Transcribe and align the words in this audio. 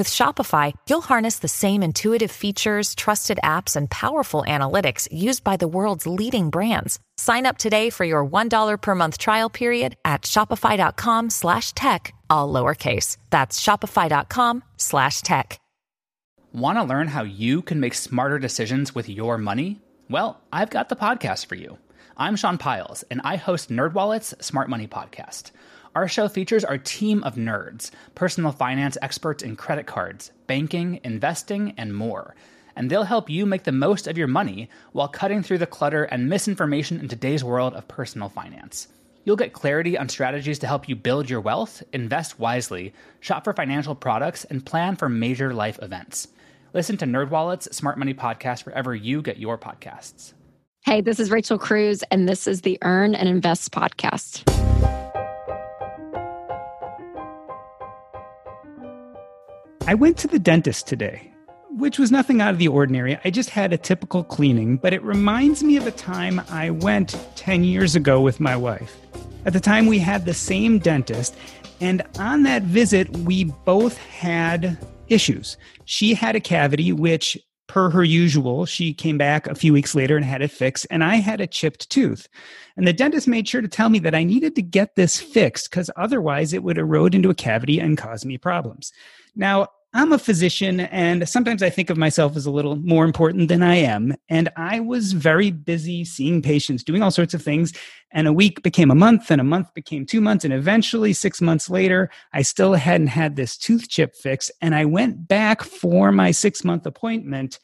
With 0.00 0.08
Shopify, 0.08 0.72
you'll 0.88 1.02
harness 1.02 1.40
the 1.40 1.56
same 1.64 1.82
intuitive 1.82 2.30
features, 2.30 2.94
trusted 2.94 3.38
apps, 3.44 3.76
and 3.76 3.90
powerful 3.90 4.44
analytics 4.48 5.06
used 5.12 5.44
by 5.44 5.58
the 5.58 5.68
world's 5.68 6.06
leading 6.06 6.48
brands. 6.48 6.98
Sign 7.18 7.44
up 7.44 7.58
today 7.58 7.90
for 7.90 8.06
your 8.06 8.24
$1 8.24 8.80
per 8.80 8.94
month 8.94 9.18
trial 9.18 9.50
period 9.50 9.96
at 10.02 10.22
shopify.com 10.22 11.28
slash 11.28 11.74
tech, 11.74 12.14
all 12.30 12.50
lowercase. 12.50 13.18
That's 13.28 13.60
shopify.com 13.60 14.64
slash 14.78 15.20
tech. 15.20 15.60
Want 16.54 16.78
to 16.78 16.82
learn 16.82 17.08
how 17.08 17.24
you 17.24 17.60
can 17.60 17.78
make 17.78 17.92
smarter 17.92 18.38
decisions 18.38 18.94
with 18.94 19.06
your 19.06 19.36
money? 19.36 19.82
Well, 20.08 20.40
I've 20.50 20.70
got 20.70 20.88
the 20.88 20.96
podcast 20.96 21.44
for 21.44 21.56
you. 21.56 21.76
I'm 22.16 22.36
Sean 22.36 22.56
Pyles, 22.56 23.04
and 23.10 23.20
I 23.22 23.36
host 23.36 23.68
NerdWallet's 23.68 24.34
Smart 24.42 24.70
Money 24.70 24.86
Podcast. 24.86 25.50
Our 25.96 26.06
show 26.06 26.28
features 26.28 26.64
our 26.64 26.78
team 26.78 27.24
of 27.24 27.34
nerds, 27.34 27.90
personal 28.14 28.52
finance 28.52 28.96
experts 29.02 29.42
in 29.42 29.56
credit 29.56 29.86
cards, 29.86 30.30
banking, 30.46 31.00
investing, 31.02 31.74
and 31.76 31.92
more. 31.92 32.36
And 32.76 32.88
they'll 32.88 33.02
help 33.02 33.28
you 33.28 33.44
make 33.44 33.64
the 33.64 33.72
most 33.72 34.06
of 34.06 34.16
your 34.16 34.28
money 34.28 34.70
while 34.92 35.08
cutting 35.08 35.42
through 35.42 35.58
the 35.58 35.66
clutter 35.66 36.04
and 36.04 36.28
misinformation 36.28 37.00
in 37.00 37.08
today's 37.08 37.42
world 37.42 37.74
of 37.74 37.88
personal 37.88 38.28
finance. 38.28 38.86
You'll 39.24 39.34
get 39.34 39.52
clarity 39.52 39.98
on 39.98 40.08
strategies 40.08 40.60
to 40.60 40.68
help 40.68 40.88
you 40.88 40.94
build 40.94 41.28
your 41.28 41.40
wealth, 41.40 41.82
invest 41.92 42.38
wisely, 42.38 42.94
shop 43.18 43.42
for 43.42 43.52
financial 43.52 43.96
products, 43.96 44.44
and 44.44 44.64
plan 44.64 44.94
for 44.94 45.08
major 45.08 45.52
life 45.52 45.80
events. 45.82 46.28
Listen 46.72 46.96
to 46.98 47.04
NerdWallet's 47.04 47.76
Smart 47.76 47.98
Money 47.98 48.14
Podcast 48.14 48.64
wherever 48.64 48.94
you 48.94 49.22
get 49.22 49.38
your 49.38 49.58
podcasts. 49.58 50.34
Hey, 50.84 51.00
this 51.00 51.18
is 51.18 51.32
Rachel 51.32 51.58
Cruz, 51.58 52.04
and 52.12 52.28
this 52.28 52.46
is 52.46 52.60
the 52.60 52.78
Earn 52.82 53.16
and 53.16 53.28
Invest 53.28 53.72
podcast. 53.72 54.46
I 59.90 59.94
went 59.94 60.16
to 60.18 60.28
the 60.28 60.38
dentist 60.38 60.86
today, 60.86 61.32
which 61.70 61.98
was 61.98 62.12
nothing 62.12 62.40
out 62.40 62.52
of 62.52 62.60
the 62.60 62.68
ordinary. 62.68 63.18
I 63.24 63.30
just 63.30 63.50
had 63.50 63.72
a 63.72 63.76
typical 63.76 64.22
cleaning, 64.22 64.76
but 64.76 64.92
it 64.92 65.02
reminds 65.02 65.64
me 65.64 65.76
of 65.76 65.84
a 65.84 65.90
time 65.90 66.40
I 66.48 66.70
went 66.70 67.18
10 67.34 67.64
years 67.64 67.96
ago 67.96 68.20
with 68.20 68.38
my 68.38 68.54
wife. 68.54 68.96
At 69.46 69.52
the 69.52 69.58
time, 69.58 69.86
we 69.86 69.98
had 69.98 70.26
the 70.26 70.32
same 70.32 70.78
dentist, 70.78 71.34
and 71.80 72.02
on 72.20 72.44
that 72.44 72.62
visit, 72.62 73.10
we 73.16 73.42
both 73.64 73.98
had 73.98 74.78
issues. 75.08 75.56
She 75.86 76.14
had 76.14 76.36
a 76.36 76.40
cavity, 76.40 76.92
which, 76.92 77.36
per 77.66 77.90
her 77.90 78.04
usual, 78.04 78.66
she 78.66 78.94
came 78.94 79.18
back 79.18 79.48
a 79.48 79.56
few 79.56 79.72
weeks 79.72 79.96
later 79.96 80.16
and 80.16 80.24
had 80.24 80.40
it 80.40 80.52
fixed, 80.52 80.86
and 80.88 81.02
I 81.02 81.16
had 81.16 81.40
a 81.40 81.48
chipped 81.48 81.90
tooth. 81.90 82.28
And 82.76 82.86
the 82.86 82.92
dentist 82.92 83.26
made 83.26 83.48
sure 83.48 83.60
to 83.60 83.66
tell 83.66 83.88
me 83.88 83.98
that 83.98 84.14
I 84.14 84.22
needed 84.22 84.54
to 84.54 84.62
get 84.62 84.94
this 84.94 85.20
fixed 85.20 85.68
because 85.68 85.90
otherwise 85.96 86.52
it 86.52 86.62
would 86.62 86.78
erode 86.78 87.12
into 87.12 87.28
a 87.28 87.34
cavity 87.34 87.80
and 87.80 87.98
cause 87.98 88.24
me 88.24 88.38
problems. 88.38 88.92
Now, 89.34 89.66
I'm 89.92 90.12
a 90.12 90.18
physician, 90.18 90.80
and 90.80 91.28
sometimes 91.28 91.64
I 91.64 91.70
think 91.70 91.90
of 91.90 91.96
myself 91.96 92.36
as 92.36 92.46
a 92.46 92.50
little 92.50 92.76
more 92.76 93.04
important 93.04 93.48
than 93.48 93.60
I 93.60 93.74
am. 93.74 94.14
And 94.28 94.48
I 94.56 94.78
was 94.78 95.12
very 95.12 95.50
busy 95.50 96.04
seeing 96.04 96.42
patients, 96.42 96.84
doing 96.84 97.02
all 97.02 97.10
sorts 97.10 97.34
of 97.34 97.42
things. 97.42 97.72
And 98.12 98.28
a 98.28 98.32
week 98.32 98.62
became 98.62 98.92
a 98.92 98.94
month, 98.94 99.32
and 99.32 99.40
a 99.40 99.44
month 99.44 99.74
became 99.74 100.06
two 100.06 100.20
months. 100.20 100.44
And 100.44 100.54
eventually, 100.54 101.12
six 101.12 101.40
months 101.40 101.68
later, 101.68 102.08
I 102.32 102.42
still 102.42 102.74
hadn't 102.74 103.08
had 103.08 103.34
this 103.34 103.56
tooth 103.58 103.88
chip 103.88 104.14
fixed. 104.14 104.52
And 104.60 104.76
I 104.76 104.84
went 104.84 105.26
back 105.26 105.64
for 105.64 106.12
my 106.12 106.30
six 106.30 106.62
month 106.62 106.86
appointment, 106.86 107.58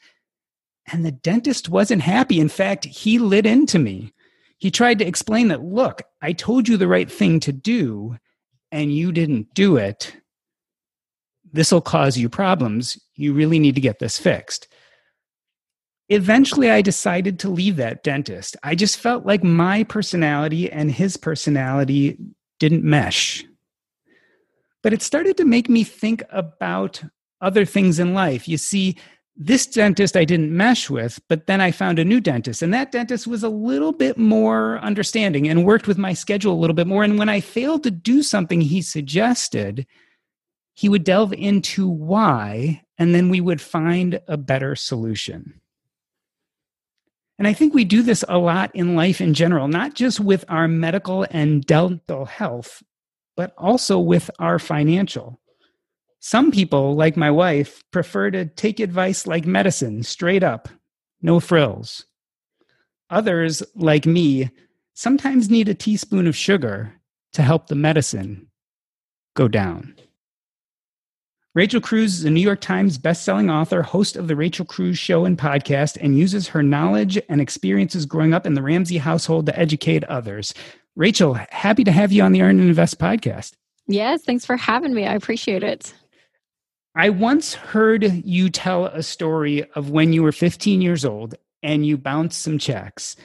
and 0.91 1.05
the 1.05 1.13
dentist 1.13 1.69
wasn't 1.69 2.01
happy. 2.01 2.41
In 2.41 2.49
fact, 2.49 2.83
he 2.83 3.19
lit 3.19 3.45
into 3.45 3.79
me. 3.79 4.13
He 4.57 4.69
tried 4.69 4.99
to 4.99 5.07
explain 5.07 5.47
that, 5.47 5.63
look, 5.63 6.01
I 6.21 6.33
told 6.33 6.67
you 6.67 6.75
the 6.75 6.89
right 6.89 7.09
thing 7.09 7.39
to 7.41 7.53
do, 7.53 8.17
and 8.69 8.93
you 8.93 9.13
didn't 9.13 9.53
do 9.53 9.77
it 9.77 10.13
this 11.57 11.71
will 11.71 11.81
cause 11.81 12.17
you 12.17 12.29
problems. 12.29 12.97
You 13.15 13.33
really 13.33 13.59
need 13.59 13.75
to 13.75 13.81
get 13.81 13.99
this 13.99 14.17
fixed. 14.17 14.67
Eventually, 16.09 16.69
I 16.69 16.81
decided 16.81 17.39
to 17.39 17.49
leave 17.49 17.75
that 17.77 18.03
dentist. 18.03 18.55
I 18.63 18.75
just 18.75 18.97
felt 18.97 19.25
like 19.25 19.43
my 19.43 19.83
personality 19.83 20.71
and 20.71 20.89
his 20.89 21.17
personality 21.17 22.17
didn't 22.59 22.83
mesh. 22.83 23.43
But 24.83 24.93
it 24.93 25.01
started 25.01 25.35
to 25.37 25.45
make 25.45 25.67
me 25.67 25.83
think 25.83 26.23
about 26.29 27.03
other 27.41 27.65
things 27.65 27.99
in 27.99 28.13
life. 28.13 28.47
You 28.47 28.57
see, 28.57 28.97
this 29.35 29.67
dentist 29.67 30.15
I 30.15 30.25
didn't 30.25 30.55
mesh 30.55 30.89
with, 30.89 31.19
but 31.27 31.45
then 31.45 31.61
I 31.61 31.71
found 31.71 31.99
a 31.99 32.05
new 32.05 32.19
dentist, 32.19 32.61
and 32.61 32.73
that 32.73 32.91
dentist 32.91 33.27
was 33.27 33.43
a 33.43 33.49
little 33.49 33.91
bit 33.91 34.17
more 34.17 34.79
understanding 34.79 35.47
and 35.47 35.65
worked 35.65 35.87
with 35.87 35.97
my 35.97 36.13
schedule 36.13 36.53
a 36.53 36.59
little 36.59 36.73
bit 36.73 36.87
more. 36.87 37.03
And 37.03 37.19
when 37.19 37.29
I 37.29 37.39
failed 37.39 37.83
to 37.83 37.91
do 37.91 38.23
something 38.23 38.61
he 38.61 38.81
suggested, 38.81 39.85
he 40.77 40.89
would 40.89 41.03
delve 41.03 41.33
into 41.33 41.89
why, 41.89 42.83
and 42.99 43.15
then 43.15 43.29
we 43.29 43.41
would 43.41 43.59
find 43.59 44.21
a 44.27 44.37
better 44.37 44.75
solution. 44.75 45.59
And 47.39 47.47
I 47.47 47.53
think 47.53 47.73
we 47.73 47.83
do 47.83 48.03
this 48.03 48.23
a 48.29 48.37
lot 48.37 48.69
in 48.75 48.95
life 48.95 49.19
in 49.19 49.33
general, 49.33 49.67
not 49.67 49.95
just 49.95 50.19
with 50.19 50.45
our 50.47 50.67
medical 50.67 51.25
and 51.31 51.65
dental 51.65 52.25
health, 52.25 52.83
but 53.35 53.55
also 53.57 53.97
with 53.97 54.29
our 54.37 54.59
financial. 54.59 55.39
Some 56.19 56.51
people, 56.51 56.95
like 56.95 57.17
my 57.17 57.31
wife, 57.31 57.83
prefer 57.89 58.29
to 58.29 58.45
take 58.45 58.79
advice 58.79 59.25
like 59.25 59.47
medicine, 59.47 60.03
straight 60.03 60.43
up, 60.43 60.69
no 61.23 61.39
frills. 61.39 62.05
Others, 63.09 63.63
like 63.73 64.05
me, 64.05 64.51
sometimes 64.93 65.49
need 65.49 65.69
a 65.69 65.73
teaspoon 65.73 66.27
of 66.27 66.35
sugar 66.35 66.93
to 67.33 67.41
help 67.41 67.65
the 67.65 67.75
medicine 67.75 68.51
go 69.35 69.47
down. 69.47 69.95
Rachel 71.57 71.81
Cruz 71.81 72.19
is 72.19 72.23
a 72.23 72.29
New 72.29 72.39
York 72.39 72.61
Times 72.61 72.99
bestselling 72.99 73.51
author, 73.51 73.81
host 73.81 74.15
of 74.15 74.27
The 74.27 74.35
Rachel 74.35 74.63
Cruz 74.63 74.99
Show 74.99 75.25
and 75.25 75.35
podcast, 75.35 75.97
and 75.99 76.15
uses 76.15 76.47
her 76.49 76.61
knowledge 76.61 77.19
and 77.29 77.41
experiences 77.41 78.05
growing 78.05 78.31
up 78.31 78.45
in 78.45 78.53
the 78.53 78.61
Ramsey 78.61 78.99
household 78.99 79.47
to 79.47 79.59
educate 79.59 80.03
others. 80.03 80.53
Rachel, 80.95 81.33
happy 81.49 81.83
to 81.83 81.91
have 81.91 82.11
you 82.11 82.21
on 82.21 82.31
the 82.31 82.43
Earn 82.43 82.59
and 82.59 82.69
Invest 82.69 82.99
podcast. 82.99 83.53
Yes, 83.87 84.21
thanks 84.21 84.45
for 84.45 84.55
having 84.55 84.93
me. 84.93 85.07
I 85.07 85.15
appreciate 85.15 85.63
it. 85.63 85.95
I 86.95 87.09
once 87.09 87.55
heard 87.55 88.03
you 88.03 88.51
tell 88.51 88.85
a 88.85 89.01
story 89.01 89.67
of 89.71 89.89
when 89.89 90.13
you 90.13 90.21
were 90.21 90.31
15 90.31 90.79
years 90.79 91.05
old 91.05 91.33
and 91.63 91.87
you 91.87 91.97
bounced 91.97 92.39
some 92.39 92.59
checks. 92.59 93.15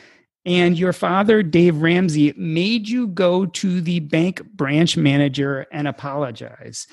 And 0.47 0.78
your 0.78 0.94
father, 0.94 1.43
Dave 1.43 1.82
Ramsey, 1.82 2.32
made 2.38 2.88
you 2.88 3.09
go 3.09 3.44
to 3.44 3.82
the 3.82 4.00
bank 4.00 4.43
branch 4.54 4.97
manager 4.97 5.66
and 5.70 5.87
apologize. 5.87 6.87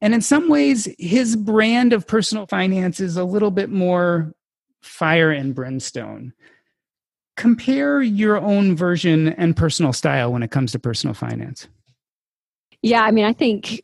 And 0.00 0.14
in 0.14 0.20
some 0.20 0.48
ways, 0.48 0.88
his 0.98 1.36
brand 1.36 1.92
of 1.92 2.06
personal 2.06 2.46
finance 2.46 3.00
is 3.00 3.16
a 3.16 3.24
little 3.24 3.50
bit 3.50 3.70
more 3.70 4.32
fire 4.82 5.30
and 5.30 5.54
brimstone. 5.54 6.32
Compare 7.36 8.02
your 8.02 8.38
own 8.38 8.76
version 8.76 9.28
and 9.28 9.56
personal 9.56 9.92
style 9.92 10.32
when 10.32 10.42
it 10.42 10.50
comes 10.50 10.72
to 10.72 10.78
personal 10.78 11.14
finance. 11.14 11.68
Yeah, 12.82 13.02
I 13.02 13.10
mean, 13.10 13.24
I 13.24 13.32
think 13.32 13.80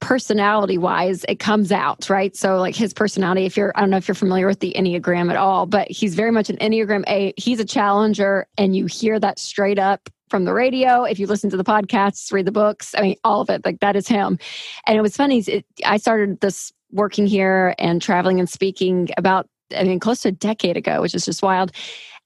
personality 0.00 0.78
wise 0.78 1.24
it 1.28 1.40
comes 1.40 1.72
out 1.72 2.08
right 2.08 2.36
so 2.36 2.58
like 2.58 2.74
his 2.74 2.94
personality 2.94 3.44
if 3.44 3.56
you're 3.56 3.72
i 3.74 3.80
don't 3.80 3.90
know 3.90 3.96
if 3.96 4.06
you're 4.06 4.14
familiar 4.14 4.46
with 4.46 4.60
the 4.60 4.72
enneagram 4.78 5.28
at 5.28 5.36
all 5.36 5.66
but 5.66 5.90
he's 5.90 6.14
very 6.14 6.30
much 6.30 6.48
an 6.48 6.56
enneagram 6.58 7.02
a 7.08 7.34
he's 7.36 7.58
a 7.58 7.64
challenger 7.64 8.46
and 8.56 8.76
you 8.76 8.86
hear 8.86 9.18
that 9.18 9.40
straight 9.40 9.78
up 9.78 10.08
from 10.30 10.44
the 10.44 10.52
radio, 10.52 11.04
if 11.04 11.18
you 11.18 11.26
listen 11.26 11.50
to 11.50 11.56
the 11.56 11.64
podcasts, 11.64 12.32
read 12.32 12.46
the 12.46 12.52
books, 12.52 12.94
I 12.96 13.02
mean, 13.02 13.16
all 13.24 13.40
of 13.40 13.50
it, 13.50 13.64
like 13.64 13.80
that 13.80 13.96
is 13.96 14.08
him. 14.08 14.38
And 14.86 14.96
it 14.96 15.02
was 15.02 15.16
funny. 15.16 15.40
It, 15.40 15.64
I 15.84 15.96
started 15.96 16.40
this 16.40 16.72
working 16.90 17.26
here 17.26 17.74
and 17.78 18.00
traveling 18.00 18.38
and 18.38 18.48
speaking 18.48 19.08
about, 19.16 19.48
I 19.76 19.84
mean, 19.84 20.00
close 20.00 20.22
to 20.22 20.28
a 20.28 20.32
decade 20.32 20.76
ago, 20.76 21.02
which 21.02 21.14
is 21.14 21.24
just 21.24 21.42
wild. 21.42 21.72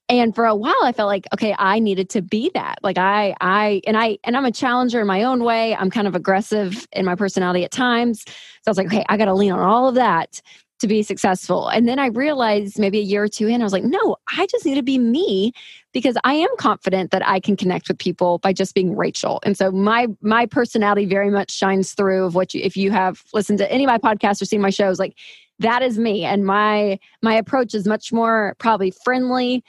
And 0.09 0.35
for 0.35 0.45
a 0.45 0.55
while, 0.55 0.75
I 0.83 0.91
felt 0.91 1.07
like, 1.07 1.25
okay, 1.33 1.55
I 1.57 1.79
needed 1.79 2.09
to 2.11 2.21
be 2.21 2.51
that. 2.53 2.77
Like 2.83 2.97
I, 2.97 3.35
I, 3.39 3.81
and 3.87 3.97
I, 3.97 4.17
and 4.25 4.35
I'm 4.35 4.45
a 4.45 4.51
challenger 4.51 4.99
in 4.99 5.07
my 5.07 5.23
own 5.23 5.43
way. 5.43 5.75
I'm 5.75 5.89
kind 5.89 6.07
of 6.07 6.15
aggressive 6.15 6.85
in 6.91 7.05
my 7.05 7.15
personality 7.15 7.63
at 7.63 7.71
times. 7.71 8.23
So 8.25 8.33
I 8.67 8.69
was 8.69 8.77
like, 8.77 8.87
okay, 8.87 9.05
I 9.07 9.17
got 9.17 9.25
to 9.25 9.33
lean 9.33 9.53
on 9.53 9.59
all 9.59 9.87
of 9.87 9.95
that 9.95 10.41
to 10.83 10.87
be 10.87 11.01
successful. 11.01 11.69
And 11.69 11.87
then 11.87 11.97
I 11.97 12.07
realized 12.07 12.77
maybe 12.77 12.99
a 12.99 13.03
year 13.03 13.23
or 13.23 13.29
two 13.29 13.47
in, 13.47 13.61
I 13.61 13.63
was 13.63 13.71
like, 13.71 13.85
no, 13.85 14.17
I 14.37 14.45
just 14.47 14.65
need 14.65 14.75
to 14.75 14.83
be 14.83 14.99
me 14.99 15.53
because 15.93 16.17
I 16.25 16.33
am 16.33 16.49
confident 16.57 17.11
that 17.11 17.25
I 17.25 17.39
can 17.39 17.55
connect 17.55 17.87
with 17.87 17.97
people 17.97 18.39
by 18.39 18.51
just 18.51 18.75
being 18.75 18.93
Rachel. 18.93 19.39
And 19.43 19.57
so 19.57 19.71
my 19.71 20.07
my 20.21 20.45
personality 20.45 21.05
very 21.05 21.29
much 21.29 21.51
shines 21.51 21.93
through 21.93 22.25
of 22.25 22.35
what 22.35 22.53
you 22.53 22.61
if 22.61 22.75
you 22.75 22.91
have 22.91 23.23
listened 23.33 23.59
to 23.59 23.71
any 23.71 23.85
of 23.85 23.87
my 23.87 23.97
podcasts 23.97 24.41
or 24.41 24.45
seen 24.45 24.59
my 24.59 24.71
shows, 24.71 24.99
like 24.99 25.17
that 25.59 25.81
is 25.81 25.97
me. 25.97 26.25
And 26.25 26.45
my 26.45 26.99
my 27.21 27.35
approach 27.35 27.73
is 27.73 27.87
much 27.87 28.11
more 28.11 28.55
probably 28.59 28.91
friendly. 28.91 29.63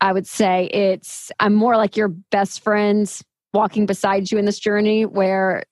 I 0.00 0.14
would 0.14 0.26
say 0.26 0.66
it's 0.68 1.30
I'm 1.40 1.54
more 1.54 1.76
like 1.76 1.94
your 1.94 2.08
best 2.08 2.64
friends 2.64 3.22
walking 3.52 3.84
beside 3.84 4.32
you 4.32 4.38
in 4.38 4.46
this 4.46 4.58
journey 4.58 5.04
where 5.04 5.64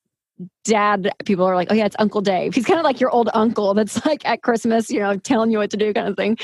dad 0.65 1.11
people 1.25 1.45
are 1.45 1.55
like 1.55 1.69
oh 1.71 1.75
yeah 1.75 1.87
it's 1.87 1.97
uncle 1.99 2.21
dave. 2.21 2.55
He's 2.55 2.67
kind 2.67 2.79
of 2.79 2.85
like 2.85 3.01
your 3.01 3.11
old 3.11 3.31
uncle 3.33 3.73
that's 3.75 4.05
like 4.05 4.25
at 4.27 4.43
christmas 4.43 4.91
you 4.91 5.01
know 5.01 5.17
telling 5.17 5.51
you 5.51 5.59
what 5.59 5.71
to 5.71 5.77
do 5.77 5.93
kind 5.93 6.09
of 6.09 6.17
thing. 6.17 6.37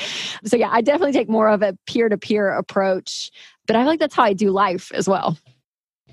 So 0.45 0.57
yeah 0.57 0.69
i 0.71 0.81
definitely 0.81 1.13
take 1.13 1.29
more 1.29 1.47
of 1.47 1.61
a 1.61 1.77
peer-to-peer 1.85 2.49
approach 2.49 3.31
but 3.67 3.75
i 3.75 3.79
feel 3.79 3.87
like 3.87 3.99
that's 3.99 4.15
how 4.15 4.23
i 4.23 4.33
do 4.33 4.49
life 4.49 4.91
as 4.93 5.07
well. 5.07 5.37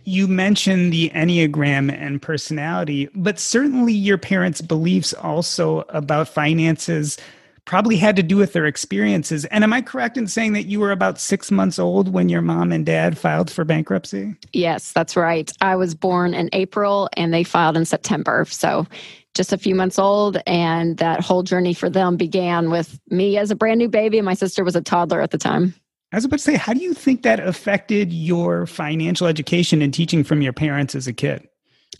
You 0.05 0.27
mentioned 0.29 0.93
the 0.93 1.11
Enneagram 1.11 1.93
and 1.93 2.21
personality, 2.23 3.09
but 3.15 3.39
certainly 3.39 3.93
your 3.93 4.17
parents' 4.19 4.63
beliefs 4.63 5.13
also 5.13 5.85
about 5.91 6.27
finances 6.27 7.19
probably 7.65 7.97
had 7.97 8.17
to 8.17 8.23
do 8.23 8.37
with 8.37 8.53
their 8.53 8.67
experiences. 8.67 9.45
And 9.47 9.65
am 9.65 9.73
I 9.73 9.83
correct 9.83 10.17
in 10.17 10.27
saying 10.27 10.53
that 10.55 10.67
you 10.67 10.81
were 10.81 10.93
about 10.93 11.21
six 11.21 11.51
months 11.51 11.79
old 11.79 12.13
when 12.13 12.29
your 12.29 12.43
mom 12.43 12.73
and 12.73 12.85
dad 12.85 13.19
filed 13.19 13.51
for 13.51 13.65
bankruptcy? 13.65 14.35
Yes, 14.53 14.93
that's 14.93 15.17
right. 15.17 15.51
I 15.61 15.77
was 15.77 15.95
born 15.95 16.35
in 16.35 16.49
April 16.53 17.09
and 17.15 17.33
they 17.33 17.45
filed 17.45 17.77
in 17.77 17.85
September. 17.85 18.45
So 18.49 18.87
just 19.35 19.53
a 19.53 19.59
few 19.59 19.75
months 19.75 19.99
old. 19.99 20.39
And 20.47 20.97
that 20.99 21.21
whole 21.21 21.43
journey 21.43 21.75
for 21.75 21.89
them 21.89 22.17
began 22.17 22.71
with 22.71 22.99
me 23.11 23.39
as 23.39 23.51
a 23.51 23.57
brand 23.57 23.79
new 23.79 23.89
baby. 23.89 24.19
And 24.19 24.25
my 24.25 24.35
sister 24.35 24.65
was 24.65 24.77
a 24.77 24.81
toddler 24.81 25.21
at 25.21 25.31
the 25.31 25.39
time. 25.39 25.75
I 26.13 26.17
was 26.17 26.25
about 26.25 26.39
to 26.39 26.45
say, 26.45 26.57
how 26.57 26.73
do 26.73 26.81
you 26.81 26.93
think 26.93 27.23
that 27.23 27.39
affected 27.39 28.13
your 28.13 28.67
financial 28.67 29.29
education 29.29 29.81
and 29.81 29.95
teaching 29.95 30.25
from 30.25 30.43
your 30.43 30.53
parents 30.53 30.97
as 30.97 31.07
a 31.07 31.13
kid? 31.13 31.47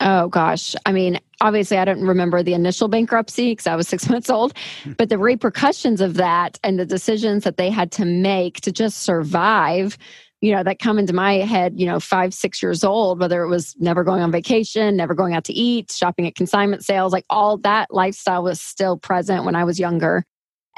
Oh 0.03 0.29
gosh. 0.29 0.75
I 0.87 0.91
mean, 0.91 1.19
obviously 1.41 1.77
I 1.77 1.85
don't 1.85 2.01
remember 2.01 2.41
the 2.41 2.55
initial 2.55 2.87
bankruptcy 2.87 3.51
because 3.51 3.67
I 3.67 3.75
was 3.75 3.87
6 3.87 4.09
months 4.09 4.29
old, 4.29 4.53
but 4.97 5.09
the 5.09 5.17
repercussions 5.17 6.01
of 6.01 6.15
that 6.15 6.59
and 6.63 6.79
the 6.79 6.85
decisions 6.85 7.43
that 7.43 7.57
they 7.57 7.69
had 7.69 7.91
to 7.93 8.05
make 8.05 8.61
to 8.61 8.71
just 8.71 9.03
survive, 9.03 9.99
you 10.41 10.51
know, 10.55 10.63
that 10.63 10.79
come 10.79 10.97
into 10.97 11.13
my 11.13 11.35
head, 11.35 11.79
you 11.79 11.85
know, 11.85 11.99
5 11.99 12.33
6 12.33 12.63
years 12.63 12.83
old, 12.83 13.19
whether 13.19 13.43
it 13.43 13.47
was 13.47 13.75
never 13.79 14.03
going 14.03 14.23
on 14.23 14.31
vacation, 14.31 14.97
never 14.97 15.13
going 15.13 15.35
out 15.35 15.43
to 15.45 15.53
eat, 15.53 15.91
shopping 15.91 16.25
at 16.25 16.33
consignment 16.33 16.83
sales, 16.83 17.13
like 17.13 17.25
all 17.29 17.57
that 17.59 17.93
lifestyle 17.93 18.41
was 18.41 18.59
still 18.59 18.97
present 18.97 19.45
when 19.45 19.55
I 19.55 19.65
was 19.65 19.79
younger. 19.79 20.25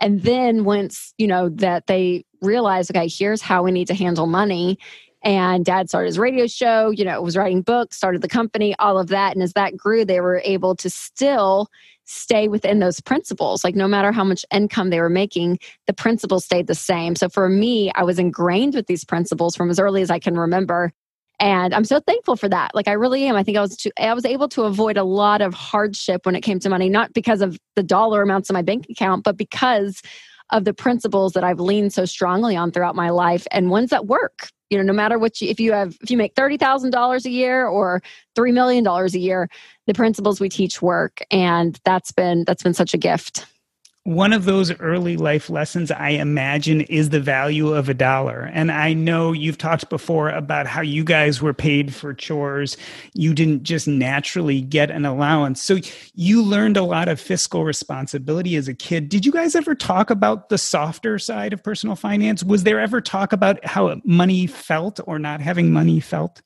And 0.01 0.21
then 0.23 0.65
once, 0.65 1.13
you 1.17 1.27
know, 1.27 1.47
that 1.47 1.87
they 1.87 2.25
realized, 2.41 2.91
okay, 2.91 3.07
here's 3.07 3.41
how 3.41 3.63
we 3.63 3.71
need 3.71 3.87
to 3.87 3.93
handle 3.93 4.27
money. 4.27 4.77
And 5.23 5.63
dad 5.63 5.87
started 5.87 6.07
his 6.07 6.19
radio 6.19 6.47
show, 6.47 6.89
you 6.89 7.05
know, 7.05 7.21
was 7.21 7.37
writing 7.37 7.61
books, 7.61 7.95
started 7.95 8.21
the 8.21 8.27
company, 8.27 8.75
all 8.79 8.99
of 8.99 9.07
that. 9.07 9.33
And 9.33 9.41
as 9.41 9.53
that 9.53 9.77
grew, 9.77 10.03
they 10.03 10.19
were 10.19 10.41
able 10.43 10.75
to 10.75 10.89
still 10.89 11.69
stay 12.05 12.49
within 12.49 12.79
those 12.79 12.99
principles. 12.99 13.63
Like 13.63 13.75
no 13.75 13.87
matter 13.87 14.11
how 14.11 14.25
much 14.25 14.45
income 14.51 14.89
they 14.89 14.99
were 14.99 15.09
making, 15.09 15.59
the 15.87 15.93
principles 15.93 16.43
stayed 16.43 16.67
the 16.67 16.75
same. 16.75 17.15
So 17.15 17.29
for 17.29 17.47
me, 17.47 17.91
I 17.95 18.03
was 18.03 18.19
ingrained 18.19 18.75
with 18.75 18.87
these 18.87 19.05
principles 19.05 19.55
from 19.55 19.69
as 19.69 19.79
early 19.79 20.01
as 20.01 20.11
I 20.11 20.19
can 20.19 20.37
remember. 20.37 20.91
And 21.39 21.73
I'm 21.73 21.85
so 21.85 21.99
thankful 21.99 22.35
for 22.35 22.49
that. 22.49 22.71
Like 22.75 22.87
I 22.87 22.93
really 22.93 23.23
am. 23.25 23.35
I 23.35 23.43
think 23.43 23.57
I 23.57 23.61
was 23.61 23.77
too, 23.77 23.91
I 23.97 24.13
was 24.13 24.25
able 24.25 24.49
to 24.49 24.63
avoid 24.63 24.97
a 24.97 25.03
lot 25.03 25.41
of 25.41 25.53
hardship 25.53 26.25
when 26.25 26.35
it 26.35 26.41
came 26.41 26.59
to 26.59 26.69
money, 26.69 26.89
not 26.89 27.13
because 27.13 27.41
of 27.41 27.57
the 27.75 27.83
dollar 27.83 28.21
amounts 28.21 28.49
in 28.49 28.53
my 28.53 28.61
bank 28.61 28.87
account, 28.89 29.23
but 29.23 29.37
because 29.37 30.01
of 30.51 30.65
the 30.65 30.73
principles 30.73 31.33
that 31.33 31.43
I've 31.43 31.59
leaned 31.59 31.93
so 31.93 32.05
strongly 32.05 32.55
on 32.55 32.71
throughout 32.71 32.95
my 32.95 33.09
life 33.09 33.47
and 33.51 33.69
ones 33.69 33.89
that 33.89 34.05
work. 34.05 34.49
You 34.73 34.79
know, 34.79 34.85
no 34.85 34.93
matter 34.93 35.19
what 35.19 35.39
you, 35.39 35.49
if 35.49 35.59
you 35.59 35.71
have, 35.71 35.95
if 36.01 36.09
you 36.09 36.17
make 36.17 36.33
$30,000 36.33 37.25
a 37.25 37.29
year 37.29 37.67
or 37.67 38.01
$3 38.35 38.51
million 38.51 38.87
a 38.87 39.05
year, 39.09 39.47
the 39.85 39.93
principles 39.93 40.39
we 40.39 40.49
teach 40.49 40.81
work. 40.81 41.21
And 41.29 41.79
that's 41.85 42.11
been, 42.11 42.43
that's 42.43 42.63
been 42.63 42.73
such 42.73 42.95
a 42.95 42.97
gift 42.97 43.45
one 44.05 44.33
of 44.33 44.43
those 44.43 44.77
early 44.81 45.15
life 45.15 45.49
lessons 45.49 45.89
I 45.89 46.09
imagine 46.09 46.81
is 46.81 47.09
the 47.09 47.21
value 47.21 47.73
of 47.73 47.87
a 47.87 47.93
dollar. 47.93 48.51
And 48.53 48.69
I 48.69 48.91
know 48.91 49.31
you've 49.31 49.57
talked 49.57 49.89
before 49.89 50.29
about 50.29 50.67
how 50.67 50.81
you 50.81 51.05
guys 51.05 51.41
were 51.41 51.53
paid 51.53 51.95
for 51.95 52.13
chores. 52.13 52.75
You 53.13 53.33
didn't 53.33 53.63
just 53.63 53.87
naturally 53.87 54.59
get 54.59 54.91
an 54.91 55.05
allowance. 55.05 55.63
So 55.63 55.77
you 56.15 56.43
learned 56.43 56.75
a 56.75 56.83
lot 56.83 57.07
of 57.07 57.19
fiscal 57.19 57.63
responsibility 57.63 58.57
as 58.57 58.67
a 58.67 58.73
kid. 58.73 59.07
Did 59.07 59.25
you 59.25 59.31
guys 59.31 59.55
ever 59.55 59.73
talk 59.73 60.09
about 60.09 60.49
the 60.49 60.57
softer 60.57 61.17
side 61.17 61.53
of 61.53 61.63
personal 61.63 61.95
finance? 61.95 62.43
Was 62.43 62.63
there 62.63 62.81
ever 62.81 62.99
talk 62.99 63.31
about 63.31 63.63
how 63.63 64.01
money 64.03 64.47
felt 64.47 64.99
or 65.07 65.17
not 65.17 65.39
having 65.39 65.71
money 65.71 66.01
felt? 66.01 66.41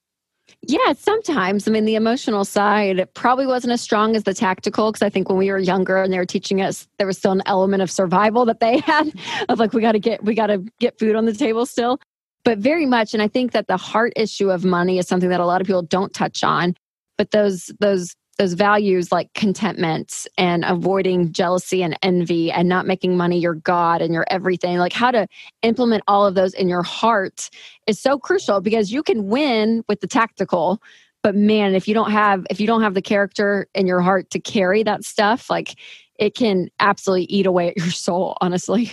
Yeah, 0.63 0.93
sometimes. 0.93 1.67
I 1.67 1.71
mean, 1.71 1.85
the 1.85 1.95
emotional 1.95 2.43
side 2.43 2.99
it 2.99 3.13
probably 3.13 3.45
wasn't 3.45 3.73
as 3.73 3.81
strong 3.81 4.15
as 4.15 4.23
the 4.23 4.33
tactical 4.33 4.91
because 4.91 5.05
I 5.05 5.09
think 5.09 5.29
when 5.29 5.37
we 5.37 5.51
were 5.51 5.59
younger 5.59 6.01
and 6.01 6.11
they 6.11 6.17
were 6.17 6.25
teaching 6.25 6.61
us, 6.61 6.87
there 6.97 7.07
was 7.07 7.17
still 7.17 7.31
an 7.31 7.43
element 7.45 7.83
of 7.83 7.91
survival 7.91 8.45
that 8.45 8.59
they 8.59 8.79
had 8.85 9.11
of 9.49 9.59
like 9.59 9.73
we 9.73 9.81
got 9.81 9.93
to 9.93 9.99
get 9.99 10.23
we 10.23 10.33
got 10.35 10.47
to 10.47 10.63
get 10.79 10.97
food 10.99 11.15
on 11.15 11.25
the 11.25 11.33
table 11.33 11.65
still. 11.65 11.99
But 12.43 12.57
very 12.59 12.85
much, 12.85 13.13
and 13.13 13.21
I 13.21 13.27
think 13.27 13.51
that 13.51 13.67
the 13.67 13.77
heart 13.77 14.13
issue 14.15 14.49
of 14.49 14.63
money 14.63 14.99
is 14.99 15.07
something 15.07 15.29
that 15.29 15.39
a 15.39 15.45
lot 15.45 15.61
of 15.61 15.67
people 15.67 15.81
don't 15.83 16.13
touch 16.13 16.43
on. 16.43 16.75
But 17.17 17.31
those 17.31 17.71
those 17.79 18.15
those 18.37 18.53
values 18.53 19.11
like 19.11 19.33
contentment 19.33 20.27
and 20.37 20.63
avoiding 20.65 21.31
jealousy 21.31 21.81
and 21.81 21.97
envy 22.01 22.51
and 22.51 22.69
not 22.69 22.85
making 22.85 23.17
money 23.17 23.39
your 23.39 23.55
god 23.55 24.01
and 24.01 24.13
your 24.13 24.25
everything 24.29 24.77
like 24.77 24.93
how 24.93 25.11
to 25.11 25.27
implement 25.63 26.03
all 26.07 26.25
of 26.25 26.35
those 26.35 26.53
in 26.53 26.69
your 26.69 26.83
heart 26.83 27.49
is 27.87 27.99
so 27.99 28.17
crucial 28.17 28.61
because 28.61 28.91
you 28.91 29.01
can 29.01 29.27
win 29.27 29.83
with 29.87 29.99
the 30.01 30.07
tactical 30.07 30.81
but 31.23 31.35
man 31.35 31.73
if 31.73 31.87
you 31.87 31.93
don't 31.93 32.11
have 32.11 32.45
if 32.49 32.59
you 32.59 32.67
don't 32.67 32.83
have 32.83 32.93
the 32.93 33.01
character 33.01 33.67
in 33.73 33.87
your 33.87 34.01
heart 34.01 34.29
to 34.29 34.39
carry 34.39 34.83
that 34.83 35.03
stuff 35.03 35.49
like 35.49 35.75
it 36.19 36.35
can 36.35 36.69
absolutely 36.79 37.25
eat 37.25 37.45
away 37.45 37.69
at 37.69 37.77
your 37.77 37.91
soul 37.91 38.37
honestly. 38.41 38.91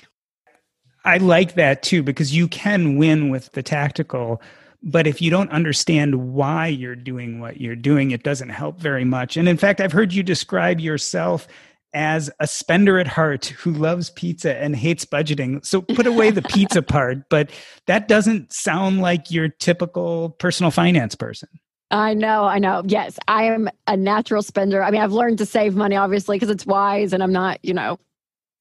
I 1.07 1.19
like 1.19 1.55
that 1.55 1.83
too 1.83 2.03
because 2.03 2.35
you 2.35 2.49
can 2.49 2.97
win 2.97 3.29
with 3.29 3.53
the 3.53 3.63
tactical 3.63 4.41
but 4.85 5.07
if 5.07 5.23
you 5.23 5.31
don't 5.31 5.51
understand 5.51 6.35
why 6.35 6.67
you're 6.67 6.95
doing 6.95 7.41
what 7.41 7.61
you're 7.61 7.75
doing, 7.75 8.11
it 8.11 8.23
doesn't 8.23 8.51
help 8.51 8.79
very 8.79 9.05
much. 9.05 9.37
And 9.37 9.49
in 9.49 9.57
fact, 9.57 9.81
I've 9.81 9.93
heard 9.93 10.13
you 10.13 10.23
describe 10.23 10.79
yourself 10.79 11.49
as 11.95 12.31
a 12.39 12.47
spender 12.47 12.99
at 12.99 13.07
heart 13.07 13.47
who 13.47 13.73
loves 13.73 14.11
pizza 14.11 14.57
and 14.57 14.77
hates 14.77 15.07
budgeting. 15.07 15.65
So 15.65 15.81
put 15.81 16.07
away 16.07 16.31
the 16.31 16.43
pizza 16.43 16.83
part, 16.83 17.29
but 17.31 17.51
that 17.87 18.09
doesn't 18.09 18.53
sound 18.53 19.01
like 19.01 19.31
your 19.31 19.49
typical 19.49 20.31
personal 20.39 20.71
finance 20.71 21.15
person. 21.15 21.49
I 21.91 22.13
know, 22.13 22.45
I 22.45 22.59
know. 22.59 22.83
Yes, 22.85 23.19
I 23.29 23.45
am 23.45 23.71
a 23.87 23.97
natural 23.97 24.43
spender. 24.43 24.83
I 24.83 24.91
mean, 24.91 25.01
I've 25.01 25.13
learned 25.13 25.39
to 25.39 25.47
save 25.47 25.77
money, 25.77 25.97
obviously, 25.97 26.37
because 26.37 26.51
it's 26.51 26.67
wise 26.67 27.13
and 27.13 27.23
I'm 27.23 27.33
not, 27.33 27.59
you 27.63 27.73
know, 27.73 27.99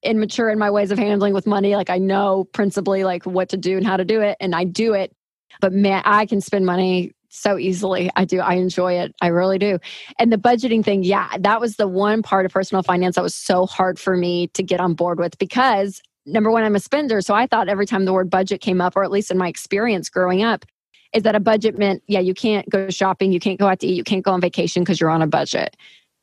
immature 0.03 0.49
in 0.49 0.59
my 0.59 0.69
ways 0.69 0.91
of 0.91 0.99
handling 0.99 1.33
with 1.33 1.47
money. 1.47 1.75
Like 1.75 1.89
I 1.89 1.97
know 1.97 2.45
principally 2.53 3.03
like 3.03 3.25
what 3.25 3.49
to 3.49 3.57
do 3.57 3.77
and 3.77 3.87
how 3.87 3.97
to 3.97 4.05
do 4.05 4.21
it, 4.21 4.37
and 4.39 4.55
I 4.55 4.63
do 4.63 4.93
it. 4.93 5.13
But 5.61 5.73
man, 5.73 6.01
I 6.05 6.25
can 6.25 6.41
spend 6.41 6.65
money 6.65 7.13
so 7.29 7.57
easily. 7.57 8.11
I 8.15 8.25
do. 8.25 8.39
I 8.39 8.53
enjoy 8.55 8.93
it. 8.93 9.13
I 9.21 9.27
really 9.27 9.57
do. 9.57 9.79
And 10.19 10.31
the 10.31 10.37
budgeting 10.37 10.83
thing, 10.83 11.03
yeah, 11.03 11.29
that 11.39 11.59
was 11.59 11.77
the 11.77 11.87
one 11.87 12.21
part 12.21 12.45
of 12.45 12.51
personal 12.51 12.83
finance 12.83 13.15
that 13.15 13.23
was 13.23 13.35
so 13.35 13.65
hard 13.65 13.99
for 13.99 14.15
me 14.15 14.47
to 14.49 14.61
get 14.61 14.79
on 14.79 14.93
board 14.93 15.19
with 15.19 15.37
because 15.39 16.01
number 16.25 16.51
one, 16.51 16.63
I'm 16.63 16.75
a 16.75 16.79
spender. 16.79 17.21
So 17.21 17.33
I 17.33 17.47
thought 17.47 17.67
every 17.67 17.85
time 17.85 18.05
the 18.05 18.13
word 18.13 18.29
budget 18.29 18.61
came 18.61 18.81
up, 18.81 18.95
or 18.95 19.03
at 19.03 19.11
least 19.11 19.31
in 19.31 19.37
my 19.37 19.47
experience 19.47 20.09
growing 20.09 20.43
up, 20.43 20.65
is 21.13 21.23
that 21.23 21.35
a 21.35 21.39
budget 21.39 21.77
meant, 21.77 22.03
yeah, 22.07 22.19
you 22.19 22.33
can't 22.33 22.67
go 22.69 22.89
shopping, 22.89 23.31
you 23.31 23.39
can't 23.39 23.59
go 23.59 23.67
out 23.67 23.79
to 23.79 23.87
eat, 23.87 23.95
you 23.95 24.03
can't 24.03 24.23
go 24.23 24.31
on 24.31 24.41
vacation 24.41 24.83
because 24.83 24.99
you're 24.99 25.09
on 25.09 25.21
a 25.21 25.27
budget. 25.27 25.75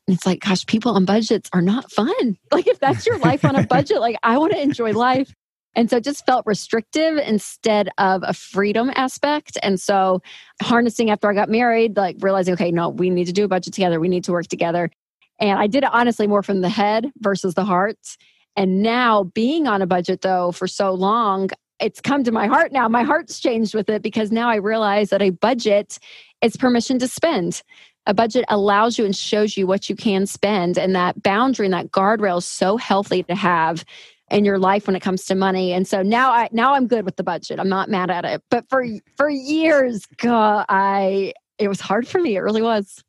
And 0.09 0.17
it's 0.17 0.27
like, 0.27 0.41
gosh, 0.41 0.67
people 0.67 0.93
on 0.93 1.05
budgets 1.05 1.49
are 1.53 1.63
not 1.63 1.91
fun. 1.91 2.37
Like, 2.53 2.67
if 2.67 2.81
that's 2.81 3.07
your 3.07 3.19
life 3.19 3.45
on 3.45 3.55
a 3.55 3.67
budget, 3.67 4.01
like, 4.01 4.17
I 4.23 4.39
want 4.39 4.53
to 4.53 4.61
enjoy 4.61 4.93
life. 4.93 5.33
And 5.77 5.89
so 5.89 5.99
it 5.99 6.05
just 6.05 6.27
felt 6.27 6.47
restrictive 6.47 7.17
instead 7.19 7.89
of 7.99 8.23
a 8.25 8.33
freedom 8.33 8.91
aspect. 8.95 9.57
And 9.63 9.81
so 9.81 10.21
harnessing 10.61 11.11
after 11.11 11.31
I 11.31 11.35
got 11.35 11.49
married, 11.49 11.97
like 11.97 12.17
realizing, 12.21 12.55
okay, 12.55 12.73
no, 12.73 12.89
we 12.89 13.09
need 13.11 13.27
to 13.27 13.33
do 13.33 13.45
a 13.45 13.49
budget 13.49 13.73
together. 13.73 14.01
We 14.01 14.09
need 14.09 14.25
to 14.25 14.33
work 14.33 14.49
together. 14.49 14.91
And 15.39 15.59
I 15.59 15.69
did 15.69 15.85
it 15.85 15.91
honestly 15.93 16.27
more 16.27 16.43
from 16.43 16.61
the 16.61 16.69
head 16.69 17.11
versus 17.19 17.55
the 17.55 17.65
heart. 17.65 17.99
And 18.57 18.83
now 18.83 19.25
being 19.25 19.69
on 19.69 19.81
a 19.81 19.87
budget 19.87 20.23
though 20.23 20.53
for 20.53 20.67
so 20.67 20.93
long, 20.93 21.51
it's 21.79 22.01
come 22.01 22.25
to 22.25 22.33
my 22.33 22.47
heart 22.47 22.73
now. 22.73 22.89
My 22.89 23.03
heart's 23.03 23.41
changed 23.41 23.75
with 23.75 23.89
it 23.89 24.03
because 24.03 24.31
now 24.31 24.51
I 24.51 24.57
realize 24.57 25.11
that 25.11 25.23
a 25.23 25.31
budget 25.31 25.99
is 26.43 26.57
permission 26.57 26.99
to 26.99 27.09
spend. 27.09 27.63
A 28.07 28.13
budget 28.13 28.45
allows 28.49 28.99
you 28.99 29.05
and 29.05 29.17
shows 29.17 29.57
you 29.57 29.67
what 29.67 29.89
you 29.89 29.97
can 29.97 30.27
spend. 30.27 30.79
And 30.79 30.95
that 30.95 31.23
boundary 31.23 31.67
and 31.67 31.75
that 31.75 31.91
guardrail 31.91 32.39
is 32.39 32.45
so 32.45 32.77
healthy 32.77 33.23
to 33.25 33.35
have 33.35 33.85
in 34.31 34.45
your 34.45 34.59
life 34.59 34.87
when 34.87 34.97
it 34.97 35.01
comes 35.01 35.25
to 35.27 35.35
money. 35.35 35.73
And 35.73 35.87
so 35.87 36.03
now 36.03 36.31
I 36.31 36.49
now 36.53 36.75
I'm 36.75 36.87
good 36.87 37.05
with 37.05 37.17
the 37.17 37.25
budget. 37.25 37.59
I'm 37.59 37.69
not 37.69 37.89
mad 37.89 38.11
at 38.11 38.25
it. 38.25 38.43
But 38.51 38.69
for 38.69 38.87
for 39.17 39.29
years, 39.29 40.07
God, 40.17 40.67
I 40.69 41.33
it 41.59 41.69
was 41.69 41.81
hard 41.81 42.07
for 42.09 42.21
me. 42.21 42.37
It 42.37 42.41
really 42.41 42.63
was. 42.63 43.05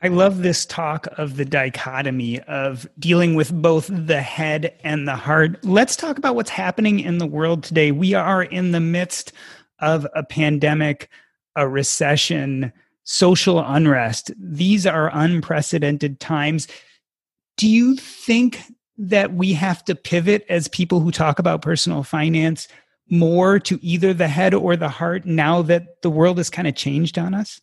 I 0.00 0.08
love 0.08 0.42
this 0.42 0.64
talk 0.64 1.08
of 1.18 1.36
the 1.36 1.44
dichotomy 1.44 2.38
of 2.42 2.88
dealing 3.00 3.34
with 3.34 3.52
both 3.52 3.90
the 3.90 4.22
head 4.22 4.72
and 4.84 5.08
the 5.08 5.16
heart. 5.16 5.64
Let's 5.64 5.96
talk 5.96 6.18
about 6.18 6.36
what's 6.36 6.50
happening 6.50 7.00
in 7.00 7.18
the 7.18 7.26
world 7.26 7.64
today. 7.64 7.90
We 7.90 8.14
are 8.14 8.44
in 8.44 8.70
the 8.70 8.80
midst 8.80 9.32
of 9.80 10.06
a 10.14 10.22
pandemic, 10.22 11.08
a 11.56 11.66
recession, 11.66 12.72
social 13.02 13.58
unrest. 13.58 14.30
These 14.38 14.86
are 14.86 15.10
unprecedented 15.12 16.20
times. 16.20 16.68
Do 17.56 17.68
you 17.68 17.96
think 17.96 18.62
that 18.98 19.34
we 19.34 19.52
have 19.54 19.84
to 19.84 19.94
pivot 19.94 20.44
as 20.48 20.68
people 20.68 21.00
who 21.00 21.10
talk 21.10 21.38
about 21.38 21.62
personal 21.62 22.02
finance 22.02 22.68
more 23.10 23.58
to 23.60 23.78
either 23.82 24.12
the 24.12 24.28
head 24.28 24.52
or 24.52 24.76
the 24.76 24.88
heart 24.88 25.24
now 25.24 25.62
that 25.62 26.02
the 26.02 26.10
world 26.10 26.36
has 26.38 26.50
kind 26.50 26.68
of 26.68 26.74
changed 26.74 27.18
on 27.18 27.32
us? 27.32 27.60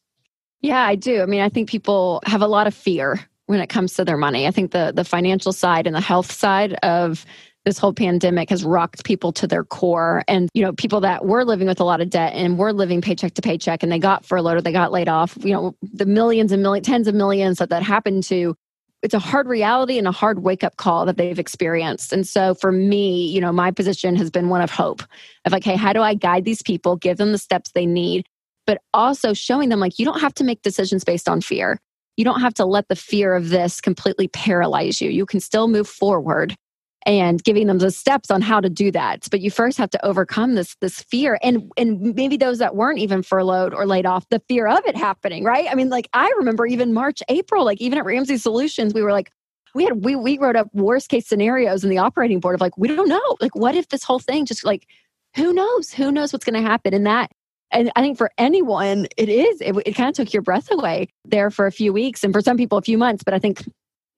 Yeah, 0.62 0.84
I 0.84 0.96
do. 0.96 1.22
I 1.22 1.26
mean, 1.26 1.42
I 1.42 1.50
think 1.50 1.70
people 1.70 2.22
have 2.26 2.42
a 2.42 2.48
lot 2.48 2.66
of 2.66 2.74
fear 2.74 3.20
when 3.46 3.60
it 3.60 3.68
comes 3.68 3.94
to 3.96 4.06
their 4.06 4.18
money. 4.18 4.48
I 4.48 4.52
think 4.52 4.72
the 4.72 4.92
the 4.96 5.04
financial 5.04 5.54
side 5.54 5.86
and 5.86 5.96
the 5.96 6.02
health 6.02 6.32
side 6.32 6.74
of 6.82 7.26
this 7.66 7.78
whole 7.80 7.94
pandemic 7.94 8.50
has 8.50 8.64
rocked 8.64 9.04
people 9.04 9.32
to 9.34 9.48
their 9.48 9.64
core 9.64 10.24
and 10.28 10.50
you 10.54 10.64
know 10.64 10.72
people 10.74 11.02
that 11.02 11.26
were 11.26 11.44
living 11.44 11.68
with 11.68 11.80
a 11.80 11.84
lot 11.84 12.00
of 12.00 12.10
debt 12.10 12.34
and 12.34 12.58
were 12.58 12.72
living 12.72 13.02
paycheck 13.02 13.34
to 13.34 13.42
paycheck 13.42 13.84
and 13.84 13.92
they 13.92 14.00
got 14.00 14.24
furloughed 14.24 14.58
or 14.58 14.62
they 14.62 14.72
got 14.72 14.92
laid 14.92 15.10
off 15.10 15.36
you 15.42 15.52
know 15.52 15.76
the 15.82 16.06
millions 16.06 16.52
and 16.52 16.62
millions 16.62 16.86
tens 16.86 17.08
of 17.08 17.16
millions 17.16 17.58
that 17.58 17.70
that 17.70 17.82
happened 17.82 18.24
to 18.24 18.56
it's 19.06 19.14
a 19.14 19.20
hard 19.20 19.48
reality 19.48 19.98
and 20.00 20.08
a 20.08 20.12
hard 20.12 20.40
wake 20.40 20.64
up 20.64 20.78
call 20.78 21.06
that 21.06 21.16
they've 21.16 21.40
experienced. 21.40 22.12
And 22.12 22.28
so 22.28 22.56
for 22.56 22.72
me, 22.72 23.28
you 23.28 23.40
know, 23.40 23.52
my 23.52 23.70
position 23.70 24.16
has 24.16 24.32
been 24.32 24.50
one 24.50 24.62
of 24.62 24.72
hope 24.72 25.04
of 25.46 25.52
like, 25.52 25.64
hey, 25.64 25.76
how 25.76 25.94
do 25.94 26.02
I 26.02 26.16
guide 26.16 26.44
these 26.44 26.64
people, 26.64 26.96
give 26.96 27.18
them 27.18 27.32
the 27.32 27.38
steps 27.38 27.72
they 27.72 27.86
need, 27.86 28.26
but 28.66 28.82
also 28.94 29.34
showing 29.34 29.70
them 29.70 29.80
like 29.80 30.00
you 30.00 30.06
don't 30.06 30.20
have 30.20 30.34
to 30.36 30.44
make 30.44 30.64
decisions 30.64 31.04
based 31.04 31.30
on 31.30 31.40
fear. 31.40 31.80
You 32.18 32.26
don't 32.26 32.42
have 32.42 32.56
to 32.56 32.66
let 32.66 32.88
the 32.88 32.96
fear 32.96 33.36
of 33.36 33.50
this 33.50 33.80
completely 33.80 34.28
paralyze 34.28 35.02
you. 35.02 35.12
You 35.12 35.26
can 35.26 35.40
still 35.40 35.68
move 35.68 35.88
forward 35.88 36.56
and 37.06 37.44
giving 37.44 37.68
them 37.68 37.78
the 37.78 37.92
steps 37.92 38.32
on 38.32 38.42
how 38.42 38.60
to 38.60 38.70
do 38.70 38.92
that. 38.92 39.28
But 39.30 39.42
you 39.42 39.52
first 39.52 39.78
have 39.78 39.90
to 39.92 40.06
overcome 40.06 40.56
this 40.56 40.76
this 40.82 41.02
fear. 41.02 41.38
And 41.42 41.72
and 41.78 42.16
maybe 42.16 42.38
those 42.38 42.60
that 42.60 42.76
weren't 42.76 43.00
even 43.00 43.24
furloughed 43.24 43.74
or 43.74 43.86
laid 43.86 44.06
off 44.06 44.28
the 44.30 44.42
fear 44.48 44.68
of 44.68 44.80
it 44.86 44.96
happening 44.96 45.44
right? 45.44 45.68
I 45.70 45.76
mean 45.76 45.90
like 45.90 46.10
i 46.14 46.32
remember 46.38 46.66
even 46.66 46.94
march 46.94 47.22
april 47.30 47.66
like 47.66 47.82
even 47.82 47.98
at 47.98 48.06
ramsey 48.06 48.38
solutions 48.38 48.94
we 48.94 49.02
were 49.02 49.12
like 49.12 49.32
we 49.74 49.84
had 49.84 50.04
we 50.04 50.16
we 50.16 50.38
wrote 50.38 50.56
up 50.56 50.68
worst 50.74 51.10
case 51.10 51.28
scenarios 51.28 51.84
in 51.84 51.90
the 51.90 51.98
operating 51.98 52.40
board 52.40 52.56
of 52.56 52.62
like 52.62 52.78
we 52.78 52.88
don't 52.88 53.10
know. 53.10 53.38
Like 53.42 53.56
what 53.56 53.76
if 53.76 53.90
this 53.90 54.04
whole 54.04 54.20
thing 54.20 54.46
just 54.46 54.66
like 54.66 54.88
who 55.36 55.54
knows? 55.54 55.92
Who 55.92 56.12
knows 56.12 56.32
what's 56.32 56.46
going 56.46 56.62
to 56.62 56.68
happen? 56.68 56.94
And 56.94 57.06
that 57.06 57.32
and 57.72 57.92
I 57.96 58.02
think 58.02 58.18
for 58.18 58.32
anyone, 58.38 59.08
it 59.18 59.28
is, 59.28 59.60
it, 59.60 59.76
it 59.86 59.94
kind 59.94 60.08
of 60.08 60.16
took 60.16 60.34
your 60.34 60.42
breath 60.42 60.72
away 60.72 61.10
there 61.26 61.50
for 61.52 61.66
a 61.66 61.72
few 61.72 61.92
weeks 61.92 62.24
and 62.24 62.32
for 62.32 62.40
some 62.40 62.56
people, 62.56 62.78
a 62.78 62.82
few 62.82 62.98
months. 62.98 63.24
But 63.24 63.34
I 63.34 63.40
think 63.40 63.66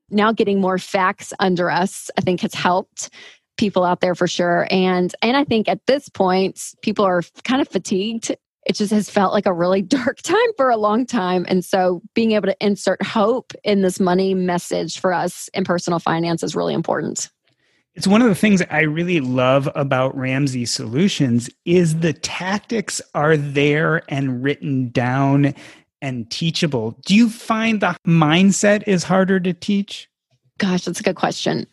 now 0.10 0.32
getting 0.32 0.62
more 0.62 0.78
facts 0.78 1.34
under 1.40 1.70
us, 1.70 2.10
I 2.18 2.22
think 2.22 2.42
has 2.42 2.54
helped 2.54 3.10
people 3.58 3.84
out 3.84 4.02
there 4.02 4.16
for 4.16 4.28
sure. 4.28 4.68
And 4.72 5.14
and 5.22 5.36
I 5.36 5.44
think 5.44 5.68
at 5.68 5.86
this 5.88 6.10
point, 6.10 6.62
people 6.82 7.06
are 7.06 7.24
kind 7.44 7.62
of 7.62 7.68
fatigued. 7.68 8.36
It 8.66 8.76
just 8.76 8.92
has 8.92 9.10
felt 9.10 9.34
like 9.34 9.46
a 9.46 9.54
really 9.54 9.82
dark 9.84 10.22
time 10.22 10.54
for 10.56 10.70
a 10.70 10.78
long 10.78 11.06
time. 11.06 11.46
And 11.50 11.64
so 11.64 12.02
being 12.14 12.34
able 12.34 12.48
to 12.48 12.58
insert 12.66 13.02
hope 13.04 13.54
in 13.64 13.82
this 13.82 14.00
money 14.00 14.34
message 14.34 15.00
for 15.00 15.14
us 15.14 15.50
in 15.54 15.64
personal 15.64 16.00
finance 16.00 16.44
is 16.44 16.56
really 16.56 16.74
important. 16.74 17.30
It's 17.96 18.06
one 18.08 18.22
of 18.22 18.28
the 18.28 18.36
things 18.36 18.62
I 18.70 18.82
really 18.82 19.20
love 19.22 19.68
about 19.74 20.16
Ramsey 20.16 20.66
Solutions 20.66 21.50
is 21.66 22.02
the 22.02 22.14
tactics 22.14 23.02
are 23.16 23.36
there 23.36 24.04
and 24.08 24.44
written 24.44 24.90
down 24.90 25.56
and 26.02 26.30
teachable. 26.30 26.98
Do 27.06 27.16
you 27.16 27.30
find 27.30 27.82
the 27.82 27.96
mindset 28.06 28.84
is 28.88 29.04
harder 29.04 29.40
to 29.40 29.54
teach? 29.54 30.10
Gosh, 30.58 30.86
that's 30.86 31.00
a 31.00 31.04
good 31.04 31.16
question. 31.16 31.68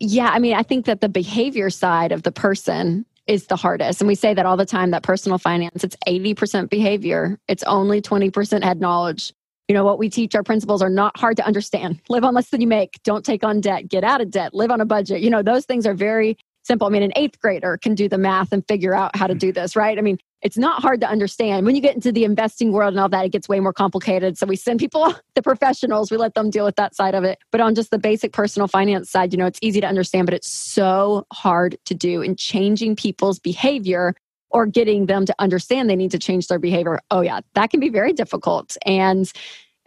Yeah, 0.00 0.30
I 0.32 0.38
mean, 0.38 0.54
I 0.54 0.62
think 0.62 0.86
that 0.86 1.00
the 1.00 1.08
behavior 1.08 1.70
side 1.70 2.12
of 2.12 2.22
the 2.22 2.32
person 2.32 3.06
is 3.26 3.46
the 3.46 3.56
hardest. 3.56 4.00
And 4.00 4.08
we 4.08 4.14
say 4.14 4.34
that 4.34 4.46
all 4.46 4.56
the 4.56 4.66
time 4.66 4.90
that 4.90 5.02
personal 5.02 5.38
finance, 5.38 5.84
it's 5.84 5.96
80% 6.06 6.68
behavior, 6.68 7.38
it's 7.48 7.62
only 7.64 8.02
20% 8.02 8.64
head 8.64 8.80
knowledge. 8.80 9.32
You 9.68 9.74
know, 9.74 9.84
what 9.84 9.98
we 9.98 10.10
teach 10.10 10.34
our 10.34 10.42
principles 10.42 10.82
are 10.82 10.90
not 10.90 11.16
hard 11.16 11.36
to 11.36 11.46
understand. 11.46 12.00
Live 12.08 12.24
on 12.24 12.34
less 12.34 12.50
than 12.50 12.60
you 12.60 12.66
make, 12.66 13.00
don't 13.04 13.24
take 13.24 13.44
on 13.44 13.60
debt, 13.60 13.88
get 13.88 14.02
out 14.02 14.20
of 14.20 14.30
debt, 14.30 14.54
live 14.54 14.70
on 14.70 14.80
a 14.80 14.84
budget. 14.84 15.20
You 15.20 15.30
know, 15.30 15.42
those 15.42 15.64
things 15.64 15.86
are 15.86 15.94
very 15.94 16.36
simple. 16.64 16.86
I 16.86 16.90
mean, 16.90 17.02
an 17.02 17.12
eighth 17.16 17.40
grader 17.40 17.76
can 17.76 17.94
do 17.94 18.08
the 18.08 18.18
math 18.18 18.52
and 18.52 18.66
figure 18.66 18.94
out 18.94 19.16
how 19.16 19.26
to 19.26 19.34
hmm. 19.34 19.38
do 19.38 19.52
this, 19.52 19.76
right? 19.76 19.96
I 19.96 20.00
mean, 20.00 20.18
it's 20.42 20.58
not 20.58 20.82
hard 20.82 21.00
to 21.00 21.08
understand. 21.08 21.64
When 21.64 21.76
you 21.76 21.80
get 21.80 21.94
into 21.94 22.10
the 22.10 22.24
investing 22.24 22.72
world 22.72 22.92
and 22.92 23.00
all 23.00 23.08
that, 23.08 23.24
it 23.24 23.30
gets 23.30 23.48
way 23.48 23.60
more 23.60 23.72
complicated. 23.72 24.36
So 24.36 24.46
we 24.46 24.56
send 24.56 24.80
people, 24.80 25.14
the 25.34 25.42
professionals, 25.42 26.10
we 26.10 26.16
let 26.16 26.34
them 26.34 26.50
deal 26.50 26.64
with 26.64 26.76
that 26.76 26.94
side 26.94 27.14
of 27.14 27.22
it. 27.24 27.38
But 27.52 27.60
on 27.60 27.74
just 27.74 27.90
the 27.90 27.98
basic 27.98 28.32
personal 28.32 28.66
finance 28.66 29.08
side, 29.08 29.32
you 29.32 29.38
know, 29.38 29.46
it's 29.46 29.60
easy 29.62 29.80
to 29.80 29.86
understand, 29.86 30.26
but 30.26 30.34
it's 30.34 30.50
so 30.50 31.26
hard 31.32 31.78
to 31.84 31.94
do 31.94 32.22
in 32.22 32.34
changing 32.36 32.96
people's 32.96 33.38
behavior 33.38 34.14
or 34.50 34.66
getting 34.66 35.06
them 35.06 35.24
to 35.26 35.34
understand 35.38 35.88
they 35.88 35.96
need 35.96 36.10
to 36.10 36.18
change 36.18 36.48
their 36.48 36.58
behavior. 36.58 37.00
Oh, 37.10 37.20
yeah, 37.20 37.40
that 37.54 37.70
can 37.70 37.80
be 37.80 37.88
very 37.88 38.12
difficult. 38.12 38.76
And, 38.84 39.30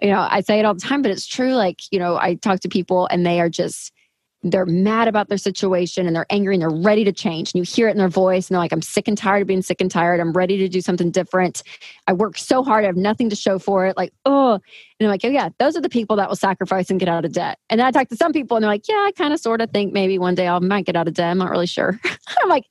you 0.01 0.09
know, 0.09 0.25
I 0.29 0.41
say 0.41 0.57
it 0.57 0.65
all 0.65 0.73
the 0.73 0.79
time, 0.79 1.01
but 1.01 1.11
it's 1.11 1.27
true. 1.27 1.53
Like, 1.53 1.81
you 1.91 1.99
know, 1.99 2.15
I 2.15 2.35
talk 2.35 2.61
to 2.61 2.69
people 2.69 3.07
and 3.07 3.25
they 3.25 3.39
are 3.41 3.49
just, 3.49 3.91
they're 4.43 4.65
mad 4.65 5.07
about 5.07 5.27
their 5.27 5.37
situation 5.37 6.05
and 6.05 6.15
they're 6.15 6.27
angry 6.29 6.53
and 6.53 6.61
they're 6.61 6.69
ready 6.69 7.03
to 7.03 7.11
change. 7.11 7.51
And 7.53 7.59
you 7.59 7.63
hear 7.63 7.87
it 7.87 7.91
in 7.91 7.97
their 7.97 8.07
voice 8.07 8.47
and 8.47 8.55
they're 8.55 8.61
like, 8.61 8.71
I'm 8.71 8.81
sick 8.81 9.07
and 9.07 9.17
tired 9.17 9.41
of 9.41 9.47
being 9.47 9.63
sick 9.63 9.81
and 9.81 9.89
tired. 9.89 10.19
I'm 10.19 10.33
ready 10.33 10.57
to 10.57 10.67
do 10.67 10.81
something 10.81 11.09
different. 11.09 11.63
I 12.05 12.13
work 12.13 12.37
so 12.37 12.63
hard. 12.63 12.83
I 12.83 12.87
have 12.87 12.95
nothing 12.95 13.29
to 13.31 13.35
show 13.35 13.57
for 13.57 13.87
it. 13.87 13.97
Like, 13.97 14.13
oh, 14.25 14.53
and 14.53 14.61
I'm 15.01 15.07
like, 15.07 15.21
oh, 15.23 15.29
yeah, 15.29 15.49
those 15.57 15.75
are 15.75 15.81
the 15.81 15.89
people 15.89 16.15
that 16.17 16.29
will 16.29 16.35
sacrifice 16.35 16.89
and 16.89 16.99
get 16.99 17.09
out 17.09 17.25
of 17.25 17.31
debt. 17.31 17.57
And 17.69 17.79
then 17.79 17.87
I 17.87 17.91
talk 17.91 18.07
to 18.09 18.15
some 18.15 18.33
people 18.33 18.55
and 18.55 18.63
they're 18.63 18.71
like, 18.71 18.87
yeah, 18.87 19.03
I 19.07 19.11
kind 19.17 19.33
of 19.33 19.39
sort 19.39 19.61
of 19.61 19.71
think 19.71 19.93
maybe 19.93 20.19
one 20.19 20.35
day 20.35 20.47
I 20.47 20.59
might 20.59 20.85
get 20.85 20.95
out 20.95 21.07
of 21.07 21.15
debt. 21.15 21.31
I'm 21.31 21.39
not 21.39 21.49
really 21.49 21.67
sure. 21.67 21.99
I'm 22.43 22.49
like, 22.49 22.65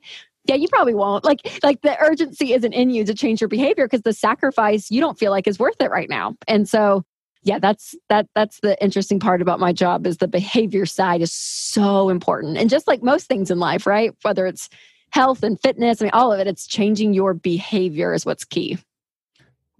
yeah, 0.47 0.54
you 0.54 0.68
probably 0.68 0.94
won't. 0.94 1.25
Like, 1.25 1.40
like 1.62 1.80
the 1.83 1.99
urgency 2.00 2.52
isn't 2.52 2.73
in 2.73 2.90
you 2.90 3.04
to 3.04 3.14
change 3.14 3.40
your 3.40 3.49
behavior 3.49 3.87
because 3.87 4.02
the 4.02 4.12
sacrifice 4.12 4.90
you 4.90 5.00
don't 5.00 5.18
feel 5.18 5.30
like 5.30 5.49
is 5.49 5.59
worth 5.59 5.80
it 5.80 5.90
right 5.90 6.09
now. 6.09 6.37
And 6.47 6.68
so 6.68 7.04
yeah 7.44 7.58
that's 7.58 7.94
that 8.08 8.26
that's 8.34 8.60
the 8.60 8.82
interesting 8.82 9.20
part 9.20 9.40
about 9.40 9.60
my 9.60 9.72
job 9.72 10.06
is 10.06 10.16
the 10.16 10.26
behavior 10.26 10.86
side 10.86 11.22
is 11.22 11.32
so 11.32 12.08
important. 12.08 12.56
And 12.56 12.68
just 12.68 12.88
like 12.88 13.02
most 13.02 13.26
things 13.26 13.50
in 13.50 13.58
life 13.58 13.86
right? 13.86 14.14
Whether 14.22 14.46
it's 14.46 14.68
health 15.10 15.44
and 15.44 15.60
fitness 15.60 16.02
i 16.02 16.06
mean 16.06 16.10
all 16.12 16.32
of 16.32 16.40
it 16.40 16.48
it's 16.48 16.66
changing 16.66 17.14
your 17.14 17.34
behavior 17.34 18.12
is 18.12 18.26
what's 18.26 18.44
key. 18.44 18.78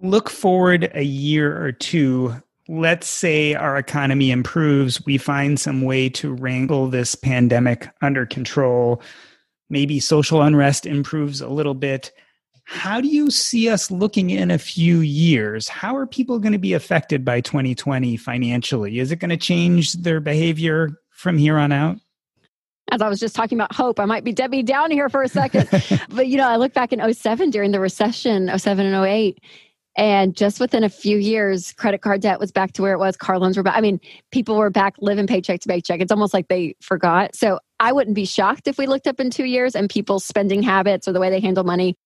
Look 0.00 0.30
forward 0.30 0.90
a 0.94 1.02
year 1.02 1.61
or 1.64 1.73
two. 1.73 2.37
Let's 2.68 3.06
say 3.06 3.54
our 3.54 3.76
economy 3.76 4.30
improves 4.30 5.04
we 5.04 5.18
find 5.18 5.59
some 5.59 5.83
way 5.83 6.09
to 6.11 6.33
wrangle 6.33 6.88
this 6.88 7.14
pandemic 7.14 7.88
under 8.02 8.26
control. 8.26 9.02
Maybe 9.71 9.99
social 10.00 10.42
unrest 10.42 10.87
improves 10.87 11.40
a 11.40 11.49
little 11.49 11.75
bit 11.75 12.12
how 12.64 13.00
do 13.00 13.09
you 13.09 13.30
see 13.30 13.68
us 13.68 13.90
looking 13.90 14.30
in 14.30 14.50
a 14.50 14.59
few 14.59 15.00
years? 15.00 15.68
How 15.68 15.97
are 15.97 16.06
people 16.06 16.38
going 16.38 16.52
to 16.52 16.59
be 16.59 16.73
affected 16.73 17.25
by 17.25 17.40
2020 17.40 18.16
financially? 18.16 18.99
Is 18.99 19.12
it 19.12 19.16
going 19.16 19.30
to 19.30 19.37
change 19.37 19.92
their 19.94 20.21
behavior 20.21 20.99
from 21.11 21.37
here 21.37 21.59
on 21.59 21.73
out? 21.73 21.99
As 22.90 23.00
I 23.00 23.09
was 23.09 23.21
just 23.21 23.35
talking 23.35 23.59
about 23.59 23.75
hope, 23.75 23.99
I 23.99 24.04
might 24.04 24.25
be 24.25 24.33
Debbie 24.33 24.62
down 24.62 24.90
here 24.90 25.09
for 25.09 25.23
a 25.23 25.28
second. 25.28 25.68
but, 26.11 26.26
you 26.26 26.37
know, 26.37 26.49
I 26.49 26.56
look 26.56 26.75
back 26.75 26.92
in 26.92 27.14
07 27.14 27.50
during 27.50 27.71
the 27.71 27.80
recession, 27.80 28.50
07 28.56 28.87
and 28.87 29.06
08, 29.06 29.38
and 29.97 30.37
just 30.37 30.59
within 30.59 30.85
a 30.85 30.88
few 30.88 31.18
years, 31.18 31.73
credit 31.73 32.02
card 32.02 32.21
debt 32.21 32.40
was 32.40 32.50
back 32.50 32.73
to 32.73 32.83
where 32.83 32.92
it 32.92 32.99
was. 32.99 33.16
Car 33.16 33.38
loans 33.38 33.56
were 33.56 33.62
back. 33.62 33.76
I 33.76 33.80
mean, 33.80 34.00
people 34.33 34.56
were 34.56 34.71
back 34.71 34.94
living 35.00 35.26
paycheck 35.26 35.61
to 35.61 35.68
paycheck. 35.68 36.00
It's 36.00 36.12
almost 36.12 36.35
like 36.35 36.49
they 36.49 36.75
forgot. 36.80 37.35
So 37.35 37.61
I 37.78 37.92
wouldn't 37.92 38.16
be 38.16 38.25
shocked 38.25 38.66
if 38.68 38.76
we 38.76 38.87
looked 38.87 39.06
up 39.06 39.21
in 39.21 39.30
two 39.30 39.44
years 39.44 39.76
and 39.76 39.88
people's 39.88 40.25
spending 40.25 40.62
habits 40.62 41.06
or 41.06 41.12
the 41.12 41.21
way 41.21 41.30
they 41.30 41.40
handle 41.40 41.64
money 41.64 41.97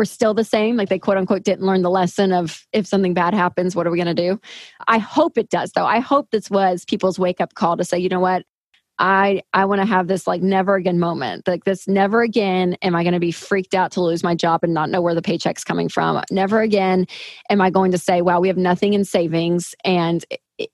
were 0.00 0.06
still 0.06 0.32
the 0.32 0.44
same 0.44 0.76
like 0.76 0.88
they 0.88 0.98
quote 0.98 1.18
unquote 1.18 1.42
didn't 1.42 1.66
learn 1.66 1.82
the 1.82 1.90
lesson 1.90 2.32
of 2.32 2.66
if 2.72 2.86
something 2.86 3.12
bad 3.12 3.34
happens 3.34 3.76
what 3.76 3.86
are 3.86 3.90
we 3.90 3.98
going 3.98 4.16
to 4.16 4.28
do? 4.28 4.40
I 4.88 4.96
hope 4.96 5.36
it 5.36 5.50
does 5.50 5.72
though. 5.72 5.84
I 5.84 6.00
hope 6.00 6.30
this 6.30 6.48
was 6.48 6.86
people's 6.86 7.18
wake 7.18 7.38
up 7.38 7.52
call 7.52 7.76
to 7.76 7.84
say 7.84 7.98
you 7.98 8.08
know 8.08 8.18
what? 8.18 8.44
I 8.98 9.42
i 9.52 9.66
want 9.66 9.82
to 9.82 9.86
have 9.86 10.08
this 10.08 10.26
like 10.26 10.40
never 10.40 10.76
again 10.76 10.98
moment. 10.98 11.46
Like 11.46 11.64
this 11.64 11.86
never 11.86 12.22
again 12.22 12.78
am 12.80 12.94
i 12.94 13.02
going 13.02 13.12
to 13.12 13.20
be 13.20 13.30
freaked 13.30 13.74
out 13.74 13.92
to 13.92 14.00
lose 14.00 14.24
my 14.24 14.34
job 14.34 14.60
and 14.62 14.72
not 14.72 14.88
know 14.88 15.02
where 15.02 15.14
the 15.14 15.20
paycheck's 15.20 15.64
coming 15.64 15.90
from. 15.90 16.22
Never 16.30 16.62
again 16.62 17.04
am 17.50 17.60
i 17.60 17.68
going 17.68 17.90
to 17.90 17.98
say 17.98 18.22
wow 18.22 18.40
we 18.40 18.48
have 18.48 18.56
nothing 18.56 18.94
in 18.94 19.04
savings 19.04 19.74
and 19.84 20.24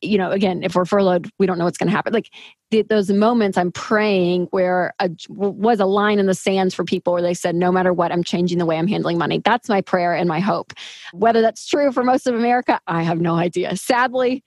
you 0.00 0.18
know, 0.18 0.30
again, 0.30 0.62
if 0.62 0.74
we're 0.74 0.84
furloughed, 0.84 1.30
we 1.38 1.46
don't 1.46 1.58
know 1.58 1.64
what's 1.64 1.78
going 1.78 1.88
to 1.88 1.94
happen. 1.94 2.12
Like 2.12 2.30
the, 2.70 2.82
those 2.82 3.10
moments, 3.10 3.56
I'm 3.58 3.72
praying 3.72 4.48
where 4.50 4.94
a, 4.98 5.10
was 5.28 5.80
a 5.80 5.86
line 5.86 6.18
in 6.18 6.26
the 6.26 6.34
sands 6.34 6.74
for 6.74 6.84
people 6.84 7.12
where 7.12 7.22
they 7.22 7.34
said, 7.34 7.54
no 7.54 7.70
matter 7.70 7.92
what, 7.92 8.12
I'm 8.12 8.24
changing 8.24 8.58
the 8.58 8.66
way 8.66 8.78
I'm 8.78 8.88
handling 8.88 9.18
money. 9.18 9.40
That's 9.44 9.68
my 9.68 9.80
prayer 9.80 10.14
and 10.14 10.28
my 10.28 10.40
hope. 10.40 10.72
Whether 11.12 11.42
that's 11.42 11.66
true 11.66 11.92
for 11.92 12.02
most 12.02 12.26
of 12.26 12.34
America, 12.34 12.80
I 12.86 13.02
have 13.02 13.20
no 13.20 13.34
idea. 13.34 13.76
Sadly, 13.76 14.42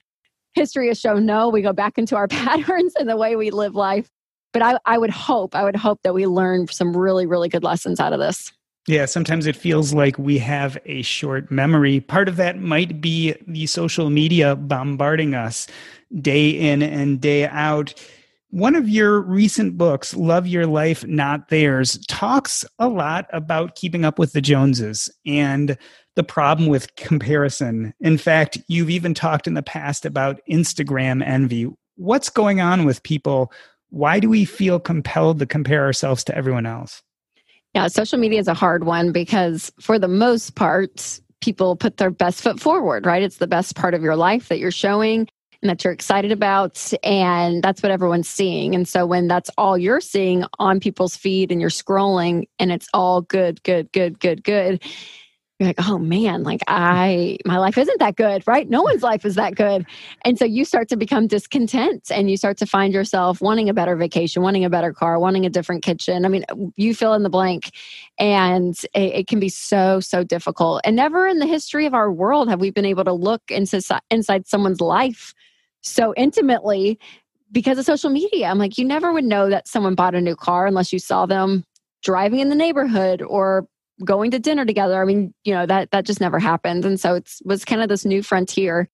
history 0.54 0.88
has 0.88 1.00
shown 1.00 1.26
no. 1.26 1.48
We 1.48 1.62
go 1.62 1.72
back 1.72 1.98
into 1.98 2.16
our 2.16 2.28
patterns 2.28 2.94
and 2.96 3.08
the 3.08 3.16
way 3.16 3.36
we 3.36 3.50
live 3.50 3.74
life. 3.74 4.08
But 4.52 4.62
I, 4.62 4.78
I 4.84 4.98
would 4.98 5.10
hope, 5.10 5.54
I 5.54 5.62
would 5.62 5.76
hope 5.76 6.00
that 6.02 6.12
we 6.12 6.26
learn 6.26 6.66
some 6.66 6.96
really, 6.96 7.26
really 7.26 7.48
good 7.48 7.62
lessons 7.62 8.00
out 8.00 8.12
of 8.12 8.18
this. 8.18 8.52
Yeah, 8.90 9.04
sometimes 9.04 9.46
it 9.46 9.54
feels 9.54 9.94
like 9.94 10.18
we 10.18 10.36
have 10.38 10.76
a 10.84 11.02
short 11.02 11.48
memory. 11.48 12.00
Part 12.00 12.28
of 12.28 12.34
that 12.38 12.58
might 12.58 13.00
be 13.00 13.36
the 13.46 13.66
social 13.66 14.10
media 14.10 14.56
bombarding 14.56 15.32
us 15.32 15.68
day 16.20 16.50
in 16.50 16.82
and 16.82 17.20
day 17.20 17.46
out. 17.46 17.94
One 18.48 18.74
of 18.74 18.88
your 18.88 19.20
recent 19.20 19.78
books, 19.78 20.16
Love 20.16 20.48
Your 20.48 20.66
Life, 20.66 21.06
Not 21.06 21.50
Theirs, 21.50 22.04
talks 22.08 22.64
a 22.80 22.88
lot 22.88 23.28
about 23.32 23.76
keeping 23.76 24.04
up 24.04 24.18
with 24.18 24.32
the 24.32 24.40
Joneses 24.40 25.08
and 25.24 25.78
the 26.16 26.24
problem 26.24 26.68
with 26.68 26.96
comparison. 26.96 27.94
In 28.00 28.18
fact, 28.18 28.58
you've 28.66 28.90
even 28.90 29.14
talked 29.14 29.46
in 29.46 29.54
the 29.54 29.62
past 29.62 30.04
about 30.04 30.40
Instagram 30.50 31.24
envy. 31.24 31.70
What's 31.94 32.28
going 32.28 32.60
on 32.60 32.84
with 32.84 33.04
people? 33.04 33.52
Why 33.90 34.18
do 34.18 34.28
we 34.28 34.44
feel 34.44 34.80
compelled 34.80 35.38
to 35.38 35.46
compare 35.46 35.84
ourselves 35.84 36.24
to 36.24 36.36
everyone 36.36 36.66
else? 36.66 37.04
Yeah, 37.74 37.86
social 37.86 38.18
media 38.18 38.40
is 38.40 38.48
a 38.48 38.54
hard 38.54 38.84
one 38.84 39.12
because 39.12 39.70
for 39.80 39.98
the 39.98 40.08
most 40.08 40.56
part, 40.56 41.20
people 41.40 41.76
put 41.76 41.96
their 41.96 42.10
best 42.10 42.42
foot 42.42 42.60
forward, 42.60 43.06
right? 43.06 43.22
It's 43.22 43.38
the 43.38 43.46
best 43.46 43.76
part 43.76 43.94
of 43.94 44.02
your 44.02 44.16
life 44.16 44.48
that 44.48 44.58
you're 44.58 44.70
showing 44.72 45.28
and 45.62 45.70
that 45.70 45.84
you're 45.84 45.92
excited 45.92 46.32
about. 46.32 46.92
And 47.02 47.62
that's 47.62 47.82
what 47.82 47.92
everyone's 47.92 48.28
seeing. 48.28 48.74
And 48.74 48.88
so 48.88 49.06
when 49.06 49.28
that's 49.28 49.50
all 49.56 49.78
you're 49.78 50.00
seeing 50.00 50.44
on 50.58 50.80
people's 50.80 51.16
feed 51.16 51.52
and 51.52 51.60
you're 51.60 51.70
scrolling 51.70 52.48
and 52.58 52.72
it's 52.72 52.88
all 52.92 53.20
good, 53.20 53.62
good, 53.62 53.92
good, 53.92 54.18
good, 54.18 54.42
good, 54.42 54.82
you're 55.60 55.68
like, 55.68 55.88
oh 55.88 55.98
man, 55.98 56.42
like 56.42 56.62
I, 56.68 57.36
my 57.44 57.58
life 57.58 57.76
isn't 57.76 57.98
that 57.98 58.16
good, 58.16 58.42
right? 58.46 58.68
No 58.68 58.80
one's 58.80 59.02
life 59.02 59.26
is 59.26 59.34
that 59.34 59.56
good. 59.56 59.84
And 60.24 60.38
so 60.38 60.46
you 60.46 60.64
start 60.64 60.88
to 60.88 60.96
become 60.96 61.26
discontent 61.26 62.10
and 62.10 62.30
you 62.30 62.38
start 62.38 62.56
to 62.58 62.66
find 62.66 62.94
yourself 62.94 63.42
wanting 63.42 63.68
a 63.68 63.74
better 63.74 63.94
vacation, 63.94 64.42
wanting 64.42 64.64
a 64.64 64.70
better 64.70 64.94
car, 64.94 65.18
wanting 65.18 65.44
a 65.44 65.50
different 65.50 65.82
kitchen. 65.82 66.24
I 66.24 66.28
mean, 66.28 66.46
you 66.76 66.94
fill 66.94 67.12
in 67.12 67.24
the 67.24 67.28
blank. 67.28 67.72
And 68.18 68.74
it, 68.94 69.14
it 69.14 69.26
can 69.26 69.38
be 69.38 69.50
so, 69.50 70.00
so 70.00 70.24
difficult. 70.24 70.80
And 70.84 70.96
never 70.96 71.26
in 71.26 71.40
the 71.40 71.46
history 71.46 71.84
of 71.84 71.92
our 71.92 72.10
world 72.10 72.48
have 72.48 72.60
we 72.60 72.70
been 72.70 72.86
able 72.86 73.04
to 73.04 73.12
look 73.12 73.42
into, 73.50 73.82
inside 74.10 74.46
someone's 74.46 74.80
life 74.80 75.34
so 75.82 76.14
intimately 76.16 76.98
because 77.52 77.76
of 77.76 77.84
social 77.84 78.08
media. 78.08 78.46
I'm 78.46 78.58
like, 78.58 78.78
you 78.78 78.84
never 78.86 79.12
would 79.12 79.24
know 79.24 79.50
that 79.50 79.68
someone 79.68 79.94
bought 79.94 80.14
a 80.14 80.22
new 80.22 80.36
car 80.36 80.66
unless 80.66 80.90
you 80.90 80.98
saw 80.98 81.26
them 81.26 81.64
driving 82.02 82.40
in 82.40 82.48
the 82.48 82.54
neighborhood 82.54 83.20
or 83.20 83.66
going 84.04 84.30
to 84.32 84.38
dinner 84.38 84.64
together. 84.64 85.00
I 85.00 85.04
mean, 85.04 85.34
you 85.44 85.54
know, 85.54 85.66
that 85.66 85.90
that 85.90 86.06
just 86.06 86.20
never 86.20 86.38
happened. 86.38 86.84
And 86.84 86.98
so 86.98 87.14
it 87.14 87.30
was 87.44 87.64
kind 87.64 87.82
of 87.82 87.88
this 87.88 88.04
new 88.04 88.22
frontier. 88.22 88.88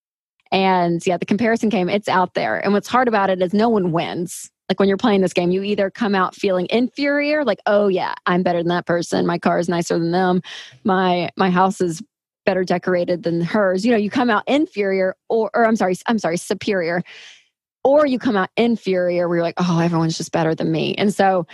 And 0.51 1.05
yeah, 1.05 1.17
the 1.17 1.25
comparison 1.25 1.69
came, 1.69 1.89
it's 1.89 2.07
out 2.07 2.33
there. 2.33 2.63
And 2.63 2.73
what's 2.73 2.87
hard 2.87 3.07
about 3.07 3.29
it 3.29 3.41
is 3.41 3.53
no 3.53 3.69
one 3.69 3.91
wins. 3.91 4.49
Like 4.69 4.79
when 4.79 4.89
you're 4.89 4.97
playing 4.97 5.21
this 5.21 5.33
game, 5.33 5.51
you 5.51 5.63
either 5.63 5.89
come 5.89 6.13
out 6.13 6.35
feeling 6.35 6.67
inferior, 6.69 7.45
like, 7.45 7.59
oh 7.65 7.87
yeah, 7.87 8.13
I'm 8.25 8.43
better 8.43 8.59
than 8.59 8.67
that 8.69 8.85
person. 8.85 9.25
My 9.25 9.39
car 9.39 9.59
is 9.59 9.69
nicer 9.69 9.97
than 9.97 10.11
them. 10.11 10.41
My 10.83 11.29
my 11.37 11.49
house 11.49 11.79
is 11.79 12.01
better 12.45 12.63
decorated 12.63 13.23
than 13.23 13.41
hers. 13.41 13.85
You 13.85 13.91
know, 13.91 13.97
you 13.97 14.09
come 14.09 14.29
out 14.29 14.43
inferior 14.47 15.15
or 15.29 15.49
or 15.53 15.65
I'm 15.65 15.75
sorry, 15.77 15.95
I'm 16.07 16.19
sorry, 16.19 16.37
superior. 16.37 17.01
Or 17.83 18.05
you 18.05 18.19
come 18.19 18.35
out 18.35 18.49
inferior 18.57 19.29
where 19.29 19.37
you're 19.37 19.43
like, 19.43 19.55
oh, 19.57 19.79
everyone's 19.79 20.17
just 20.17 20.33
better 20.33 20.53
than 20.53 20.69
me. 20.69 20.95
And 20.95 21.13
so 21.13 21.47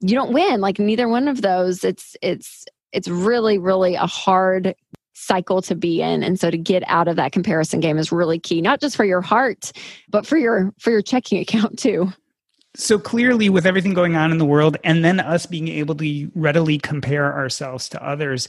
you 0.00 0.14
don't 0.14 0.32
win. 0.32 0.60
Like 0.60 0.78
neither 0.78 1.08
one 1.08 1.26
of 1.26 1.42
those. 1.42 1.82
It's 1.82 2.16
it's 2.22 2.64
it's 2.92 3.08
really, 3.08 3.58
really 3.58 3.94
a 3.94 4.06
hard 4.06 4.74
cycle 5.14 5.60
to 5.62 5.74
be 5.74 6.00
in. 6.00 6.22
And 6.22 6.40
so 6.40 6.50
to 6.50 6.56
get 6.56 6.82
out 6.86 7.08
of 7.08 7.16
that 7.16 7.32
comparison 7.32 7.80
game 7.80 7.98
is 7.98 8.10
really 8.10 8.38
key 8.38 8.60
not 8.60 8.80
just 8.80 8.96
for 8.96 9.04
your 9.04 9.20
heart 9.20 9.72
but 10.08 10.26
for 10.26 10.38
your 10.38 10.72
for 10.78 10.90
your 10.90 11.02
checking 11.02 11.38
account 11.42 11.78
too. 11.78 12.12
So 12.76 12.98
clearly 12.98 13.48
with 13.48 13.66
everything 13.66 13.94
going 13.94 14.16
on 14.16 14.30
in 14.30 14.38
the 14.38 14.44
world 14.44 14.76
and 14.84 15.04
then 15.04 15.20
us 15.20 15.44
being 15.44 15.68
able 15.68 15.94
to 15.96 16.30
readily 16.34 16.78
compare 16.78 17.34
ourselves 17.34 17.88
to 17.90 18.04
others 18.04 18.48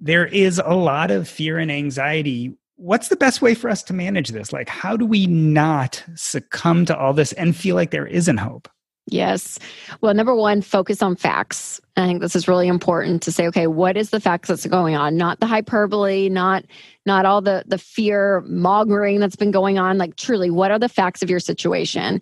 there 0.00 0.26
is 0.26 0.62
a 0.64 0.76
lot 0.76 1.10
of 1.10 1.28
fear 1.28 1.58
and 1.58 1.72
anxiety. 1.72 2.54
What's 2.76 3.08
the 3.08 3.16
best 3.16 3.42
way 3.42 3.56
for 3.56 3.68
us 3.68 3.82
to 3.82 3.92
manage 3.92 4.28
this? 4.28 4.52
Like 4.52 4.68
how 4.68 4.96
do 4.96 5.04
we 5.04 5.26
not 5.26 6.04
succumb 6.14 6.84
to 6.86 6.96
all 6.96 7.12
this 7.12 7.32
and 7.32 7.56
feel 7.56 7.74
like 7.74 7.90
there 7.90 8.06
isn't 8.06 8.36
hope 8.36 8.68
Yes. 9.10 9.58
Well, 10.00 10.12
number 10.12 10.34
one, 10.34 10.60
focus 10.60 11.02
on 11.02 11.16
facts. 11.16 11.80
I 11.96 12.06
think 12.06 12.20
this 12.20 12.36
is 12.36 12.46
really 12.46 12.68
important 12.68 13.22
to 13.22 13.32
say, 13.32 13.46
okay, 13.48 13.66
what 13.66 13.96
is 13.96 14.10
the 14.10 14.20
facts 14.20 14.48
that's 14.48 14.66
going 14.66 14.96
on? 14.96 15.16
Not 15.16 15.40
the 15.40 15.46
hyperbole, 15.46 16.28
not 16.28 16.64
not 17.06 17.24
all 17.24 17.40
the 17.40 17.64
the 17.66 17.78
fear 17.78 18.42
mongering 18.46 19.18
that's 19.20 19.36
been 19.36 19.50
going 19.50 19.78
on. 19.78 19.96
Like 19.98 20.16
truly, 20.16 20.50
what 20.50 20.70
are 20.70 20.78
the 20.78 20.88
facts 20.88 21.22
of 21.22 21.30
your 21.30 21.40
situation? 21.40 22.20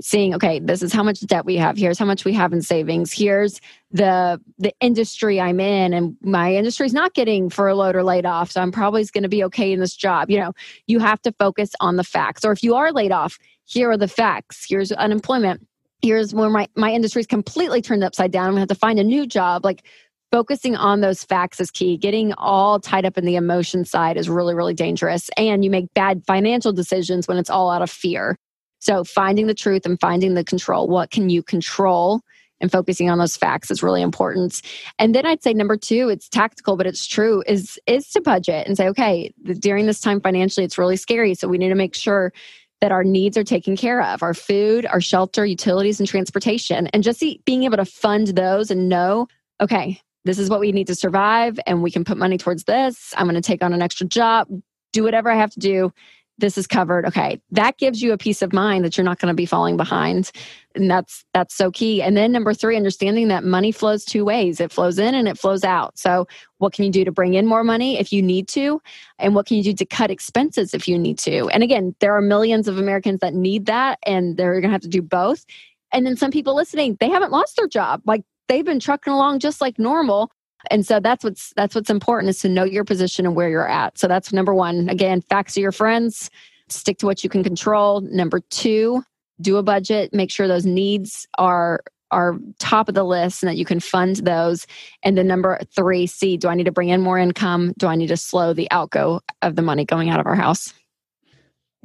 Seeing, 0.00 0.32
okay, 0.36 0.60
this 0.60 0.80
is 0.80 0.92
how 0.92 1.02
much 1.02 1.20
debt 1.22 1.44
we 1.44 1.56
have. 1.56 1.76
Here's 1.76 1.98
how 1.98 2.04
much 2.04 2.24
we 2.24 2.32
have 2.34 2.52
in 2.52 2.62
savings. 2.62 3.12
Here's 3.12 3.60
the 3.90 4.40
the 4.58 4.72
industry 4.80 5.40
I'm 5.40 5.58
in, 5.58 5.92
and 5.92 6.16
my 6.22 6.54
industry 6.54 6.86
is 6.86 6.94
not 6.94 7.14
getting 7.14 7.50
furloughed 7.50 7.96
or 7.96 8.04
laid 8.04 8.26
off, 8.26 8.52
so 8.52 8.60
I'm 8.60 8.70
probably 8.70 9.04
going 9.12 9.24
to 9.24 9.28
be 9.28 9.42
okay 9.44 9.72
in 9.72 9.80
this 9.80 9.96
job. 9.96 10.30
You 10.30 10.38
know, 10.38 10.52
you 10.86 11.00
have 11.00 11.20
to 11.22 11.32
focus 11.32 11.72
on 11.80 11.96
the 11.96 12.04
facts. 12.04 12.44
Or 12.44 12.52
if 12.52 12.62
you 12.62 12.76
are 12.76 12.92
laid 12.92 13.10
off, 13.10 13.40
here 13.64 13.90
are 13.90 13.96
the 13.96 14.08
facts. 14.08 14.64
Here's 14.68 14.92
unemployment 14.92 15.67
here's 16.02 16.34
where 16.34 16.50
my, 16.50 16.68
my 16.76 16.92
industry 16.92 17.20
is 17.20 17.26
completely 17.26 17.82
turned 17.82 18.04
upside 18.04 18.30
down. 18.30 18.46
I'm 18.46 18.50
gonna 18.52 18.60
have 18.60 18.68
to 18.68 18.74
find 18.74 18.98
a 18.98 19.04
new 19.04 19.26
job. 19.26 19.64
Like 19.64 19.84
focusing 20.30 20.76
on 20.76 21.00
those 21.00 21.24
facts 21.24 21.60
is 21.60 21.70
key. 21.70 21.96
Getting 21.96 22.32
all 22.34 22.80
tied 22.80 23.04
up 23.04 23.18
in 23.18 23.24
the 23.24 23.36
emotion 23.36 23.84
side 23.84 24.16
is 24.16 24.28
really, 24.28 24.54
really 24.54 24.74
dangerous. 24.74 25.30
And 25.36 25.64
you 25.64 25.70
make 25.70 25.92
bad 25.94 26.22
financial 26.26 26.72
decisions 26.72 27.26
when 27.26 27.38
it's 27.38 27.50
all 27.50 27.70
out 27.70 27.82
of 27.82 27.90
fear. 27.90 28.36
So 28.80 29.04
finding 29.04 29.46
the 29.46 29.54
truth 29.54 29.86
and 29.86 29.98
finding 30.00 30.34
the 30.34 30.44
control. 30.44 30.86
What 30.86 31.10
can 31.10 31.30
you 31.30 31.42
control? 31.42 32.20
And 32.60 32.72
focusing 32.72 33.08
on 33.08 33.18
those 33.18 33.36
facts 33.36 33.70
is 33.70 33.84
really 33.84 34.02
important. 34.02 34.62
And 34.98 35.14
then 35.14 35.24
I'd 35.24 35.42
say 35.42 35.54
number 35.54 35.76
two, 35.76 36.08
it's 36.08 36.28
tactical, 36.28 36.76
but 36.76 36.88
it's 36.88 37.06
true, 37.06 37.42
is 37.46 37.78
is 37.86 38.08
to 38.10 38.20
budget 38.20 38.66
and 38.66 38.76
say, 38.76 38.88
okay, 38.88 39.32
during 39.60 39.86
this 39.86 40.00
time 40.00 40.20
financially, 40.20 40.64
it's 40.64 40.76
really 40.76 40.96
scary. 40.96 41.34
So 41.34 41.46
we 41.46 41.58
need 41.58 41.68
to 41.68 41.76
make 41.76 41.94
sure 41.94 42.32
that 42.80 42.92
our 42.92 43.04
needs 43.04 43.36
are 43.36 43.44
taken 43.44 43.76
care 43.76 44.00
of 44.00 44.22
our 44.22 44.34
food, 44.34 44.86
our 44.86 45.00
shelter, 45.00 45.44
utilities, 45.44 45.98
and 45.98 46.08
transportation. 46.08 46.86
And 46.88 47.02
just 47.02 47.22
being 47.44 47.64
able 47.64 47.76
to 47.76 47.84
fund 47.84 48.28
those 48.28 48.70
and 48.70 48.88
know, 48.88 49.26
okay, 49.60 50.00
this 50.24 50.38
is 50.38 50.50
what 50.50 50.60
we 50.60 50.72
need 50.72 50.86
to 50.88 50.94
survive, 50.94 51.58
and 51.66 51.82
we 51.82 51.90
can 51.90 52.04
put 52.04 52.18
money 52.18 52.38
towards 52.38 52.64
this. 52.64 53.14
I'm 53.16 53.26
going 53.26 53.34
to 53.34 53.40
take 53.40 53.62
on 53.62 53.72
an 53.72 53.82
extra 53.82 54.06
job, 54.06 54.48
do 54.92 55.02
whatever 55.02 55.30
I 55.30 55.36
have 55.36 55.50
to 55.50 55.60
do 55.60 55.92
this 56.38 56.56
is 56.56 56.66
covered. 56.66 57.04
Okay. 57.04 57.40
That 57.50 57.78
gives 57.78 58.00
you 58.00 58.12
a 58.12 58.18
peace 58.18 58.42
of 58.42 58.52
mind 58.52 58.84
that 58.84 58.96
you're 58.96 59.04
not 59.04 59.18
going 59.18 59.30
to 59.30 59.36
be 59.36 59.46
falling 59.46 59.76
behind. 59.76 60.30
And 60.74 60.88
that's 60.90 61.24
that's 61.34 61.54
so 61.54 61.70
key. 61.70 62.00
And 62.00 62.16
then 62.16 62.30
number 62.30 62.54
three 62.54 62.76
understanding 62.76 63.28
that 63.28 63.42
money 63.42 63.72
flows 63.72 64.04
two 64.04 64.24
ways. 64.24 64.60
It 64.60 64.70
flows 64.70 64.98
in 64.98 65.14
and 65.14 65.26
it 65.26 65.36
flows 65.36 65.64
out. 65.64 65.98
So 65.98 66.28
what 66.58 66.72
can 66.72 66.84
you 66.84 66.90
do 66.90 67.04
to 67.04 67.12
bring 67.12 67.34
in 67.34 67.46
more 67.46 67.64
money 67.64 67.98
if 67.98 68.12
you 68.12 68.22
need 68.22 68.46
to? 68.48 68.80
And 69.18 69.34
what 69.34 69.46
can 69.46 69.56
you 69.56 69.64
do 69.64 69.74
to 69.74 69.84
cut 69.84 70.10
expenses 70.10 70.74
if 70.74 70.86
you 70.86 70.96
need 70.96 71.18
to? 71.20 71.48
And 71.48 71.62
again 71.62 71.94
there 72.00 72.16
are 72.16 72.22
millions 72.22 72.68
of 72.68 72.78
americans 72.78 73.20
that 73.20 73.34
need 73.34 73.66
that 73.66 73.98
and 74.04 74.36
they're 74.36 74.60
going 74.60 74.70
to 74.70 74.72
have 74.72 74.82
to 74.82 74.88
do 74.88 75.02
both. 75.02 75.44
And 75.92 76.06
then 76.06 76.16
some 76.16 76.30
people 76.30 76.54
listening 76.54 76.96
they 77.00 77.08
haven't 77.10 77.32
lost 77.32 77.56
their 77.56 77.68
job. 77.68 78.02
Like 78.04 78.22
they've 78.46 78.64
been 78.64 78.80
trucking 78.80 79.12
along 79.12 79.40
just 79.40 79.60
like 79.60 79.78
normal 79.78 80.30
and 80.70 80.86
so 80.86 81.00
that's 81.00 81.24
what's 81.24 81.52
that's 81.54 81.74
what's 81.74 81.90
important 81.90 82.30
is 82.30 82.40
to 82.40 82.48
know 82.48 82.64
your 82.64 82.84
position 82.84 83.26
and 83.26 83.34
where 83.34 83.48
you're 83.48 83.68
at. 83.68 83.98
So 83.98 84.08
that's 84.08 84.32
number 84.32 84.54
1. 84.54 84.88
Again, 84.88 85.20
facts 85.20 85.54
to 85.54 85.60
your 85.60 85.72
friends, 85.72 86.30
stick 86.68 86.98
to 86.98 87.06
what 87.06 87.22
you 87.22 87.30
can 87.30 87.44
control. 87.44 88.00
Number 88.02 88.40
2, 88.50 89.02
do 89.40 89.56
a 89.56 89.62
budget, 89.62 90.12
make 90.12 90.30
sure 90.30 90.48
those 90.48 90.66
needs 90.66 91.26
are 91.38 91.80
are 92.10 92.38
top 92.58 92.88
of 92.88 92.94
the 92.94 93.04
list 93.04 93.42
and 93.42 93.50
that 93.50 93.56
you 93.56 93.66
can 93.66 93.80
fund 93.80 94.16
those. 94.16 94.66
And 95.02 95.18
then 95.18 95.26
number 95.26 95.60
3, 95.74 96.06
see, 96.06 96.36
do 96.38 96.48
I 96.48 96.54
need 96.54 96.64
to 96.64 96.72
bring 96.72 96.88
in 96.88 97.02
more 97.02 97.18
income? 97.18 97.74
Do 97.76 97.86
I 97.86 97.96
need 97.96 98.06
to 98.06 98.16
slow 98.16 98.54
the 98.54 98.70
outgo 98.70 99.20
of 99.42 99.56
the 99.56 99.62
money 99.62 99.84
going 99.84 100.08
out 100.08 100.18
of 100.18 100.26
our 100.26 100.34
house? 100.34 100.72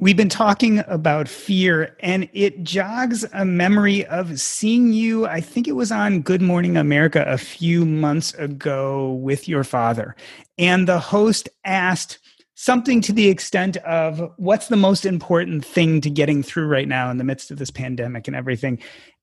We've 0.04 0.14
been 0.14 0.28
talking 0.28 0.84
about 0.86 1.30
fear, 1.30 1.96
and 2.00 2.28
it 2.34 2.62
jogs 2.62 3.24
a 3.32 3.46
memory 3.46 4.04
of 4.04 4.38
seeing 4.38 4.92
you. 4.92 5.24
I 5.24 5.40
think 5.40 5.66
it 5.66 5.72
was 5.72 5.90
on 5.90 6.20
Good 6.20 6.42
Morning 6.42 6.76
America 6.76 7.24
a 7.26 7.38
few 7.38 7.86
months 7.86 8.34
ago 8.34 9.14
with 9.14 9.48
your 9.48 9.64
father. 9.64 10.14
And 10.58 10.86
the 10.86 10.98
host 10.98 11.48
asked 11.64 12.18
something 12.54 13.00
to 13.00 13.14
the 13.14 13.28
extent 13.28 13.78
of 13.78 14.30
what's 14.36 14.68
the 14.68 14.76
most 14.76 15.06
important 15.06 15.64
thing 15.64 16.02
to 16.02 16.10
getting 16.10 16.42
through 16.42 16.66
right 16.66 16.86
now 16.86 17.10
in 17.10 17.16
the 17.16 17.24
midst 17.24 17.50
of 17.50 17.56
this 17.56 17.70
pandemic 17.70 18.26
and 18.26 18.36
everything. 18.36 18.80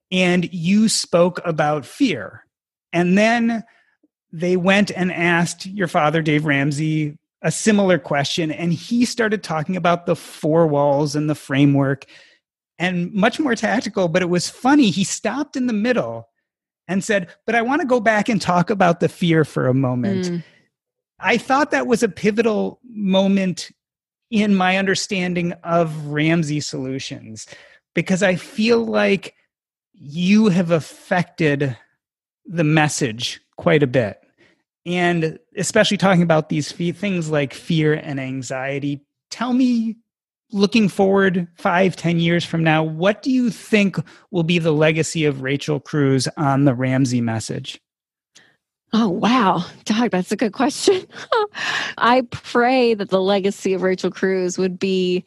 And 0.09 0.51
you 0.51 0.89
spoke 0.89 1.39
about 1.45 1.85
fear. 1.85 2.43
And 2.91 3.15
then 3.19 3.63
they 4.33 4.57
went 4.57 4.89
and 4.89 5.11
asked 5.11 5.67
your 5.67 5.87
father, 5.87 6.23
Dave 6.23 6.45
Ramsey, 6.45 7.19
a 7.41 7.51
similar 7.51 7.97
question 7.97 8.51
and 8.51 8.73
he 8.73 9.05
started 9.05 9.43
talking 9.43 9.75
about 9.75 10.05
the 10.05 10.15
four 10.15 10.67
walls 10.67 11.15
and 11.15 11.29
the 11.29 11.35
framework 11.35 12.05
and 12.77 13.11
much 13.13 13.39
more 13.39 13.55
tactical 13.55 14.07
but 14.07 14.21
it 14.21 14.29
was 14.29 14.49
funny. 14.49 14.89
He 14.89 15.03
stopped 15.03 15.55
in 15.55 15.67
the 15.67 15.73
middle 15.73 16.29
and 16.87 17.03
said 17.03 17.33
but 17.45 17.55
i 17.55 17.61
want 17.61 17.81
to 17.81 17.87
go 17.87 17.99
back 17.99 18.29
and 18.29 18.41
talk 18.41 18.69
about 18.69 18.99
the 18.99 19.09
fear 19.09 19.45
for 19.45 19.67
a 19.67 19.73
moment. 19.73 20.25
Mm. 20.25 20.43
i 21.19 21.37
thought 21.37 21.71
that 21.71 21.87
was 21.87 22.03
a 22.03 22.09
pivotal 22.09 22.79
moment 22.89 23.71
in 24.29 24.55
my 24.55 24.77
understanding 24.77 25.53
of 25.63 26.07
ramsey 26.07 26.59
solutions 26.59 27.47
because 27.95 28.21
i 28.21 28.35
feel 28.35 28.85
like 28.85 29.35
you 29.93 30.49
have 30.49 30.71
affected 30.71 31.77
the 32.45 32.63
message 32.63 33.39
quite 33.55 33.83
a 33.83 33.87
bit 33.87 34.20
and 34.85 35.39
especially 35.57 35.97
talking 35.97 36.23
about 36.23 36.49
these 36.49 36.71
things 36.71 37.29
like 37.29 37.53
fear 37.53 37.93
and 37.93 38.19
anxiety 38.19 39.01
tell 39.29 39.53
me 39.53 39.95
looking 40.51 40.89
forward 40.89 41.47
five 41.55 41.95
ten 41.95 42.19
years 42.19 42.43
from 42.43 42.63
now 42.63 42.83
what 42.83 43.21
do 43.21 43.31
you 43.31 43.49
think 43.49 43.97
will 44.31 44.43
be 44.43 44.59
the 44.59 44.71
legacy 44.71 45.25
of 45.25 45.41
rachel 45.41 45.79
cruz 45.79 46.27
on 46.37 46.65
the 46.65 46.73
ramsey 46.73 47.21
message 47.21 47.79
Oh, 48.93 49.07
wow. 49.07 49.63
Doc, 49.85 50.11
that's 50.11 50.31
a 50.31 50.35
good 50.35 50.51
question. 50.51 51.05
I 51.97 52.23
pray 52.31 52.93
that 52.93 53.09
the 53.09 53.21
legacy 53.21 53.73
of 53.73 53.83
Rachel 53.83 54.11
Cruz 54.11 54.57
would 54.57 54.77
be 54.77 55.23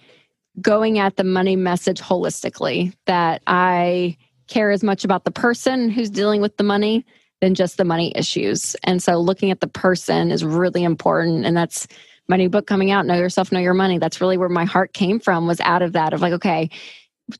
going 0.61 0.99
at 0.99 1.17
the 1.17 1.25
money 1.25 1.57
message 1.57 2.01
holistically, 2.01 2.93
that 3.07 3.43
I 3.47 4.17
care 4.49 4.71
as 4.71 4.85
much 4.85 5.05
about 5.05 5.25
the 5.25 5.31
person 5.31 5.88
who's 5.88 6.11
dealing 6.11 6.43
with 6.43 6.57
the 6.59 6.62
money 6.62 7.07
than 7.44 7.54
just 7.54 7.76
the 7.76 7.85
money 7.85 8.11
issues. 8.16 8.74
And 8.85 9.02
so 9.02 9.18
looking 9.18 9.50
at 9.50 9.61
the 9.61 9.68
person 9.68 10.30
is 10.30 10.42
really 10.42 10.83
important. 10.83 11.44
And 11.44 11.54
that's 11.54 11.87
my 12.26 12.38
new 12.38 12.48
book 12.48 12.66
coming 12.66 12.90
out, 12.90 13.04
Know 13.04 13.16
Yourself, 13.16 13.52
Know 13.52 13.61
Your 13.61 13.74
Money. 13.74 13.98
That's 13.98 14.18
really 14.18 14.38
where 14.38 14.48
my 14.48 14.64
heart 14.64 14.94
came 14.94 15.20
from, 15.20 15.46
was 15.46 15.61
out 15.61 15.83
of 15.83 15.92
that, 15.92 16.14
of 16.14 16.22
like, 16.22 16.33
okay, 16.33 16.70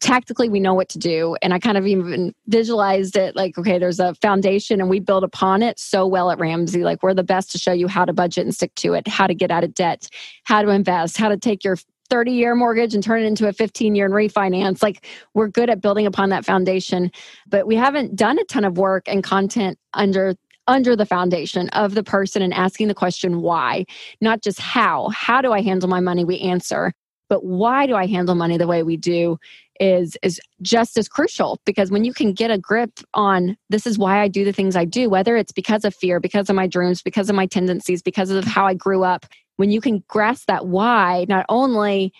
tactically 0.01 0.49
we 0.49 0.61
know 0.61 0.73
what 0.73 0.89
to 0.89 0.99
do 0.99 1.37
and 1.43 1.53
i 1.53 1.59
kind 1.59 1.77
of 1.77 1.87
even 1.87 2.35
visualized 2.47 3.17
it 3.17 3.37
like 3.37 3.59
okay 3.59 3.79
there's 3.79 4.01
a 4.01 4.15
foundation 4.15 4.81
and 4.81 4.89
we 4.89 4.99
build 4.99 5.23
upon 5.23 5.63
it 5.63 5.79
so 5.79 6.07
well 6.07 6.31
at 6.31 6.39
ramsey 6.39 6.83
like 6.83 7.03
we're 7.03 7.13
the 7.13 7.23
best 7.23 7.53
to 7.53 7.59
show 7.59 7.73
you 7.73 7.87
how 7.87 8.03
to 8.03 8.13
budget 8.15 8.47
and 8.47 8.55
stick 8.55 8.75
to 8.77 8.95
it 8.95 9.07
how 9.07 9.27
to 9.27 9.35
get 9.35 9.51
out 9.51 9.63
of 9.63 9.75
debt 9.75 10.09
how 10.45 10.63
to 10.63 10.71
invest 10.71 11.19
how 11.19 11.29
to 11.29 11.37
take 11.37 11.63
your 11.63 11.77
30 12.15 12.31
year 12.31 12.55
mortgage 12.55 12.95
and 12.95 13.03
turn 13.03 13.25
it 13.25 13.27
into 13.27 13.49
a 13.49 13.53
15 13.53 13.97
year 13.97 14.05
and 14.05 14.15
refinance. 14.15 14.85
Like 14.85 15.05
we're 15.35 15.49
good 15.49 15.69
at 15.69 15.81
building 15.81 16.07
upon 16.07 16.29
that 16.29 16.45
foundation, 16.45 17.11
but 17.49 17.67
we 17.67 17.75
haven't 17.75 18.15
done 18.15 18.39
a 18.39 18.45
ton 18.45 18.65
of 18.65 18.79
work 18.79 19.09
and 19.09 19.25
content 19.25 19.81
under 19.95 20.37
under 20.69 20.95
the 20.95 21.07
foundation 21.07 21.69
of 21.71 21.97
the 21.97 22.05
person 22.05 22.41
and 22.41 22.55
asking 22.55 22.87
the 22.87 22.95
question 22.95 23.41
why, 23.41 23.85
not 24.21 24.43
just 24.43 24.61
how. 24.61 25.09
How 25.09 25.43
do 25.43 25.53
I 25.53 25.61
handle 25.61 25.89
my 25.89 25.99
money? 25.99 26.25
We 26.25 26.39
answer. 26.39 26.93
But 27.29 27.45
why 27.45 27.89
do 27.89 27.97
I 27.97 28.07
handle 28.07 28.37
money 28.37 28.59
the 28.59 28.69
way 28.69 28.85
we 28.85 28.97
do 28.97 29.37
is 29.81 30.17
is 30.23 30.41
just 30.63 30.97
as 30.97 31.09
crucial 31.09 31.59
because 31.67 31.91
when 31.91 32.05
you 32.05 32.15
can 32.15 32.33
get 32.33 32.53
a 32.53 32.59
grip 32.59 33.01
on 33.13 33.57
this 33.71 33.89
is 33.89 33.99
why 33.99 34.21
I 34.21 34.29
do 34.29 34.45
the 34.45 34.53
things 34.53 34.77
I 34.77 34.85
do, 34.85 35.11
whether 35.11 35.37
it's 35.37 35.51
because 35.51 35.85
of 35.85 35.97
fear, 35.97 36.21
because 36.21 36.49
of 36.49 36.55
my 36.55 36.69
dreams, 36.69 37.03
because 37.03 37.29
of 37.29 37.35
my 37.35 37.47
tendencies, 37.47 38.03
because 38.03 38.31
of 38.31 38.45
how 38.45 38.67
I 38.69 38.75
grew 38.75 39.03
up, 39.03 39.27
when 39.57 39.71
you 39.71 39.81
can 39.81 40.05
grasp 40.09 40.47
that 40.47 40.67
why, 40.67 41.27
not 41.29 41.47
only 41.49 42.13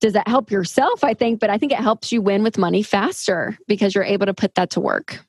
does 0.00 0.14
that 0.14 0.28
help 0.28 0.50
yourself, 0.50 1.04
I 1.04 1.14
think, 1.14 1.40
but 1.40 1.50
I 1.50 1.58
think 1.58 1.72
it 1.72 1.78
helps 1.78 2.10
you 2.10 2.22
win 2.22 2.42
with 2.42 2.58
money 2.58 2.82
faster 2.82 3.58
because 3.66 3.94
you're 3.94 4.04
able 4.04 4.26
to 4.26 4.34
put 4.34 4.54
that 4.54 4.70
to 4.70 4.80
work. 4.80 5.24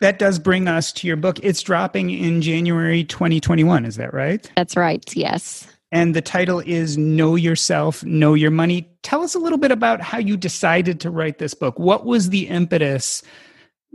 That 0.00 0.18
does 0.18 0.38
bring 0.38 0.68
us 0.68 0.92
to 0.94 1.06
your 1.06 1.16
book. 1.16 1.38
It's 1.42 1.62
dropping 1.62 2.10
in 2.10 2.40
January 2.40 3.04
2021, 3.04 3.84
is 3.84 3.96
that 3.96 4.14
right? 4.14 4.50
That's 4.56 4.76
right, 4.76 5.04
yes. 5.16 5.66
And 5.90 6.14
the 6.14 6.20
title 6.20 6.60
is 6.60 6.98
Know 6.98 7.34
Yourself, 7.34 8.04
Know 8.04 8.34
Your 8.34 8.50
Money. 8.50 8.88
Tell 9.02 9.22
us 9.22 9.34
a 9.34 9.38
little 9.38 9.58
bit 9.58 9.72
about 9.72 10.00
how 10.00 10.18
you 10.18 10.36
decided 10.36 11.00
to 11.00 11.10
write 11.10 11.38
this 11.38 11.54
book. 11.54 11.78
What 11.78 12.04
was 12.04 12.30
the 12.30 12.46
impetus 12.48 13.22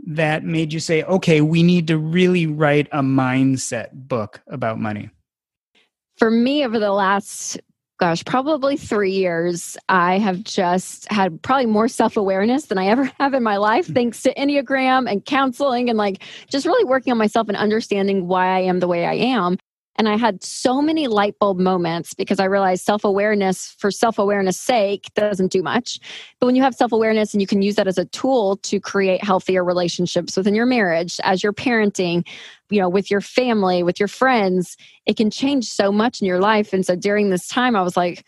that 0.06 0.44
made 0.44 0.72
you 0.72 0.80
say, 0.80 1.04
okay, 1.04 1.40
we 1.40 1.62
need 1.62 1.86
to 1.86 1.96
really 1.96 2.46
write 2.46 2.88
a 2.90 3.00
mindset 3.00 3.92
book 3.92 4.42
about 4.48 4.78
money? 4.78 5.08
For 6.16 6.30
me, 6.30 6.64
over 6.64 6.78
the 6.78 6.92
last 6.92 7.58
gosh, 7.98 8.24
probably 8.24 8.76
three 8.76 9.12
years, 9.12 9.76
I 9.88 10.18
have 10.18 10.42
just 10.42 11.10
had 11.10 11.40
probably 11.42 11.66
more 11.66 11.88
self 11.88 12.16
awareness 12.16 12.66
than 12.66 12.78
I 12.78 12.86
ever 12.86 13.04
have 13.18 13.34
in 13.34 13.42
my 13.42 13.56
life, 13.56 13.88
mm. 13.88 13.94
thanks 13.94 14.22
to 14.22 14.34
Enneagram 14.34 15.10
and 15.10 15.24
counseling 15.24 15.88
and 15.88 15.98
like 15.98 16.22
just 16.48 16.66
really 16.66 16.84
working 16.84 17.12
on 17.12 17.18
myself 17.18 17.48
and 17.48 17.56
understanding 17.56 18.26
why 18.26 18.48
I 18.48 18.60
am 18.60 18.80
the 18.80 18.88
way 18.88 19.06
I 19.06 19.14
am. 19.14 19.58
And 19.96 20.08
I 20.08 20.16
had 20.16 20.42
so 20.42 20.82
many 20.82 21.06
light 21.06 21.38
bulb 21.38 21.58
moments 21.58 22.14
because 22.14 22.40
I 22.40 22.44
realized 22.44 22.84
self 22.84 23.04
awareness 23.04 23.74
for 23.78 23.90
self 23.90 24.18
awareness 24.18 24.58
sake 24.58 25.06
doesn't 25.14 25.52
do 25.52 25.62
much. 25.62 26.00
But 26.40 26.46
when 26.46 26.56
you 26.56 26.62
have 26.62 26.74
self 26.74 26.92
awareness 26.92 27.32
and 27.32 27.40
you 27.40 27.46
can 27.46 27.62
use 27.62 27.76
that 27.76 27.86
as 27.86 27.98
a 27.98 28.04
tool 28.06 28.56
to 28.58 28.80
create 28.80 29.22
healthier 29.22 29.64
relationships 29.64 30.36
within 30.36 30.54
your 30.54 30.66
marriage, 30.66 31.20
as 31.22 31.42
you're 31.42 31.52
parenting, 31.52 32.26
you 32.70 32.80
know, 32.80 32.88
with 32.88 33.10
your 33.10 33.20
family, 33.20 33.82
with 33.82 34.00
your 34.00 34.08
friends, 34.08 34.76
it 35.06 35.16
can 35.16 35.30
change 35.30 35.66
so 35.66 35.92
much 35.92 36.20
in 36.20 36.26
your 36.26 36.40
life. 36.40 36.72
And 36.72 36.84
so 36.84 36.96
during 36.96 37.30
this 37.30 37.46
time, 37.46 37.76
I 37.76 37.82
was 37.82 37.96
like, 37.96 38.24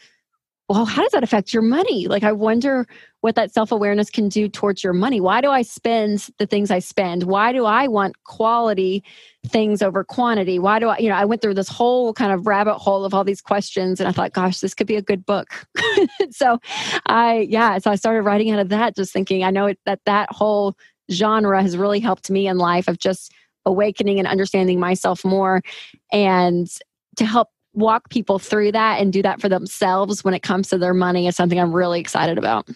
well, 0.69 0.85
how 0.85 1.03
does 1.03 1.13
that 1.13 1.23
affect 1.23 1.55
your 1.55 1.63
money? 1.63 2.09
Like, 2.09 2.25
I 2.25 2.33
wonder 2.33 2.87
what 3.21 3.37
that 3.37 3.53
self 3.53 3.71
awareness 3.71 4.11
can 4.11 4.29
do 4.29 4.49
towards 4.49 4.83
your 4.83 4.93
money. 4.93 5.21
Why 5.21 5.41
do 5.41 5.49
I 5.51 5.63
spend 5.63 6.29
the 6.39 6.47
things 6.47 6.73
I 6.73 6.81
spend? 6.81 7.25
Why 7.25 7.53
do 7.53 7.65
I 7.65 7.87
want 7.87 8.23
quality 8.25 9.05
things 9.47 9.81
over 9.81 10.03
quantity? 10.03 10.59
Why 10.59 10.81
do 10.81 10.89
I, 10.89 10.99
you 10.99 11.09
know, 11.09 11.15
I 11.15 11.25
went 11.25 11.41
through 11.41 11.55
this 11.55 11.69
whole 11.69 12.13
kind 12.13 12.33
of 12.33 12.47
rabbit 12.49 12.79
hole 12.79 13.05
of 13.05 13.15
all 13.15 13.23
these 13.23 13.41
questions 13.41 14.01
and 14.01 14.09
I 14.09 14.13
thought, 14.13 14.33
gosh, 14.33 14.59
this 14.59 14.75
could 14.75 14.89
be 14.89 14.97
a 14.97 15.03
good 15.03 15.25
book. 15.25 15.67
so 16.31 16.59
I, 17.07 17.47
yeah, 17.49 17.79
so 17.79 17.93
I 17.93 17.95
started 17.95 18.23
writing 18.23 18.51
out 18.51 18.59
of 18.59 18.69
that, 18.71 18.97
just 18.97 19.13
thinking, 19.13 19.45
I 19.45 19.51
know 19.51 19.73
that 19.85 20.01
that 20.05 20.33
whole 20.33 20.77
genre 21.13 21.63
has 21.63 21.77
really 21.77 22.01
helped 22.01 22.29
me 22.29 22.49
in 22.49 22.59
life 22.59 22.89
of 22.89 22.99
just 22.99 23.33
awakening 23.65 24.19
and 24.19 24.27
understanding 24.27 24.81
myself 24.81 25.25
more 25.25 25.63
and 26.13 26.69
to 27.17 27.25
help 27.25 27.51
walk 27.77 28.09
people 28.09 28.39
through 28.39 28.73
that 28.73 29.01
and 29.01 29.13
do 29.13 29.23
that 29.23 29.41
for 29.41 29.49
themselves 29.49 30.25
when 30.25 30.35
it 30.35 30.43
comes 30.43 30.69
to 30.69 30.79
their 30.79 30.95
money 30.95 31.29
is 31.29 31.37
something 31.37 31.61
I'm 31.61 31.73
really 31.73 32.01
excited 32.01 32.39
about. 32.39 32.69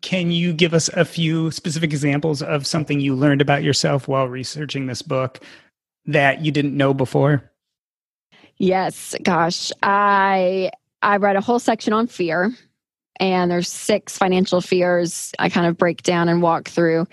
Can 0.00 0.30
you 0.30 0.52
give 0.52 0.74
us 0.74 0.88
a 0.88 1.04
few 1.04 1.50
specific 1.50 1.90
examples 1.90 2.42
of 2.42 2.66
something 2.66 2.98
you 2.98 3.14
learned 3.14 3.40
about 3.40 3.62
yourself 3.62 4.08
while 4.08 4.26
researching 4.26 4.86
this 4.86 5.02
book 5.02 5.40
that 6.06 6.44
you 6.44 6.50
didn't 6.50 6.76
know 6.76 6.94
before? 6.94 7.50
Yes, 8.56 9.14
gosh. 9.22 9.70
I 9.82 10.70
I 11.02 11.16
read 11.18 11.36
a 11.36 11.40
whole 11.40 11.58
section 11.58 11.92
on 11.92 12.06
fear 12.06 12.52
and 13.20 13.50
there's 13.50 13.68
six 13.68 14.16
financial 14.16 14.60
fears 14.60 15.32
I 15.38 15.48
kind 15.48 15.66
of 15.66 15.76
break 15.76 16.02
down 16.02 16.28
and 16.28 16.42
walk 16.42 16.68
through 16.68 17.06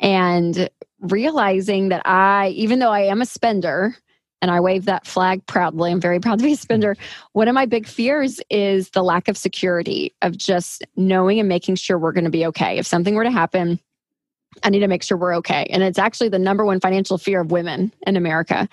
and 0.00 0.68
realizing 1.00 1.90
that 1.90 2.02
I 2.06 2.48
even 2.48 2.78
though 2.78 2.90
I 2.90 3.02
am 3.02 3.20
a 3.20 3.26
spender, 3.26 3.96
and 4.42 4.50
I 4.50 4.60
wave 4.60 4.86
that 4.86 5.06
flag 5.06 5.44
proudly. 5.46 5.90
I'm 5.90 6.00
very 6.00 6.20
proud 6.20 6.38
to 6.38 6.44
be 6.44 6.52
a 6.52 6.56
spender. 6.56 6.96
One 7.32 7.48
of 7.48 7.54
my 7.54 7.66
big 7.66 7.86
fears 7.86 8.40
is 8.50 8.90
the 8.90 9.02
lack 9.02 9.28
of 9.28 9.36
security 9.36 10.14
of 10.22 10.36
just 10.36 10.84
knowing 10.96 11.38
and 11.38 11.48
making 11.48 11.76
sure 11.76 11.98
we're 11.98 12.12
going 12.12 12.24
to 12.24 12.30
be 12.30 12.46
okay. 12.46 12.78
If 12.78 12.86
something 12.86 13.14
were 13.14 13.24
to 13.24 13.30
happen, 13.30 13.78
I 14.62 14.70
need 14.70 14.80
to 14.80 14.88
make 14.88 15.02
sure 15.02 15.16
we're 15.16 15.36
okay. 15.36 15.66
And 15.70 15.82
it's 15.82 15.98
actually 15.98 16.28
the 16.28 16.38
number 16.38 16.64
one 16.64 16.80
financial 16.80 17.18
fear 17.18 17.40
of 17.40 17.50
women 17.50 17.92
in 18.06 18.16
America. 18.16 18.68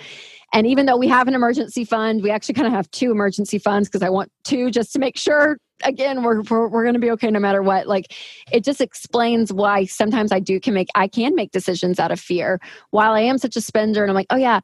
And 0.54 0.66
even 0.66 0.86
though 0.86 0.98
we 0.98 1.08
have 1.10 1.28
an 1.28 1.36
emergency 1.36 1.84
fund, 1.84 2.24
we 2.24 2.32
actually 2.32 2.56
kind 2.56 2.68
of 2.68 2.74
have 2.74 2.90
two 2.92 3.12
emergency 3.12 3.60
funds 3.60 3.88
because 3.88 4.02
I 4.02 4.10
want 4.10 4.32
two 4.44 4.72
just 4.72 4.94
to 4.94 5.00
make 5.00 5.18
sure 5.18 5.58
again 5.84 6.24
we're 6.24 6.42
we're, 6.44 6.68
we're 6.68 6.84
going 6.84 6.96
to 6.96 7.00
be 7.00 7.12
okay 7.12 7.30
no 7.30 7.40
matter 7.40 7.62
what 7.62 7.88
like 7.88 8.14
it 8.52 8.64
just 8.64 8.82
explains 8.82 9.54
why 9.54 9.86
sometimes 9.86 10.32
i 10.32 10.40
do 10.40 10.60
can 10.60 10.74
make 10.74 10.88
i 10.96 11.08
can 11.08 11.36
make 11.36 11.52
decisions 11.52 12.00
out 12.00 12.10
of 12.10 12.20
fear 12.20 12.60
while 12.90 13.12
i 13.12 13.20
am 13.20 13.38
such 13.38 13.56
a 13.56 13.62
spender 13.62 14.02
and 14.02 14.10
i'm 14.10 14.16
like 14.16 14.26
oh 14.32 14.38
yeah 14.38 14.60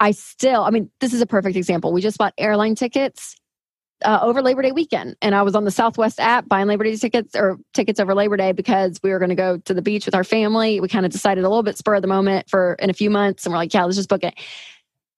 I 0.00 0.10
still, 0.10 0.64
I 0.64 0.70
mean, 0.70 0.90
this 1.00 1.12
is 1.12 1.20
a 1.20 1.26
perfect 1.26 1.56
example. 1.56 1.92
We 1.92 2.00
just 2.00 2.18
bought 2.18 2.34
airline 2.38 2.74
tickets 2.74 3.36
uh, 4.04 4.18
over 4.22 4.42
Labor 4.42 4.62
Day 4.62 4.72
weekend, 4.72 5.16
and 5.22 5.34
I 5.34 5.42
was 5.42 5.54
on 5.54 5.64
the 5.64 5.70
Southwest 5.70 6.18
app 6.18 6.48
buying 6.48 6.66
Labor 6.66 6.84
Day 6.84 6.96
tickets 6.96 7.36
or 7.36 7.58
tickets 7.72 8.00
over 8.00 8.14
Labor 8.14 8.36
Day 8.36 8.52
because 8.52 8.98
we 9.02 9.10
were 9.10 9.18
going 9.18 9.28
to 9.28 9.34
go 9.34 9.58
to 9.58 9.74
the 9.74 9.82
beach 9.82 10.06
with 10.06 10.14
our 10.14 10.24
family. 10.24 10.80
We 10.80 10.88
kind 10.88 11.06
of 11.06 11.12
decided 11.12 11.44
a 11.44 11.48
little 11.48 11.62
bit 11.62 11.78
spur 11.78 11.94
of 11.94 12.02
the 12.02 12.08
moment 12.08 12.48
for 12.50 12.74
in 12.80 12.90
a 12.90 12.94
few 12.94 13.10
months, 13.10 13.46
and 13.46 13.52
we're 13.52 13.58
like, 13.58 13.72
yeah, 13.72 13.84
let's 13.84 13.96
just 13.96 14.08
book 14.08 14.24
it. 14.24 14.34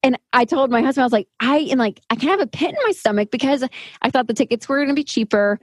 And 0.02 0.18
I 0.34 0.44
told 0.44 0.70
my 0.70 0.82
husband, 0.82 1.02
I 1.02 1.06
was 1.06 1.12
like, 1.12 1.28
I 1.40 1.56
am 1.56 1.78
like, 1.78 1.98
I 2.10 2.16
can 2.16 2.28
have 2.28 2.40
a 2.40 2.46
pit 2.46 2.68
in 2.68 2.76
my 2.84 2.92
stomach 2.92 3.30
because 3.30 3.64
I 4.02 4.10
thought 4.10 4.26
the 4.26 4.34
tickets 4.34 4.68
were 4.68 4.76
going 4.76 4.88
to 4.88 4.94
be 4.94 5.02
cheaper. 5.02 5.58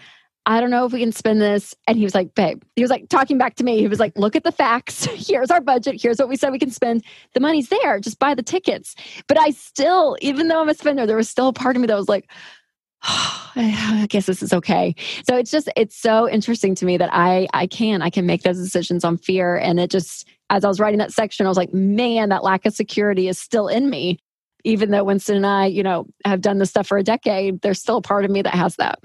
I 0.45 0.59
don't 0.59 0.71
know 0.71 0.85
if 0.85 0.93
we 0.93 0.99
can 0.99 1.11
spend 1.11 1.39
this. 1.39 1.75
And 1.87 1.97
he 1.97 2.03
was 2.03 2.15
like, 2.15 2.33
babe, 2.33 2.63
he 2.75 2.81
was 2.81 2.89
like 2.89 3.09
talking 3.09 3.37
back 3.37 3.55
to 3.55 3.63
me. 3.63 3.77
He 3.77 3.87
was 3.87 3.99
like, 3.99 4.17
look 4.17 4.35
at 4.35 4.43
the 4.43 4.51
facts. 4.51 5.05
Here's 5.13 5.51
our 5.51 5.61
budget. 5.61 6.01
Here's 6.01 6.17
what 6.17 6.29
we 6.29 6.35
said 6.35 6.51
we 6.51 6.59
can 6.59 6.71
spend. 6.71 7.03
The 7.33 7.39
money's 7.39 7.69
there. 7.69 7.99
Just 7.99 8.19
buy 8.19 8.33
the 8.33 8.43
tickets. 8.43 8.95
But 9.27 9.39
I 9.39 9.51
still, 9.51 10.17
even 10.21 10.47
though 10.47 10.61
I'm 10.61 10.69
a 10.69 10.73
spender, 10.73 11.05
there 11.05 11.17
was 11.17 11.29
still 11.29 11.49
a 11.49 11.53
part 11.53 11.75
of 11.75 11.81
me 11.81 11.87
that 11.87 11.97
was 11.97 12.09
like, 12.09 12.29
oh, 13.07 13.51
I 13.55 14.07
guess 14.09 14.25
this 14.25 14.41
is 14.41 14.53
okay. 14.53 14.95
So 15.27 15.37
it's 15.37 15.51
just, 15.51 15.69
it's 15.75 15.95
so 15.95 16.27
interesting 16.27 16.73
to 16.75 16.85
me 16.85 16.97
that 16.97 17.09
I, 17.13 17.47
I 17.53 17.67
can, 17.67 18.01
I 18.01 18.09
can 18.09 18.25
make 18.25 18.41
those 18.41 18.57
decisions 18.57 19.03
on 19.03 19.17
fear. 19.17 19.57
And 19.57 19.79
it 19.79 19.91
just, 19.91 20.27
as 20.49 20.65
I 20.65 20.67
was 20.67 20.79
writing 20.79 20.99
that 20.99 21.13
section, 21.13 21.45
I 21.45 21.49
was 21.49 21.57
like, 21.57 21.73
man, 21.73 22.29
that 22.29 22.43
lack 22.43 22.65
of 22.65 22.73
security 22.73 23.27
is 23.27 23.37
still 23.37 23.67
in 23.67 23.89
me. 23.89 24.19
Even 24.63 24.91
though 24.91 25.03
Winston 25.03 25.37
and 25.37 25.45
I, 25.45 25.65
you 25.65 25.81
know, 25.81 26.05
have 26.23 26.41
done 26.41 26.59
this 26.59 26.69
stuff 26.69 26.85
for 26.85 26.99
a 26.99 27.03
decade, 27.03 27.61
there's 27.61 27.79
still 27.79 27.97
a 27.97 28.01
part 28.01 28.25
of 28.25 28.31
me 28.31 28.43
that 28.43 28.53
has 28.53 28.75
that. 28.75 28.99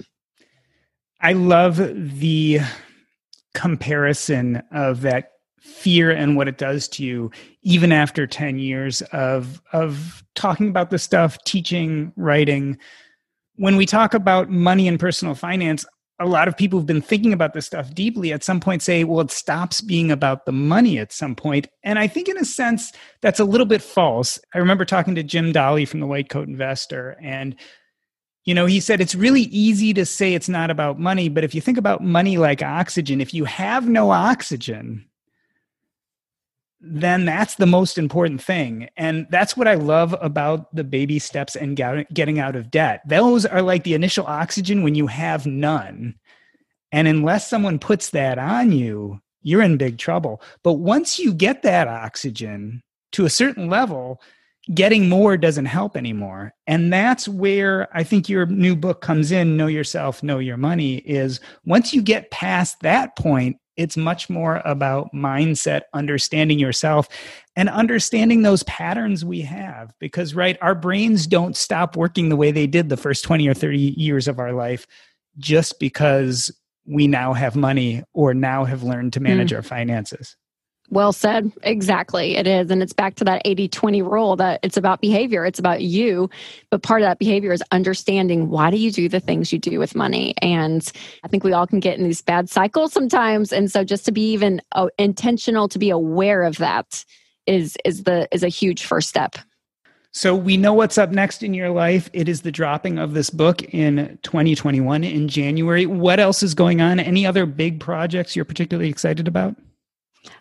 I 1.26 1.32
love 1.32 1.78
the 2.20 2.60
comparison 3.52 4.62
of 4.70 5.00
that 5.00 5.32
fear 5.58 6.12
and 6.12 6.36
what 6.36 6.46
it 6.46 6.56
does 6.56 6.86
to 6.86 7.04
you 7.04 7.32
even 7.62 7.90
after 7.90 8.28
10 8.28 8.60
years 8.60 9.02
of 9.10 9.60
of 9.72 10.22
talking 10.36 10.68
about 10.68 10.90
this 10.90 11.02
stuff 11.02 11.36
teaching 11.42 12.12
writing. 12.14 12.78
When 13.56 13.74
we 13.74 13.86
talk 13.86 14.14
about 14.14 14.50
money 14.50 14.86
and 14.86 15.00
personal 15.00 15.34
finance 15.34 15.84
a 16.20 16.26
lot 16.26 16.46
of 16.46 16.56
people 16.56 16.78
who've 16.78 16.86
been 16.86 17.02
thinking 17.02 17.32
about 17.32 17.54
this 17.54 17.66
stuff 17.66 17.92
deeply. 17.92 18.32
At 18.32 18.44
some 18.44 18.60
point 18.60 18.82
say 18.82 19.02
well 19.02 19.20
it 19.20 19.32
stops 19.32 19.80
being 19.80 20.12
about 20.12 20.46
the 20.46 20.52
money 20.52 20.96
at 20.96 21.12
some 21.12 21.34
point. 21.34 21.66
and 21.82 21.98
i 21.98 22.06
think 22.06 22.28
in 22.28 22.38
a 22.38 22.44
sense 22.44 22.92
that's 23.20 23.40
a 23.40 23.44
little 23.44 23.66
bit 23.66 23.82
false. 23.82 24.38
I 24.54 24.58
remember 24.58 24.84
talking 24.84 25.16
to 25.16 25.24
jim 25.24 25.52
dahle 25.52 25.88
from 25.88 25.98
the 25.98 26.06
white 26.06 26.28
coat 26.28 26.46
investor 26.46 27.16
and 27.20 27.56
you 28.46 28.54
know, 28.54 28.64
he 28.64 28.80
said 28.80 29.00
it's 29.00 29.14
really 29.14 29.42
easy 29.42 29.92
to 29.92 30.06
say 30.06 30.32
it's 30.32 30.48
not 30.48 30.70
about 30.70 30.98
money, 30.98 31.28
but 31.28 31.44
if 31.44 31.54
you 31.54 31.60
think 31.60 31.76
about 31.76 32.02
money 32.02 32.38
like 32.38 32.62
oxygen, 32.62 33.20
if 33.20 33.34
you 33.34 33.44
have 33.44 33.88
no 33.88 34.12
oxygen, 34.12 35.04
then 36.80 37.24
that's 37.24 37.56
the 37.56 37.66
most 37.66 37.98
important 37.98 38.40
thing. 38.40 38.88
And 38.96 39.26
that's 39.30 39.56
what 39.56 39.66
I 39.66 39.74
love 39.74 40.14
about 40.20 40.72
the 40.74 40.84
baby 40.84 41.18
steps 41.18 41.56
and 41.56 41.76
getting 41.76 42.38
out 42.38 42.54
of 42.54 42.70
debt. 42.70 43.00
Those 43.08 43.44
are 43.44 43.62
like 43.62 43.82
the 43.82 43.94
initial 43.94 44.26
oxygen 44.26 44.84
when 44.84 44.94
you 44.94 45.08
have 45.08 45.44
none. 45.46 46.14
And 46.92 47.08
unless 47.08 47.50
someone 47.50 47.80
puts 47.80 48.10
that 48.10 48.38
on 48.38 48.70
you, 48.70 49.20
you're 49.42 49.62
in 49.62 49.76
big 49.76 49.98
trouble. 49.98 50.40
But 50.62 50.74
once 50.74 51.18
you 51.18 51.34
get 51.34 51.62
that 51.62 51.88
oxygen 51.88 52.82
to 53.12 53.24
a 53.24 53.30
certain 53.30 53.68
level, 53.68 54.20
getting 54.74 55.08
more 55.08 55.36
doesn't 55.36 55.66
help 55.66 55.96
anymore. 55.96 56.52
And 56.66 56.92
that's 56.92 57.28
where 57.28 57.88
I 57.96 58.02
think 58.02 58.28
your 58.28 58.46
new 58.46 58.74
book 58.74 59.00
comes 59.00 59.30
in, 59.30 59.56
Know 59.56 59.68
Yourself, 59.68 60.22
Know 60.22 60.38
Your 60.38 60.56
Money, 60.56 60.96
is 60.98 61.40
once 61.64 61.94
you 61.94 62.02
get 62.02 62.30
past 62.30 62.80
that 62.80 63.16
point, 63.16 63.56
it's 63.76 63.96
much 63.96 64.30
more 64.30 64.62
about 64.64 65.12
mindset, 65.14 65.82
understanding 65.92 66.58
yourself, 66.58 67.08
and 67.54 67.68
understanding 67.68 68.42
those 68.42 68.62
patterns 68.64 69.24
we 69.24 69.42
have. 69.42 69.92
Because, 70.00 70.34
right, 70.34 70.58
our 70.62 70.74
brains 70.74 71.26
don't 71.26 71.56
stop 71.56 71.96
working 71.96 72.28
the 72.28 72.36
way 72.36 72.50
they 72.50 72.66
did 72.66 72.88
the 72.88 72.96
first 72.96 73.22
20 73.24 73.46
or 73.46 73.54
30 73.54 73.78
years 73.78 74.28
of 74.28 74.38
our 74.38 74.52
life 74.52 74.86
just 75.38 75.78
because 75.78 76.50
we 76.86 77.06
now 77.06 77.34
have 77.34 77.54
money 77.54 78.02
or 78.14 78.32
now 78.32 78.64
have 78.64 78.82
learned 78.82 79.12
to 79.12 79.20
manage 79.20 79.50
mm. 79.50 79.56
our 79.56 79.62
finances. 79.62 80.36
Well 80.90 81.12
said. 81.12 81.50
Exactly. 81.62 82.36
It 82.36 82.46
is. 82.46 82.70
And 82.70 82.82
it's 82.82 82.92
back 82.92 83.16
to 83.16 83.24
that 83.24 83.42
80 83.44 83.68
20 83.68 84.02
rule 84.02 84.36
that 84.36 84.60
it's 84.62 84.76
about 84.76 85.00
behavior, 85.00 85.44
it's 85.44 85.58
about 85.58 85.82
you. 85.82 86.30
But 86.70 86.82
part 86.82 87.02
of 87.02 87.06
that 87.06 87.18
behavior 87.18 87.52
is 87.52 87.62
understanding 87.72 88.50
why 88.50 88.70
do 88.70 88.76
you 88.76 88.92
do 88.92 89.08
the 89.08 89.20
things 89.20 89.52
you 89.52 89.58
do 89.58 89.78
with 89.78 89.94
money? 89.94 90.34
And 90.42 90.90
I 91.24 91.28
think 91.28 91.42
we 91.42 91.52
all 91.52 91.66
can 91.66 91.80
get 91.80 91.98
in 91.98 92.04
these 92.04 92.22
bad 92.22 92.48
cycles 92.48 92.92
sometimes. 92.92 93.52
And 93.52 93.70
so 93.70 93.84
just 93.84 94.04
to 94.06 94.12
be 94.12 94.32
even 94.32 94.62
uh, 94.72 94.88
intentional 94.98 95.68
to 95.68 95.78
be 95.78 95.90
aware 95.90 96.42
of 96.42 96.58
that 96.58 97.04
is 97.46 97.76
is 97.84 98.04
the 98.04 98.28
is 98.32 98.42
a 98.42 98.48
huge 98.48 98.84
first 98.84 99.08
step. 99.08 99.36
So 100.12 100.34
we 100.34 100.56
know 100.56 100.72
what's 100.72 100.96
up 100.96 101.10
next 101.10 101.42
in 101.42 101.52
your 101.52 101.68
life. 101.68 102.08
It 102.14 102.26
is 102.26 102.40
the 102.40 102.50
dropping 102.50 102.98
of 102.98 103.12
this 103.12 103.28
book 103.28 103.62
in 103.74 104.18
2021 104.22 105.04
in 105.04 105.28
January. 105.28 105.84
What 105.84 106.18
else 106.18 106.42
is 106.42 106.54
going 106.54 106.80
on? 106.80 106.98
Any 106.98 107.26
other 107.26 107.44
big 107.44 107.80
projects 107.80 108.34
you're 108.34 108.46
particularly 108.46 108.88
excited 108.88 109.28
about? 109.28 109.56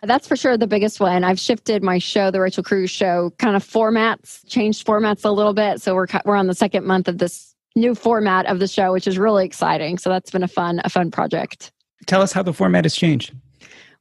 That's 0.02 0.26
for 0.26 0.36
sure 0.36 0.56
the 0.56 0.66
biggest 0.66 1.00
one. 1.00 1.24
I've 1.24 1.38
shifted 1.38 1.82
my 1.82 1.98
show, 1.98 2.30
the 2.30 2.40
Rachel 2.40 2.62
Cruz 2.62 2.90
show, 2.90 3.32
kind 3.38 3.56
of 3.56 3.64
formats, 3.64 4.40
changed 4.48 4.86
formats 4.86 5.24
a 5.24 5.30
little 5.30 5.54
bit. 5.54 5.80
So 5.82 5.94
we're 5.94 6.06
we're 6.24 6.36
on 6.36 6.46
the 6.46 6.54
second 6.54 6.86
month 6.86 7.08
of 7.08 7.18
this 7.18 7.54
new 7.74 7.94
format 7.94 8.46
of 8.46 8.58
the 8.58 8.68
show, 8.68 8.92
which 8.92 9.06
is 9.06 9.18
really 9.18 9.44
exciting. 9.44 9.98
So 9.98 10.10
that's 10.10 10.30
been 10.30 10.42
a 10.42 10.48
fun 10.48 10.80
a 10.84 10.88
fun 10.88 11.10
project. 11.10 11.72
Tell 12.06 12.22
us 12.22 12.32
how 12.32 12.42
the 12.42 12.52
format 12.52 12.84
has 12.84 12.94
changed. 12.94 13.32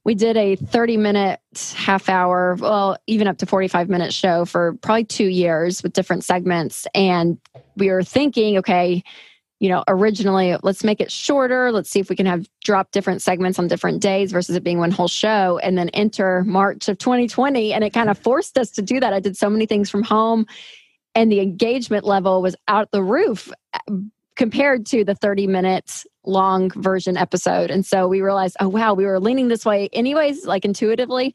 We 0.04 0.14
did 0.14 0.38
a 0.38 0.56
30 0.56 0.98
minute, 0.98 1.40
half 1.76 2.10
hour, 2.10 2.56
well, 2.60 2.96
even 3.08 3.28
up 3.28 3.40
to 3.40 3.48
45 3.48 3.90
minute 3.90 4.14
show 4.14 4.46
for 4.46 4.74
probably 4.82 5.06
two 5.06 5.26
years 5.26 5.82
with 5.82 5.94
different 5.94 6.24
segments. 6.24 6.86
And 6.94 7.40
we 7.76 7.90
were 7.90 8.04
thinking, 8.04 8.60
okay, 8.60 9.04
you 9.66 9.72
know, 9.72 9.84
originally, 9.88 10.56
let's 10.62 10.84
make 10.84 11.02
it 11.02 11.12
shorter. 11.12 11.72
Let's 11.72 11.90
see 11.90 12.00
if 12.00 12.08
we 12.08 12.16
can 12.16 12.28
have 12.28 12.48
drop 12.64 12.92
different 12.92 13.24
segments 13.24 13.58
on 13.58 13.68
different 13.68 14.00
days 14.00 14.32
versus 14.32 14.56
it 14.56 14.64
being 14.64 14.78
one 14.78 14.92
whole 14.92 15.08
show. 15.08 15.58
And 15.58 15.76
then 15.76 15.90
enter 15.90 16.44
March 16.44 16.88
of 16.88 17.00
2020. 17.00 17.74
And 17.74 17.84
it 17.84 17.92
kind 17.92 18.12
of 18.12 18.20
forced 18.20 18.60
us 18.60 18.70
to 18.74 18.84
do 18.84 19.00
that. 19.00 19.12
I 19.12 19.20
did 19.20 19.36
so 19.36 19.50
many 19.50 19.66
things 19.66 19.90
from 19.90 20.04
home, 20.04 20.46
and 21.16 21.32
the 21.32 21.40
engagement 21.40 22.06
level 22.06 22.44
was 22.44 22.56
out 22.68 22.92
the 22.92 23.02
roof 23.02 23.52
uh, 23.74 23.96
compared 24.36 24.86
to 24.86 25.04
the 25.04 25.16
30 25.16 25.48
minutes 25.48 26.06
long 26.26 26.70
version 26.70 27.18
episode. 27.18 27.72
And 27.72 27.84
so 27.84 28.08
we 28.08 28.22
realized, 28.22 28.58
oh, 28.60 28.68
wow, 28.68 28.94
we 28.94 29.06
were 29.06 29.20
leaning 29.20 29.48
this 29.48 29.66
way 29.66 29.90
anyways, 29.94 30.46
like 30.46 30.64
intuitively. 30.64 31.34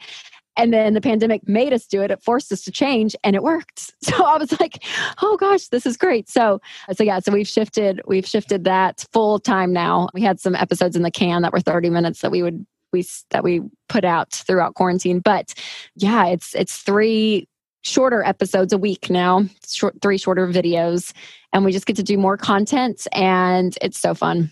And 0.61 0.73
then 0.73 0.95
the 0.95 1.01
pandemic 1.01 1.49
made 1.49 1.73
us 1.73 1.87
do 1.87 2.03
it. 2.03 2.11
It 2.11 2.23
forced 2.23 2.53
us 2.53 2.63
to 2.63 2.71
change 2.71 3.17
and 3.25 3.35
it 3.35 3.43
worked. 3.43 3.93
So 4.11 4.25
I 4.25 4.39
was 4.39 4.59
like, 4.59 4.83
oh 5.23 5.37
gosh, 5.37 5.69
this 5.69 5.87
is 5.87 5.97
great. 5.97 6.29
So 6.29 6.61
so 6.93 7.05
yeah, 7.05 7.21
so 7.21 7.31
we've 7.31 7.47
shifted, 7.47 8.01
we've 8.07 8.27
shifted 8.27 8.65
that 8.65 9.07
full 9.13 9.39
time 9.39 9.73
now. 9.73 10.09
We 10.15 10.23
had 10.23 10.41
some 10.41 10.57
episodes 10.57 10.97
in 10.97 11.03
the 11.03 11.13
can 11.13 11.43
that 11.43 11.53
were 11.53 11.61
30 11.61 11.91
minutes 11.91 12.21
that 12.23 12.33
we 12.33 12.43
would 12.43 12.67
we 12.93 13.07
that 13.31 13.45
we 13.45 13.63
put 13.89 14.05
out 14.05 14.33
throughout 14.33 14.75
quarantine. 14.75 15.21
But 15.21 15.55
yeah, 15.95 16.27
it's 16.27 16.55
it's 16.55 16.79
three 16.79 17.47
shorter 17.83 18.23
episodes 18.25 18.73
a 18.73 18.79
week 18.79 19.11
now, 19.11 19.45
short 19.67 19.95
three 20.03 20.19
shorter 20.19 20.47
videos, 20.49 21.13
and 21.53 21.65
we 21.65 21.73
just 21.73 21.87
get 21.87 21.97
to 21.97 22.03
do 22.03 22.19
more 22.19 22.37
content 22.37 23.07
and 23.13 23.77
it's 23.81 23.99
so 23.99 24.15
fun. 24.15 24.51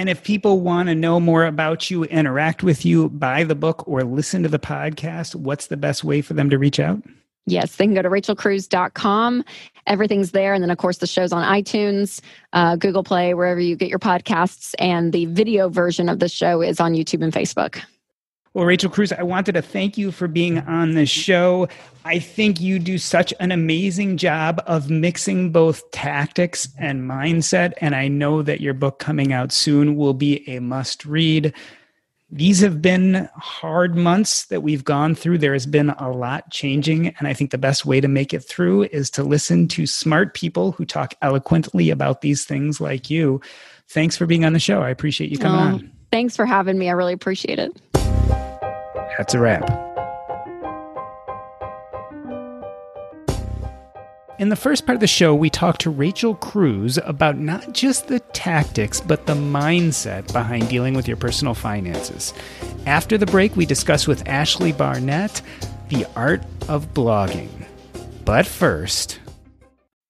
And 0.00 0.08
if 0.08 0.24
people 0.24 0.60
want 0.60 0.88
to 0.88 0.94
know 0.94 1.20
more 1.20 1.44
about 1.44 1.90
you, 1.90 2.04
interact 2.04 2.62
with 2.62 2.86
you, 2.86 3.10
buy 3.10 3.44
the 3.44 3.54
book, 3.54 3.86
or 3.86 4.02
listen 4.02 4.42
to 4.44 4.48
the 4.48 4.58
podcast, 4.58 5.34
what's 5.34 5.66
the 5.66 5.76
best 5.76 6.04
way 6.04 6.22
for 6.22 6.32
them 6.32 6.48
to 6.48 6.56
reach 6.56 6.80
out? 6.80 7.02
Yes, 7.44 7.76
they 7.76 7.84
can 7.84 7.92
go 7.92 8.00
to 8.00 8.08
rachelcruz.com. 8.08 9.44
Everything's 9.86 10.30
there. 10.30 10.54
And 10.54 10.62
then, 10.62 10.70
of 10.70 10.78
course, 10.78 10.96
the 10.96 11.06
show's 11.06 11.32
on 11.34 11.44
iTunes, 11.44 12.22
uh, 12.54 12.76
Google 12.76 13.04
Play, 13.04 13.34
wherever 13.34 13.60
you 13.60 13.76
get 13.76 13.90
your 13.90 13.98
podcasts. 13.98 14.74
And 14.78 15.12
the 15.12 15.26
video 15.26 15.68
version 15.68 16.08
of 16.08 16.18
the 16.18 16.30
show 16.30 16.62
is 16.62 16.80
on 16.80 16.94
YouTube 16.94 17.22
and 17.22 17.30
Facebook. 17.30 17.82
Well, 18.52 18.64
Rachel 18.64 18.90
Cruz, 18.90 19.12
I 19.12 19.22
wanted 19.22 19.52
to 19.52 19.62
thank 19.62 19.96
you 19.96 20.10
for 20.10 20.26
being 20.26 20.58
on 20.58 20.94
the 20.94 21.06
show. 21.06 21.68
I 22.04 22.18
think 22.18 22.60
you 22.60 22.80
do 22.80 22.98
such 22.98 23.32
an 23.38 23.52
amazing 23.52 24.16
job 24.16 24.60
of 24.66 24.90
mixing 24.90 25.52
both 25.52 25.88
tactics 25.92 26.68
and 26.76 27.08
mindset. 27.08 27.74
And 27.80 27.94
I 27.94 28.08
know 28.08 28.42
that 28.42 28.60
your 28.60 28.74
book 28.74 28.98
coming 28.98 29.32
out 29.32 29.52
soon 29.52 29.94
will 29.94 30.14
be 30.14 30.48
a 30.48 30.58
must 30.58 31.04
read. 31.04 31.54
These 32.32 32.58
have 32.60 32.82
been 32.82 33.28
hard 33.36 33.94
months 33.94 34.46
that 34.46 34.64
we've 34.64 34.84
gone 34.84 35.14
through. 35.14 35.38
There 35.38 35.52
has 35.52 35.66
been 35.66 35.90
a 35.90 36.10
lot 36.10 36.50
changing. 36.50 37.08
And 37.18 37.28
I 37.28 37.34
think 37.34 37.52
the 37.52 37.58
best 37.58 37.86
way 37.86 38.00
to 38.00 38.08
make 38.08 38.34
it 38.34 38.40
through 38.40 38.84
is 38.84 39.10
to 39.10 39.22
listen 39.22 39.68
to 39.68 39.86
smart 39.86 40.34
people 40.34 40.72
who 40.72 40.84
talk 40.84 41.14
eloquently 41.22 41.88
about 41.90 42.20
these 42.20 42.44
things 42.44 42.80
like 42.80 43.10
you. 43.10 43.40
Thanks 43.88 44.16
for 44.16 44.26
being 44.26 44.44
on 44.44 44.54
the 44.54 44.60
show. 44.60 44.82
I 44.82 44.90
appreciate 44.90 45.30
you 45.30 45.38
coming 45.38 45.60
oh, 45.60 45.74
on. 45.74 45.92
Thanks 46.10 46.34
for 46.34 46.46
having 46.46 46.78
me. 46.78 46.88
I 46.88 46.92
really 46.92 47.12
appreciate 47.12 47.60
it. 47.60 47.80
That's 49.20 49.34
a 49.34 49.38
wrap. 49.38 49.68
In 54.38 54.48
the 54.48 54.56
first 54.56 54.86
part 54.86 54.96
of 54.96 55.00
the 55.00 55.06
show, 55.06 55.34
we 55.34 55.50
talked 55.50 55.82
to 55.82 55.90
Rachel 55.90 56.34
Cruz 56.36 56.98
about 57.04 57.36
not 57.36 57.74
just 57.74 58.08
the 58.08 58.20
tactics, 58.20 58.98
but 58.98 59.26
the 59.26 59.34
mindset 59.34 60.32
behind 60.32 60.70
dealing 60.70 60.94
with 60.94 61.06
your 61.06 61.18
personal 61.18 61.52
finances. 61.52 62.32
After 62.86 63.18
the 63.18 63.26
break, 63.26 63.54
we 63.56 63.66
discuss 63.66 64.06
with 64.06 64.26
Ashley 64.26 64.72
Barnett 64.72 65.42
the 65.90 66.06
art 66.16 66.42
of 66.66 66.94
blogging. 66.94 67.66
But 68.24 68.46
first, 68.46 69.19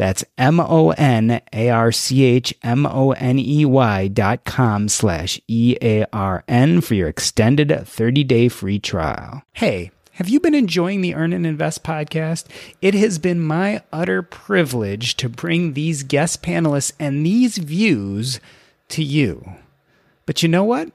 That's 0.00 0.24
M 0.38 0.60
O 0.60 0.92
N 0.92 1.42
A 1.52 1.68
R 1.68 1.92
C 1.92 2.24
H 2.24 2.54
M 2.62 2.86
O 2.86 3.12
N 3.12 3.38
E 3.38 3.66
Y 3.66 4.08
dot 4.08 4.46
com 4.46 4.88
slash 4.88 5.38
E 5.46 5.76
A 5.82 6.06
R 6.10 6.42
N 6.48 6.80
for 6.80 6.94
your 6.94 7.06
extended 7.06 7.86
30 7.86 8.24
day 8.24 8.48
free 8.48 8.78
trial. 8.78 9.42
Hey, 9.52 9.90
have 10.12 10.30
you 10.30 10.40
been 10.40 10.54
enjoying 10.54 11.02
the 11.02 11.14
Earn 11.14 11.34
and 11.34 11.46
Invest 11.46 11.84
podcast? 11.84 12.46
It 12.80 12.94
has 12.94 13.18
been 13.18 13.42
my 13.42 13.82
utter 13.92 14.22
privilege 14.22 15.16
to 15.16 15.28
bring 15.28 15.74
these 15.74 16.02
guest 16.02 16.42
panelists 16.42 16.92
and 16.98 17.26
these 17.26 17.58
views 17.58 18.40
to 18.88 19.04
you. 19.04 19.52
But 20.24 20.42
you 20.42 20.48
know 20.48 20.64
what? 20.64 20.88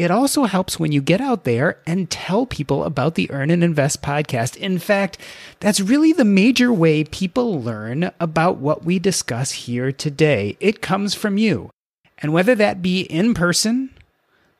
It 0.00 0.10
also 0.10 0.44
helps 0.44 0.80
when 0.80 0.92
you 0.92 1.02
get 1.02 1.20
out 1.20 1.44
there 1.44 1.78
and 1.86 2.08
tell 2.08 2.46
people 2.46 2.84
about 2.84 3.16
the 3.16 3.30
Earn 3.30 3.50
and 3.50 3.62
Invest 3.62 4.00
podcast. 4.00 4.56
In 4.56 4.78
fact, 4.78 5.18
that's 5.60 5.78
really 5.78 6.14
the 6.14 6.24
major 6.24 6.72
way 6.72 7.04
people 7.04 7.60
learn 7.60 8.10
about 8.18 8.56
what 8.56 8.82
we 8.82 8.98
discuss 8.98 9.52
here 9.52 9.92
today. 9.92 10.56
It 10.58 10.80
comes 10.80 11.14
from 11.14 11.36
you. 11.36 11.68
And 12.16 12.32
whether 12.32 12.54
that 12.54 12.80
be 12.80 13.02
in 13.02 13.34
person, 13.34 13.90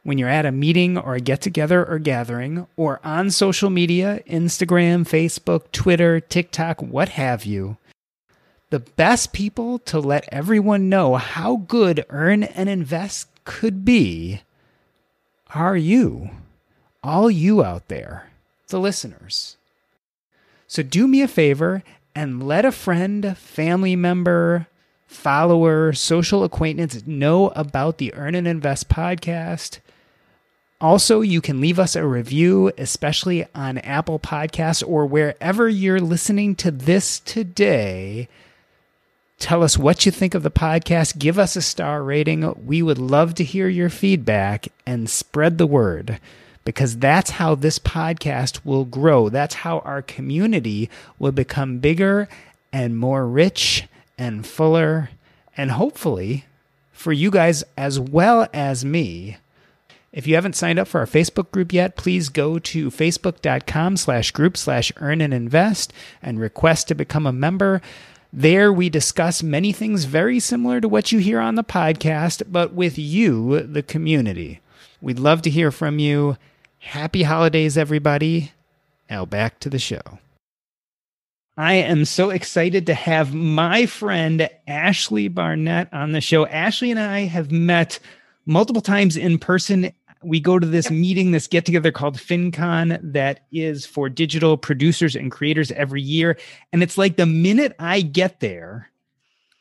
when 0.03 0.19
you're 0.19 0.29
at 0.29 0.45
a 0.45 0.53
meeting 0.53 0.99
or 0.99 1.15
a 1.15 1.21
get 1.21 1.41
together 1.41 1.87
or 1.87 1.99
gathering, 1.99 2.67
or 2.77 3.01
on 3.03 3.31
social 3.31 3.71
media 3.71 4.21
Instagram, 4.29 5.09
Facebook, 5.09 5.73
Twitter, 5.73 6.21
TikTok, 6.21 6.83
what 6.83 7.11
have 7.11 7.47
you 7.47 7.79
the 8.69 8.79
best 8.79 9.33
people 9.33 9.79
to 9.81 9.99
let 9.99 10.29
everyone 10.31 10.89
know 10.89 11.17
how 11.17 11.57
good 11.57 12.05
Earn 12.09 12.45
and 12.45 12.69
Invest 12.69 13.27
could 13.45 13.85
be 13.87 14.43
are 15.55 15.77
you, 15.77 16.31
all 17.03 17.31
you 17.31 17.65
out 17.65 17.89
there, 17.89 18.29
the 18.69 18.79
listeners. 18.79 19.57
So 20.67 20.83
do 20.83 21.09
me 21.09 21.23
a 21.23 21.29
favor 21.29 21.83
and 22.15 22.47
let 22.47 22.65
a 22.65 22.73
friend, 22.73 23.37
family 23.37 23.97
member, 23.97 24.69
follower, 25.07 25.93
social 25.93 26.45
acquaintance 26.45 27.07
know 27.07 27.49
about 27.49 27.99
the 27.99 28.15
Earn 28.15 28.35
and 28.35 28.47
Invest 28.47 28.89
podcast. 28.89 29.81
Also, 30.81 31.21
you 31.21 31.41
can 31.41 31.61
leave 31.61 31.79
us 31.79 31.95
a 31.97 32.07
review, 32.07 32.73
especially 32.79 33.47
on 33.55 33.79
Apple 33.79 34.19
Podcasts 34.19 34.87
or 34.87 35.05
wherever 35.05 35.69
you're 35.69 36.01
listening 36.01 36.55
to 36.57 36.71
this 36.71 37.21
today. 37.21 38.29
Tell 39.41 39.63
us 39.63 39.79
what 39.79 40.05
you 40.05 40.13
think 40.13 40.35
of 40.35 40.43
the 40.43 40.51
podcast. 40.51 41.19
Give 41.19 41.39
us 41.39 41.57
a 41.57 41.63
star 41.63 42.05
rating. 42.05 42.55
We 42.65 42.83
would 42.83 42.99
love 42.99 43.35
to 43.37 43.45
hear 43.45 43.69
your 43.69 43.89
feedback 43.89 44.69
and 44.87 45.09
spread 45.09 45.57
the 45.57 45.67
word 45.67 46.21
because 46.65 46.99
that's 46.99 47.31
how 47.31 47.55
this 47.55 47.79
podcast 47.79 48.65
will 48.65 48.85
grow. 48.85 49.31
That's 49.31 49.55
how 49.57 49.79
our 49.81 50.03
community 50.03 50.91
will 51.19 51.33
become 51.33 51.79
bigger 51.79 52.29
and 52.71 52.99
more 52.99 53.27
rich 53.27 53.89
and 54.19 54.47
fuller. 54.47 55.09
And 55.57 55.71
hopefully, 55.73 56.45
for 56.93 57.13
you 57.13 57.31
guys 57.31 57.65
as 57.79 57.99
well 57.99 58.47
as 58.53 58.85
me, 58.85 59.39
if 60.13 60.27
you 60.27 60.35
haven't 60.35 60.57
signed 60.57 60.79
up 60.79 60.87
for 60.87 61.01
our 61.01 61.07
Facebook 61.07 61.51
group 61.51 61.73
yet, 61.73 61.97
please 61.97 62.29
go 62.29 62.59
to 62.59 62.91
facebook.com 62.91 63.97
slash 63.97 64.33
group 64.33 64.57
slash 64.57 64.93
earn 64.97 65.23
and 65.23 65.33
invest 65.33 65.93
and 66.21 66.39
request 66.39 66.89
to 66.89 66.95
become 66.95 67.27
a 67.27 67.33
member. 67.33 67.81
There, 68.33 68.73
we 68.73 68.89
discuss 68.89 69.43
many 69.43 69.73
things 69.73 70.05
very 70.05 70.39
similar 70.39 70.81
to 70.81 70.89
what 70.89 71.11
you 71.11 71.19
hear 71.19 71.41
on 71.41 71.57
the 71.57 71.65
podcast, 71.65 72.45
but 72.49 72.73
with 72.73 72.97
you, 72.97 73.61
the 73.61 73.83
community. 73.83 74.61
We'd 75.01 75.19
love 75.19 75.43
to 75.43 75.51
hear 75.51 75.73
from 75.73 75.99
you. 75.99 76.37
Happy 76.79 77.25
holidays, 77.25 77.77
everybody. 77.77 78.53
Now, 79.11 79.25
back 79.25 79.59
to 79.61 79.71
the 79.71 79.81
show. 79.81 80.21
I 81.57 81.75
am 81.75 82.05
so 82.05 82.31
excited 82.31 82.87
to 82.87 82.95
have 82.95 83.35
my 83.35 83.87
friend 83.87 84.49
Ashley 84.69 85.27
Barnett 85.27 85.93
on 85.93 86.13
the 86.13 86.21
show. 86.21 86.47
Ashley 86.47 86.93
and 86.93 87.01
I 87.01 87.21
have 87.21 87.51
met 87.51 87.99
multiple 88.47 88.81
times 88.81 89.17
in 89.17 89.39
person 89.39 89.93
we 90.23 90.41
go 90.41 90.59
to 90.59 90.67
this 90.67 90.87
yep. 90.87 90.95
meeting, 90.95 91.31
this 91.31 91.47
get 91.47 91.65
together 91.65 91.91
called 91.91 92.17
FinCon 92.17 92.99
that 93.13 93.47
is 93.53 93.87
for 93.87 94.09
digital 94.09 94.57
producers 94.57 95.17
and 95.17 95.31
creators 95.31 95.73
every 95.73 96.03
year. 96.03 96.39
And 96.73 96.83
it's 96.83 96.99
like 96.99 97.17
the 97.17 97.27
minute 97.27 97.75
I 97.79 98.03
get 98.03 98.41
there, 98.41 98.91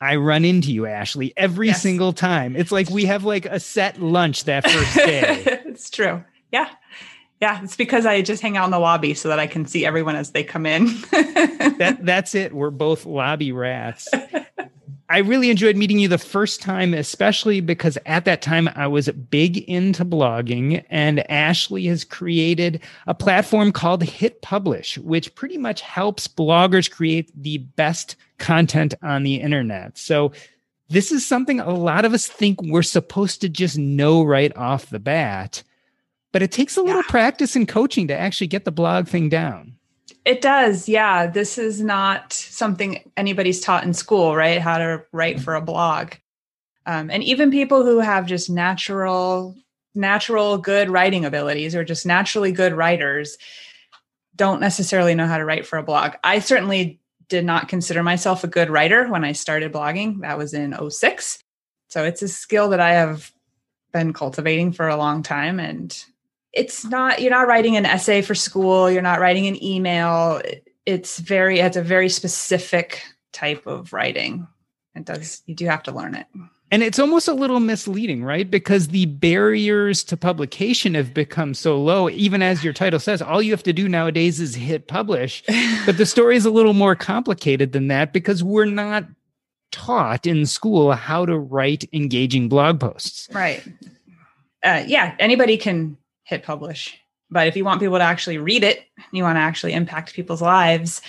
I 0.00 0.16
run 0.16 0.44
into 0.44 0.72
you, 0.72 0.86
Ashley, 0.86 1.32
every 1.36 1.68
yes. 1.68 1.82
single 1.82 2.12
time. 2.12 2.56
It's 2.56 2.72
like 2.72 2.90
we 2.90 3.04
have 3.06 3.24
like 3.24 3.46
a 3.46 3.60
set 3.60 4.00
lunch 4.00 4.44
that 4.44 4.68
first 4.68 4.94
day. 4.96 5.62
it's 5.66 5.90
true. 5.90 6.24
Yeah. 6.52 6.70
Yeah, 7.40 7.62
it's 7.62 7.76
because 7.76 8.04
I 8.04 8.20
just 8.20 8.42
hang 8.42 8.58
out 8.58 8.66
in 8.66 8.70
the 8.70 8.78
lobby 8.78 9.14
so 9.14 9.30
that 9.30 9.38
I 9.38 9.46
can 9.46 9.64
see 9.66 9.86
everyone 9.86 10.14
as 10.14 10.32
they 10.32 10.44
come 10.44 10.66
in. 10.66 10.86
that 11.10 11.98
that's 12.02 12.34
it. 12.34 12.52
We're 12.52 12.70
both 12.70 13.06
lobby 13.06 13.50
rats. 13.50 14.08
I 15.10 15.18
really 15.18 15.50
enjoyed 15.50 15.76
meeting 15.76 15.98
you 15.98 16.06
the 16.06 16.18
first 16.18 16.62
time, 16.62 16.94
especially 16.94 17.60
because 17.60 17.98
at 18.06 18.24
that 18.26 18.42
time 18.42 18.70
I 18.76 18.86
was 18.86 19.08
big 19.08 19.58
into 19.68 20.04
blogging, 20.04 20.84
and 20.88 21.28
Ashley 21.28 21.86
has 21.86 22.04
created 22.04 22.80
a 23.08 23.14
platform 23.14 23.72
called 23.72 24.04
Hit 24.04 24.40
Publish, 24.40 24.98
which 24.98 25.34
pretty 25.34 25.58
much 25.58 25.80
helps 25.80 26.28
bloggers 26.28 26.88
create 26.88 27.32
the 27.34 27.58
best 27.58 28.14
content 28.38 28.94
on 29.02 29.24
the 29.24 29.40
internet. 29.40 29.98
So, 29.98 30.30
this 30.88 31.10
is 31.10 31.26
something 31.26 31.58
a 31.58 31.70
lot 31.70 32.04
of 32.04 32.14
us 32.14 32.28
think 32.28 32.62
we're 32.62 32.82
supposed 32.82 33.40
to 33.40 33.48
just 33.48 33.76
know 33.78 34.22
right 34.22 34.56
off 34.56 34.90
the 34.90 35.00
bat, 35.00 35.64
but 36.30 36.42
it 36.42 36.52
takes 36.52 36.76
a 36.76 36.82
little 36.82 37.02
yeah. 37.02 37.10
practice 37.10 37.56
and 37.56 37.66
coaching 37.66 38.06
to 38.08 38.16
actually 38.16 38.46
get 38.46 38.64
the 38.64 38.72
blog 38.72 39.08
thing 39.08 39.28
down. 39.28 39.76
It 40.24 40.40
does. 40.40 40.88
Yeah. 40.88 41.26
This 41.26 41.58
is 41.58 41.80
not 41.80 42.32
something 42.32 43.10
anybody's 43.16 43.60
taught 43.60 43.84
in 43.84 43.94
school, 43.94 44.36
right? 44.36 44.60
How 44.60 44.78
to 44.78 45.04
write 45.12 45.40
for 45.40 45.54
a 45.54 45.62
blog. 45.62 46.14
Um, 46.86 47.10
and 47.10 47.22
even 47.22 47.50
people 47.50 47.84
who 47.84 47.98
have 47.98 48.26
just 48.26 48.50
natural, 48.50 49.56
natural 49.94 50.58
good 50.58 50.90
writing 50.90 51.24
abilities 51.24 51.74
or 51.74 51.84
just 51.84 52.06
naturally 52.06 52.52
good 52.52 52.72
writers 52.72 53.36
don't 54.36 54.60
necessarily 54.60 55.14
know 55.14 55.26
how 55.26 55.38
to 55.38 55.44
write 55.44 55.66
for 55.66 55.78
a 55.78 55.82
blog. 55.82 56.14
I 56.24 56.38
certainly 56.38 57.00
did 57.28 57.44
not 57.44 57.68
consider 57.68 58.02
myself 58.02 58.42
a 58.42 58.48
good 58.48 58.70
writer 58.70 59.06
when 59.08 59.24
I 59.24 59.32
started 59.32 59.72
blogging. 59.72 60.20
That 60.22 60.38
was 60.38 60.54
in 60.54 60.74
06. 60.90 61.38
So 61.88 62.04
it's 62.04 62.22
a 62.22 62.28
skill 62.28 62.70
that 62.70 62.80
I 62.80 62.92
have 62.92 63.32
been 63.92 64.12
cultivating 64.12 64.72
for 64.72 64.88
a 64.88 64.96
long 64.96 65.22
time. 65.22 65.60
And 65.60 66.04
it's 66.52 66.84
not 66.84 67.20
you're 67.20 67.30
not 67.30 67.46
writing 67.46 67.76
an 67.76 67.86
essay 67.86 68.22
for 68.22 68.34
school 68.34 68.90
you're 68.90 69.02
not 69.02 69.20
writing 69.20 69.46
an 69.46 69.62
email. 69.62 70.40
It's 70.86 71.18
very 71.18 71.60
it's 71.60 71.76
a 71.76 71.82
very 71.82 72.08
specific 72.08 73.02
type 73.32 73.66
of 73.66 73.92
writing. 73.92 74.46
It 74.94 75.04
does 75.04 75.42
you 75.46 75.54
do 75.54 75.66
have 75.66 75.82
to 75.84 75.92
learn 75.92 76.14
it. 76.14 76.26
And 76.72 76.84
it's 76.84 77.00
almost 77.00 77.26
a 77.26 77.32
little 77.32 77.60
misleading 77.60 78.24
right? 78.24 78.50
Because 78.50 78.88
the 78.88 79.06
barriers 79.06 80.02
to 80.04 80.16
publication 80.16 80.94
have 80.94 81.14
become 81.14 81.54
so 81.54 81.80
low. 81.80 82.08
Even 82.10 82.42
as 82.42 82.64
your 82.64 82.72
title 82.72 83.00
says 83.00 83.22
all 83.22 83.42
you 83.42 83.52
have 83.52 83.62
to 83.64 83.72
do 83.72 83.88
nowadays 83.88 84.40
is 84.40 84.54
hit 84.54 84.88
publish. 84.88 85.44
But 85.86 85.96
the 85.96 86.06
story 86.06 86.36
is 86.36 86.44
a 86.44 86.50
little 86.50 86.74
more 86.74 86.94
complicated 86.94 87.72
than 87.72 87.88
that 87.88 88.12
because 88.12 88.44
we're 88.44 88.66
not 88.66 89.04
taught 89.72 90.26
in 90.26 90.46
school 90.46 90.92
how 90.92 91.24
to 91.24 91.38
write 91.38 91.88
engaging 91.92 92.48
blog 92.48 92.80
posts. 92.80 93.28
Right. 93.32 93.62
Uh, 94.62 94.84
yeah 94.86 95.14
anybody 95.18 95.56
can 95.56 95.96
hit 96.30 96.42
publish. 96.44 96.98
But 97.30 97.46
if 97.46 97.56
you 97.56 97.64
want 97.64 97.80
people 97.80 97.98
to 97.98 98.04
actually 98.04 98.38
read 98.38 98.64
it, 98.64 98.86
you 99.12 99.22
want 99.22 99.36
to 99.36 99.40
actually 99.40 99.72
impact 99.72 100.14
people's 100.14 100.42
lives, 100.42 101.02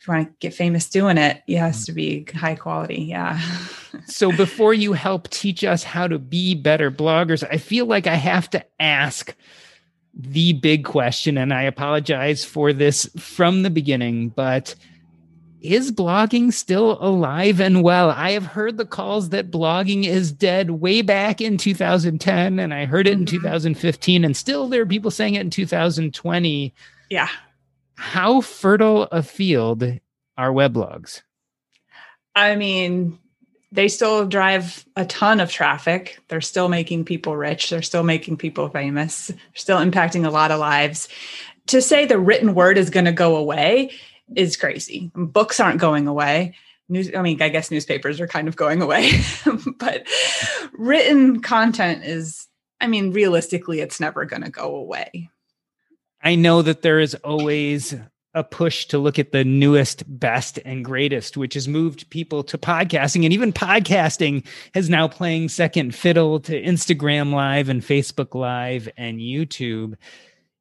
if 0.00 0.06
you 0.06 0.14
want 0.14 0.28
to 0.28 0.34
get 0.38 0.54
famous 0.54 0.88
doing 0.88 1.18
it, 1.18 1.42
it 1.48 1.58
has 1.58 1.84
to 1.86 1.92
be 1.92 2.24
high 2.34 2.54
quality. 2.54 3.02
Yeah. 3.02 3.40
so 4.06 4.30
before 4.30 4.72
you 4.72 4.92
help 4.92 5.28
teach 5.30 5.64
us 5.64 5.82
how 5.82 6.06
to 6.06 6.18
be 6.18 6.54
better 6.54 6.90
bloggers, 6.90 7.46
I 7.48 7.56
feel 7.58 7.86
like 7.86 8.06
I 8.06 8.14
have 8.14 8.48
to 8.50 8.64
ask 8.80 9.34
the 10.14 10.52
big 10.52 10.84
question, 10.84 11.36
and 11.38 11.52
I 11.52 11.62
apologize 11.62 12.44
for 12.44 12.72
this 12.72 13.08
from 13.18 13.62
the 13.62 13.70
beginning, 13.70 14.30
but 14.30 14.74
is 15.60 15.92
blogging 15.92 16.52
still 16.52 16.98
alive 17.00 17.60
and 17.60 17.82
well? 17.82 18.10
I 18.10 18.32
have 18.32 18.46
heard 18.46 18.76
the 18.76 18.86
calls 18.86 19.30
that 19.30 19.50
blogging 19.50 20.04
is 20.04 20.32
dead 20.32 20.70
way 20.70 21.02
back 21.02 21.40
in 21.40 21.58
2010, 21.58 22.58
and 22.58 22.72
I 22.74 22.84
heard 22.84 23.06
it 23.06 23.12
in 23.12 23.24
mm-hmm. 23.24 23.36
2015, 23.36 24.24
and 24.24 24.36
still 24.36 24.68
there 24.68 24.82
are 24.82 24.86
people 24.86 25.10
saying 25.10 25.34
it 25.34 25.40
in 25.40 25.50
2020. 25.50 26.74
Yeah. 27.10 27.28
How 27.96 28.40
fertile 28.40 29.04
a 29.04 29.22
field 29.22 29.82
are 30.36 30.50
weblogs? 30.50 31.22
I 32.36 32.54
mean, 32.54 33.18
they 33.72 33.88
still 33.88 34.26
drive 34.26 34.86
a 34.96 35.04
ton 35.04 35.40
of 35.40 35.50
traffic. 35.50 36.18
They're 36.28 36.40
still 36.40 36.68
making 36.68 37.04
people 37.04 37.36
rich. 37.36 37.70
They're 37.70 37.82
still 37.82 38.04
making 38.04 38.36
people 38.36 38.68
famous. 38.68 39.28
They're 39.28 39.38
still 39.54 39.78
impacting 39.78 40.24
a 40.24 40.30
lot 40.30 40.50
of 40.50 40.60
lives. 40.60 41.08
To 41.68 41.82
say 41.82 42.06
the 42.06 42.18
written 42.18 42.54
word 42.54 42.78
is 42.78 42.88
going 42.88 43.04
to 43.04 43.12
go 43.12 43.36
away 43.36 43.90
is 44.36 44.56
crazy. 44.56 45.10
Books 45.14 45.60
aren't 45.60 45.80
going 45.80 46.06
away. 46.06 46.54
News, 46.88 47.10
I 47.14 47.20
mean, 47.20 47.40
I 47.42 47.50
guess 47.50 47.70
newspapers 47.70 48.20
are 48.20 48.26
kind 48.26 48.48
of 48.48 48.56
going 48.56 48.80
away, 48.80 49.12
but 49.78 50.06
written 50.72 51.42
content 51.42 52.04
is, 52.04 52.46
I 52.80 52.86
mean, 52.86 53.12
realistically, 53.12 53.80
it's 53.80 54.00
never 54.00 54.24
going 54.24 54.42
to 54.42 54.50
go 54.50 54.74
away. 54.74 55.28
I 56.22 56.34
know 56.34 56.62
that 56.62 56.82
there 56.82 56.98
is 56.98 57.14
always 57.16 57.94
a 58.34 58.44
push 58.44 58.86
to 58.86 58.98
look 58.98 59.18
at 59.18 59.32
the 59.32 59.44
newest, 59.44 60.04
best, 60.18 60.58
and 60.64 60.84
greatest, 60.84 61.36
which 61.36 61.54
has 61.54 61.66
moved 61.66 62.08
people 62.10 62.42
to 62.44 62.58
podcasting. 62.58 63.24
And 63.24 63.32
even 63.32 63.52
podcasting 63.52 64.46
is 64.74 64.88
now 64.88 65.08
playing 65.08 65.48
second 65.48 65.94
fiddle 65.94 66.40
to 66.40 66.62
Instagram 66.62 67.32
Live 67.32 67.68
and 67.68 67.82
Facebook 67.82 68.34
Live 68.34 68.88
and 68.96 69.18
YouTube. 69.18 69.94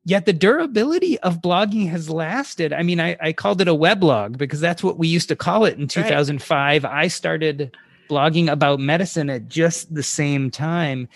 Yet 0.07 0.25
the 0.25 0.31
durability 0.31 1.19
of 1.19 1.41
blogging 1.41 1.89
has 1.89 2.09
lasted. 2.09 2.71
I 2.71 2.81
mean, 2.81 3.01
I, 3.01 3.17
I 3.19 3.33
called 3.33 3.59
it 3.59 3.67
a 3.67 3.73
weblog 3.73 4.37
because 4.37 4.61
that's 4.61 4.81
what 4.81 4.97
we 4.97 5.09
used 5.09 5.27
to 5.27 5.35
call 5.35 5.65
it 5.65 5.77
in 5.77 5.89
2005. 5.89 6.83
Right. 6.85 6.93
I 6.93 7.09
started 7.09 7.75
blogging 8.09 8.49
about 8.49 8.79
medicine 8.79 9.29
at 9.29 9.49
just 9.49 9.93
the 9.93 10.03
same 10.03 10.49
time. 10.49 11.09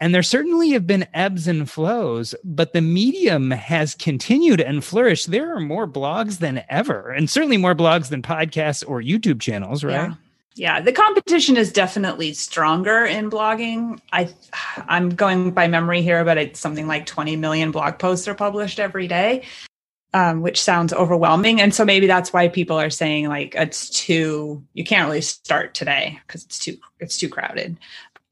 And 0.00 0.14
there 0.14 0.22
certainly 0.22 0.70
have 0.70 0.86
been 0.86 1.06
ebbs 1.12 1.46
and 1.46 1.68
flows, 1.68 2.34
but 2.42 2.72
the 2.72 2.80
medium 2.80 3.50
has 3.50 3.94
continued 3.94 4.62
and 4.62 4.82
flourished. 4.82 5.30
There 5.30 5.54
are 5.54 5.60
more 5.60 5.86
blogs 5.86 6.38
than 6.38 6.64
ever, 6.70 7.10
and 7.10 7.28
certainly 7.28 7.58
more 7.58 7.74
blogs 7.74 8.08
than 8.08 8.22
podcasts 8.22 8.82
or 8.88 9.02
YouTube 9.02 9.42
channels, 9.42 9.84
right? 9.84 10.08
Yeah. 10.08 10.14
Yeah, 10.58 10.80
the 10.80 10.92
competition 10.92 11.56
is 11.56 11.72
definitely 11.72 12.34
stronger 12.34 13.04
in 13.04 13.30
blogging. 13.30 14.00
I 14.12 14.28
I'm 14.88 15.10
going 15.10 15.52
by 15.52 15.68
memory 15.68 16.02
here, 16.02 16.24
but 16.24 16.36
it's 16.36 16.58
something 16.58 16.88
like 16.88 17.06
20 17.06 17.36
million 17.36 17.70
blog 17.70 17.98
posts 17.98 18.26
are 18.26 18.34
published 18.34 18.80
every 18.80 19.06
day. 19.06 19.44
Um, 20.14 20.40
which 20.40 20.58
sounds 20.58 20.94
overwhelming. 20.94 21.60
And 21.60 21.74
so 21.74 21.84
maybe 21.84 22.06
that's 22.06 22.32
why 22.32 22.48
people 22.48 22.80
are 22.80 22.88
saying 22.88 23.28
like 23.28 23.54
it's 23.54 23.90
too 23.90 24.64
you 24.72 24.82
can't 24.82 25.06
really 25.06 25.20
start 25.20 25.74
today 25.74 26.18
because 26.26 26.44
it's 26.44 26.58
too 26.58 26.78
it's 26.98 27.18
too 27.18 27.28
crowded. 27.28 27.76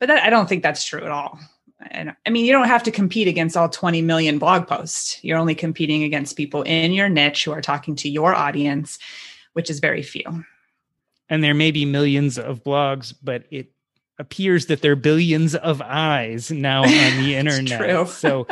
But 0.00 0.08
that, 0.08 0.22
I 0.22 0.30
don't 0.30 0.48
think 0.48 0.62
that's 0.62 0.84
true 0.84 1.04
at 1.04 1.10
all 1.10 1.38
and 1.90 2.16
I 2.26 2.30
mean, 2.30 2.44
you 2.44 2.52
don't 2.52 2.66
have 2.66 2.82
to 2.84 2.90
compete 2.90 3.28
against 3.28 3.56
all 3.56 3.68
20 3.68 4.02
million 4.02 4.38
blog 4.38 4.66
posts. 4.66 5.22
You're 5.22 5.38
only 5.38 5.54
competing 5.54 6.02
against 6.02 6.36
people 6.36 6.62
in 6.62 6.92
your 6.92 7.08
niche 7.08 7.44
who 7.44 7.52
are 7.52 7.60
talking 7.60 7.94
to 7.96 8.08
your 8.08 8.34
audience, 8.34 8.98
which 9.52 9.70
is 9.70 9.80
very 9.80 10.02
few. 10.02 10.44
And 11.28 11.42
there 11.42 11.54
may 11.54 11.70
be 11.70 11.84
millions 11.84 12.38
of 12.38 12.62
blogs, 12.62 13.14
but 13.22 13.44
it 13.50 13.72
appears 14.18 14.66
that 14.66 14.80
there 14.80 14.92
are 14.92 14.96
billions 14.96 15.54
of 15.54 15.82
eyes 15.82 16.50
now 16.50 16.82
on 16.82 16.88
the 17.22 17.34
internet. 17.34 18.08
So 18.08 18.46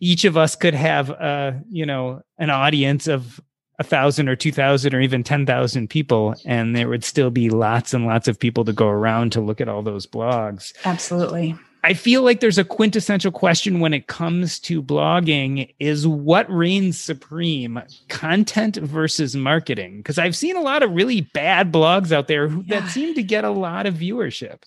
each 0.00 0.24
of 0.24 0.36
us 0.36 0.56
could 0.56 0.74
have, 0.74 1.10
uh, 1.10 1.52
you 1.70 1.86
know, 1.86 2.22
an 2.38 2.50
audience 2.50 3.06
of 3.06 3.40
a 3.78 3.84
thousand 3.84 4.28
or 4.28 4.34
two 4.34 4.50
thousand 4.50 4.94
or 4.94 5.00
even 5.00 5.22
ten 5.22 5.46
thousand 5.46 5.88
people, 5.88 6.34
and 6.44 6.74
there 6.74 6.88
would 6.88 7.04
still 7.04 7.30
be 7.30 7.48
lots 7.48 7.94
and 7.94 8.06
lots 8.06 8.26
of 8.26 8.38
people 8.38 8.64
to 8.64 8.72
go 8.72 8.88
around 8.88 9.32
to 9.32 9.40
look 9.40 9.60
at 9.60 9.68
all 9.68 9.82
those 9.82 10.06
blogs. 10.06 10.72
Absolutely. 10.84 11.54
I 11.88 11.94
feel 11.94 12.22
like 12.22 12.40
there's 12.40 12.58
a 12.58 12.64
quintessential 12.64 13.32
question 13.32 13.80
when 13.80 13.94
it 13.94 14.08
comes 14.08 14.60
to 14.60 14.82
blogging 14.82 15.74
is 15.78 16.06
what 16.06 16.46
reigns 16.50 17.00
supreme, 17.00 17.80
content 18.10 18.76
versus 18.76 19.34
marketing? 19.34 19.96
Because 19.96 20.18
I've 20.18 20.36
seen 20.36 20.54
a 20.54 20.60
lot 20.60 20.82
of 20.82 20.90
really 20.90 21.22
bad 21.22 21.72
blogs 21.72 22.12
out 22.12 22.28
there 22.28 22.46
who, 22.46 22.62
yeah. 22.66 22.80
that 22.80 22.90
seem 22.90 23.14
to 23.14 23.22
get 23.22 23.42
a 23.42 23.50
lot 23.50 23.86
of 23.86 23.94
viewership. 23.94 24.64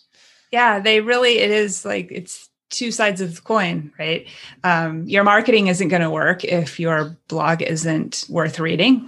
Yeah, 0.51 0.79
they 0.79 1.01
really, 1.01 1.37
it 1.37 1.51
is 1.51 1.85
like, 1.85 2.07
it's 2.09 2.49
two 2.71 2.89
sides 2.89 3.21
of 3.21 3.35
the 3.35 3.41
coin, 3.41 3.93
right? 3.99 4.25
Um, 4.63 5.03
your 5.03 5.23
marketing 5.23 5.67
isn't 5.67 5.89
going 5.89 6.01
to 6.01 6.09
work 6.09 6.43
if 6.43 6.79
your 6.79 7.15
blog 7.27 7.61
isn't 7.61 8.25
worth 8.29 8.59
reading, 8.59 9.07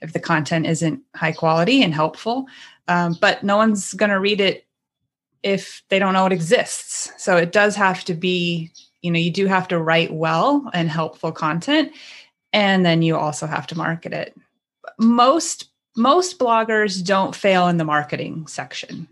if 0.00 0.14
the 0.14 0.18
content 0.18 0.64
isn't 0.64 1.02
high 1.14 1.32
quality 1.32 1.82
and 1.82 1.92
helpful. 1.92 2.46
Um, 2.88 3.18
but 3.20 3.44
no 3.44 3.58
one's 3.58 3.92
going 3.92 4.08
to 4.08 4.18
read 4.18 4.40
it 4.40 4.64
if 5.42 5.82
they 5.88 5.98
don't 5.98 6.14
know 6.14 6.26
it 6.26 6.32
exists. 6.32 7.12
So 7.16 7.36
it 7.36 7.52
does 7.52 7.76
have 7.76 8.04
to 8.04 8.14
be, 8.14 8.70
you 9.02 9.10
know, 9.10 9.18
you 9.18 9.30
do 9.30 9.46
have 9.46 9.68
to 9.68 9.78
write 9.78 10.12
well 10.12 10.68
and 10.72 10.90
helpful 10.90 11.32
content 11.32 11.92
and 12.52 12.84
then 12.84 13.02
you 13.02 13.16
also 13.16 13.46
have 13.46 13.66
to 13.68 13.78
market 13.78 14.12
it. 14.12 14.36
Most 14.98 15.66
most 15.96 16.38
bloggers 16.38 17.04
don't 17.04 17.34
fail 17.34 17.68
in 17.68 17.76
the 17.76 17.84
marketing 17.84 18.46
section. 18.46 19.08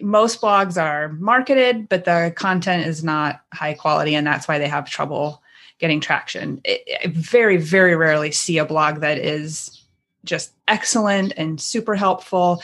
Most 0.00 0.40
blogs 0.40 0.80
are 0.80 1.10
marketed, 1.10 1.88
but 1.88 2.04
the 2.04 2.32
content 2.34 2.86
is 2.86 3.04
not 3.04 3.42
high 3.54 3.74
quality 3.74 4.14
and 4.14 4.26
that's 4.26 4.48
why 4.48 4.58
they 4.58 4.68
have 4.68 4.90
trouble 4.90 5.42
getting 5.78 6.00
traction. 6.00 6.60
I 6.66 7.06
very 7.08 7.56
very 7.56 7.96
rarely 7.96 8.32
see 8.32 8.58
a 8.58 8.64
blog 8.64 9.00
that 9.00 9.18
is 9.18 9.82
just 10.24 10.52
excellent 10.68 11.32
and 11.36 11.60
super 11.60 11.94
helpful 11.94 12.62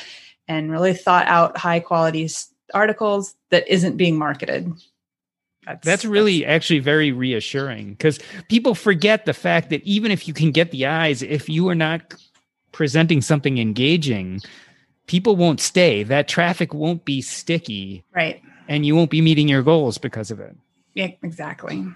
and 0.49 0.70
really 0.70 0.94
thought 0.94 1.26
out 1.26 1.57
high 1.57 1.80
quality 1.80 2.28
articles 2.74 3.34
that 3.51 3.68
isn't 3.68 3.96
being 3.96 4.18
marketed. 4.18 4.72
That's, 5.66 5.84
that's 5.84 6.05
really 6.05 6.40
that's, 6.40 6.51
actually 6.51 6.78
very 6.78 7.12
reassuring 7.12 7.90
because 7.90 8.18
people 8.49 8.74
forget 8.74 9.26
the 9.26 9.34
fact 9.34 9.70
that 9.70 9.82
even 9.84 10.11
if 10.11 10.26
you 10.26 10.32
can 10.32 10.51
get 10.51 10.70
the 10.70 10.86
eyes, 10.86 11.22
if 11.22 11.49
you 11.49 11.68
are 11.68 11.74
not 11.74 12.14
presenting 12.72 13.20
something 13.20 13.59
engaging, 13.59 14.40
people 15.07 15.36
won't 15.36 15.61
stay. 15.61 16.03
That 16.03 16.26
traffic 16.28 16.72
won't 16.72 17.05
be 17.05 17.20
sticky. 17.20 18.05
Right. 18.14 18.40
And 18.66 18.86
you 18.86 18.96
won't 18.96 19.11
be 19.11 19.20
meeting 19.20 19.49
your 19.49 19.62
goals 19.62 19.99
because 19.99 20.30
of 20.30 20.40
it. 20.40 20.57
Yeah, 20.94 21.11
exactly. 21.22 21.86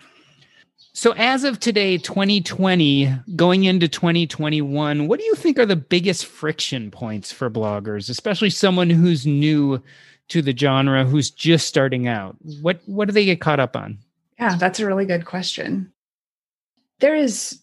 So, 0.95 1.13
as 1.13 1.45
of 1.45 1.59
today, 1.59 1.97
2020, 1.97 3.11
going 3.35 3.65
into 3.65 3.89
2021, 3.89 5.09
what 5.09 5.19
do 5.19 5.25
you 5.25 5.35
think 5.35 5.59
are 5.59 5.65
the 5.65 5.75
biggest 5.75 6.27
friction 6.27 6.91
points 6.91 7.33
for 7.33 7.49
bloggers, 7.49 8.11
especially 8.11 8.51
someone 8.51 8.91
who's 8.91 9.27
new 9.27 9.83
to 10.29 10.43
the 10.43 10.57
genre, 10.57 11.05
who's 11.05 11.31
just 11.31 11.67
starting 11.67 12.09
out? 12.09 12.37
What 12.61 12.81
what 12.85 13.07
do 13.07 13.13
they 13.13 13.25
get 13.25 13.41
caught 13.41 13.61
up 13.61 13.75
on? 13.75 13.99
Yeah, 14.39 14.57
that's 14.57 14.81
a 14.81 14.87
really 14.87 15.07
good 15.07 15.25
question. 15.25 15.93
There 17.01 17.17
is 17.17 17.59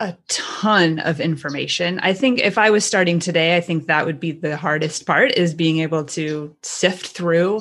a 0.00 0.16
ton 0.28 0.98
of 0.98 1.20
information. 1.20 2.00
I 2.00 2.14
think 2.14 2.40
if 2.40 2.58
I 2.58 2.70
was 2.70 2.84
starting 2.84 3.20
today, 3.20 3.56
I 3.56 3.60
think 3.60 3.86
that 3.86 4.06
would 4.06 4.18
be 4.18 4.32
the 4.32 4.56
hardest 4.56 5.06
part 5.06 5.32
is 5.32 5.54
being 5.54 5.78
able 5.78 6.04
to 6.06 6.56
sift 6.62 7.06
through 7.06 7.60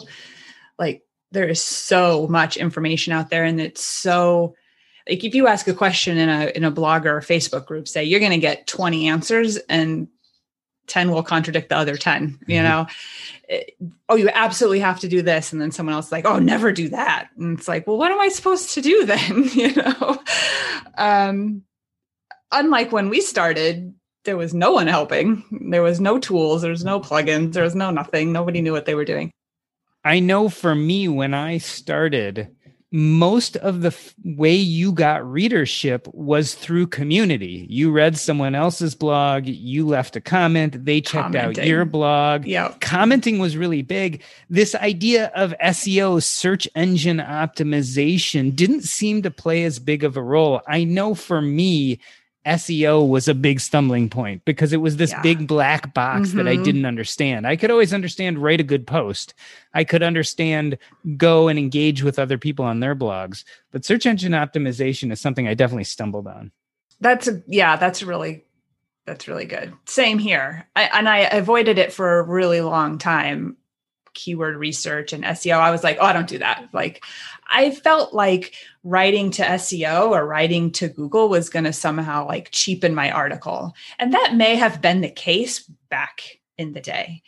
like 0.79 1.03
there 1.31 1.47
is 1.47 1.61
so 1.61 2.27
much 2.27 2.57
information 2.57 3.13
out 3.13 3.29
there 3.29 3.43
and 3.43 3.61
it's 3.61 3.85
so 3.85 4.55
like 5.09 5.23
if 5.23 5.35
you 5.35 5.47
ask 5.47 5.67
a 5.67 5.73
question 5.73 6.17
in 6.17 6.29
a 6.29 6.51
in 6.55 6.63
a 6.63 6.71
blog 6.71 7.05
or 7.05 7.17
a 7.17 7.21
facebook 7.21 7.65
group 7.65 7.87
say 7.87 8.03
you're 8.03 8.19
going 8.19 8.31
to 8.31 8.37
get 8.37 8.67
20 8.67 9.07
answers 9.07 9.57
and 9.57 10.07
10 10.87 11.11
will 11.11 11.23
contradict 11.23 11.69
the 11.69 11.77
other 11.77 11.95
10 11.95 12.39
you 12.47 12.57
mm-hmm. 12.57 12.63
know? 12.63 12.87
It, 13.47 13.75
oh 14.09 14.15
you 14.15 14.29
absolutely 14.33 14.79
have 14.79 14.99
to 15.01 15.07
do 15.07 15.21
this. 15.21 15.53
And 15.53 15.61
then 15.61 15.71
someone 15.71 15.95
else 15.95 16.07
is 16.07 16.11
like 16.11 16.25
oh 16.25 16.39
never 16.39 16.71
do 16.71 16.89
that. 16.89 17.29
And 17.37 17.57
it's 17.57 17.67
like 17.67 17.87
well 17.87 17.97
what 17.97 18.11
am 18.11 18.19
i 18.19 18.29
supposed 18.29 18.73
to 18.73 18.81
do 18.81 19.05
then? 19.05 19.43
You 19.53 19.75
know? 19.75 20.23
Um 20.97 21.63
unlike 22.51 22.91
when 22.91 23.09
we 23.09 23.21
started 23.21 23.93
there 24.23 24.37
was 24.37 24.53
no 24.53 24.71
one 24.71 24.87
helping. 24.87 25.43
There 25.69 25.81
was 25.81 25.99
no 25.99 26.19
tools. 26.19 26.61
There 26.61 26.69
was 26.69 26.85
no 26.85 26.99
plugins. 26.99 27.53
There 27.53 27.63
was 27.63 27.73
no 27.73 27.89
nothing. 27.89 28.31
Nobody 28.31 28.61
knew 28.61 28.71
what 28.71 28.85
they 28.85 28.93
were 28.93 29.05
doing. 29.05 29.31
I 30.03 30.19
know 30.19 30.49
for 30.49 30.73
me 30.73 31.07
when 31.07 31.33
i 31.33 31.59
started 31.59 32.47
most 32.91 33.55
of 33.57 33.81
the 33.81 33.87
f- 33.87 34.13
way 34.23 34.53
you 34.53 34.91
got 34.91 35.25
readership 35.25 36.07
was 36.13 36.55
through 36.55 36.87
community. 36.87 37.65
You 37.69 37.89
read 37.91 38.17
someone 38.17 38.53
else's 38.53 38.95
blog, 38.95 39.47
you 39.47 39.87
left 39.87 40.17
a 40.17 40.21
comment, 40.21 40.83
they 40.83 40.99
checked 40.99 41.35
out 41.35 41.63
your 41.65 41.85
blog. 41.85 42.45
Yeah. 42.45 42.73
Commenting 42.81 43.39
was 43.39 43.55
really 43.55 43.81
big. 43.81 44.21
This 44.49 44.75
idea 44.75 45.31
of 45.35 45.55
SEO, 45.63 46.21
search 46.21 46.67
engine 46.75 47.19
optimization, 47.19 48.53
didn't 48.53 48.83
seem 48.83 49.21
to 49.21 49.31
play 49.31 49.63
as 49.63 49.79
big 49.79 50.03
of 50.03 50.17
a 50.17 50.21
role. 50.21 50.61
I 50.67 50.83
know 50.83 51.15
for 51.15 51.41
me, 51.41 51.99
SEO 52.45 53.07
was 53.07 53.27
a 53.27 53.35
big 53.35 53.59
stumbling 53.59 54.09
point 54.09 54.43
because 54.45 54.73
it 54.73 54.77
was 54.77 54.97
this 54.97 55.11
yeah. 55.11 55.21
big 55.21 55.47
black 55.47 55.93
box 55.93 56.29
mm-hmm. 56.29 56.37
that 56.37 56.47
I 56.47 56.55
mm-hmm. 56.55 56.63
didn't 56.63 56.85
understand. 56.85 57.45
I 57.45 57.55
could 57.55 57.69
always 57.69 57.93
understand 57.93 58.39
write 58.39 58.59
a 58.59 58.63
good 58.63 58.87
post. 58.87 59.33
I 59.73 59.83
could 59.83 60.01
understand 60.01 60.77
go 61.17 61.47
and 61.47 61.59
engage 61.59 62.03
with 62.03 62.17
other 62.17 62.37
people 62.37 62.65
on 62.65 62.79
their 62.79 62.95
blogs, 62.95 63.43
but 63.71 63.85
search 63.85 64.05
engine 64.05 64.31
optimization 64.31 65.11
is 65.11 65.21
something 65.21 65.47
I 65.47 65.53
definitely 65.53 65.83
stumbled 65.83 66.27
on. 66.27 66.51
That's 66.99 67.27
a, 67.27 67.43
yeah, 67.47 67.75
that's 67.75 68.01
really 68.01 68.45
that's 69.05 69.27
really 69.27 69.45
good. 69.45 69.73
Same 69.85 70.19
here. 70.19 70.67
I, 70.75 70.83
and 70.83 71.09
I 71.09 71.19
avoided 71.19 71.77
it 71.77 71.91
for 71.91 72.19
a 72.19 72.23
really 72.23 72.61
long 72.61 72.97
time. 72.97 73.57
Keyword 74.13 74.57
research 74.57 75.13
and 75.13 75.23
SEO. 75.23 75.57
I 75.57 75.71
was 75.71 75.83
like, 75.83 75.97
oh, 75.99 76.05
I 76.05 76.13
don't 76.13 76.27
do 76.27 76.39
that. 76.39 76.69
Like 76.73 77.03
I 77.51 77.71
felt 77.71 78.13
like 78.13 78.53
writing 78.83 79.29
to 79.31 79.43
SEO 79.43 80.09
or 80.09 80.25
writing 80.25 80.71
to 80.73 80.87
Google 80.87 81.29
was 81.29 81.49
going 81.49 81.65
to 81.65 81.73
somehow 81.73 82.25
like 82.25 82.49
cheapen 82.51 82.95
my 82.95 83.11
article. 83.11 83.73
And 83.99 84.13
that 84.13 84.35
may 84.35 84.55
have 84.55 84.81
been 84.81 85.01
the 85.01 85.09
case 85.09 85.69
back 85.89 86.39
in 86.57 86.73
the 86.73 86.81
day 86.81 87.21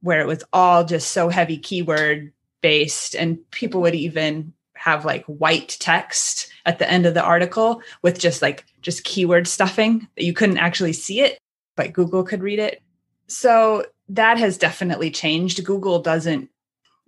where 0.00 0.20
it 0.20 0.26
was 0.26 0.44
all 0.52 0.84
just 0.84 1.12
so 1.12 1.28
heavy 1.28 1.58
keyword 1.58 2.32
based 2.60 3.14
and 3.14 3.38
people 3.50 3.80
would 3.80 3.94
even 3.94 4.52
have 4.74 5.04
like 5.04 5.24
white 5.26 5.76
text 5.78 6.52
at 6.66 6.80
the 6.80 6.90
end 6.90 7.06
of 7.06 7.14
the 7.14 7.22
article 7.22 7.80
with 8.02 8.18
just 8.18 8.42
like 8.42 8.64
just 8.80 9.04
keyword 9.04 9.46
stuffing 9.46 10.08
that 10.16 10.24
you 10.24 10.32
couldn't 10.32 10.58
actually 10.58 10.92
see 10.92 11.20
it 11.20 11.38
but 11.76 11.92
Google 11.92 12.24
could 12.24 12.42
read 12.42 12.58
it. 12.58 12.82
So 13.28 13.86
that 14.08 14.38
has 14.38 14.58
definitely 14.58 15.10
changed. 15.10 15.64
Google 15.64 16.00
doesn't 16.00 16.50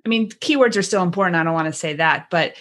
I 0.04 0.08
mean, 0.08 0.30
keywords 0.30 0.76
are 0.76 0.82
still 0.82 1.02
important. 1.02 1.36
I 1.36 1.44
don't 1.44 1.54
want 1.54 1.66
to 1.66 1.72
say 1.72 1.94
that, 1.94 2.28
but 2.30 2.54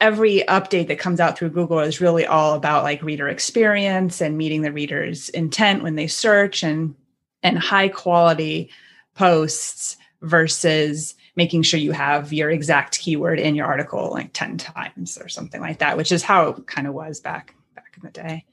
every 0.00 0.44
update 0.48 0.88
that 0.88 0.98
comes 0.98 1.20
out 1.20 1.38
through 1.38 1.50
Google 1.50 1.78
is 1.78 2.00
really 2.00 2.26
all 2.26 2.54
about 2.54 2.84
like 2.84 3.02
reader 3.02 3.28
experience 3.28 4.20
and 4.20 4.36
meeting 4.36 4.62
the 4.62 4.72
reader's 4.72 5.28
intent 5.30 5.82
when 5.82 5.94
they 5.94 6.06
search 6.06 6.62
and 6.62 6.94
and 7.42 7.58
high 7.58 7.88
quality 7.88 8.70
posts 9.14 9.96
versus 10.22 11.14
making 11.36 11.62
sure 11.62 11.78
you 11.78 11.92
have 11.92 12.32
your 12.32 12.50
exact 12.50 12.98
keyword 12.98 13.38
in 13.38 13.54
your 13.54 13.66
article 13.66 14.10
like 14.10 14.32
10 14.32 14.56
times 14.56 15.18
or 15.18 15.28
something 15.28 15.60
like 15.60 15.78
that, 15.78 15.96
which 15.96 16.12
is 16.12 16.22
how 16.22 16.48
it 16.48 16.66
kind 16.66 16.86
of 16.86 16.94
was 16.94 17.20
back 17.20 17.54
back 17.74 17.94
in 17.96 18.02
the 18.02 18.10
day. 18.10 18.44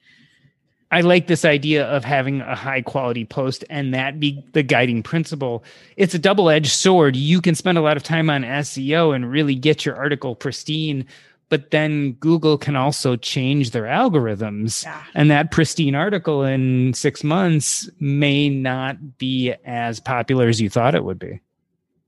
I 0.91 1.01
like 1.01 1.27
this 1.27 1.45
idea 1.45 1.85
of 1.85 2.03
having 2.03 2.41
a 2.41 2.53
high 2.53 2.81
quality 2.81 3.23
post 3.23 3.63
and 3.69 3.93
that 3.93 4.19
be 4.19 4.43
the 4.51 4.61
guiding 4.61 5.01
principle. 5.01 5.63
It's 5.95 6.13
a 6.13 6.19
double 6.19 6.49
edged 6.49 6.71
sword. 6.71 7.15
You 7.15 7.39
can 7.39 7.55
spend 7.55 7.77
a 7.77 7.81
lot 7.81 7.95
of 7.95 8.03
time 8.03 8.29
on 8.29 8.43
SEO 8.43 9.15
and 9.15 9.31
really 9.31 9.55
get 9.55 9.85
your 9.85 9.95
article 9.95 10.35
pristine, 10.35 11.05
but 11.47 11.71
then 11.71 12.13
Google 12.13 12.57
can 12.57 12.75
also 12.75 13.15
change 13.15 13.71
their 13.71 13.83
algorithms. 13.83 14.83
Yeah. 14.83 15.01
And 15.13 15.31
that 15.31 15.51
pristine 15.51 15.95
article 15.95 16.43
in 16.43 16.93
six 16.93 17.23
months 17.23 17.89
may 18.01 18.49
not 18.49 19.17
be 19.17 19.53
as 19.63 20.01
popular 20.01 20.49
as 20.49 20.59
you 20.59 20.69
thought 20.69 20.93
it 20.93 21.05
would 21.05 21.19
be. 21.19 21.39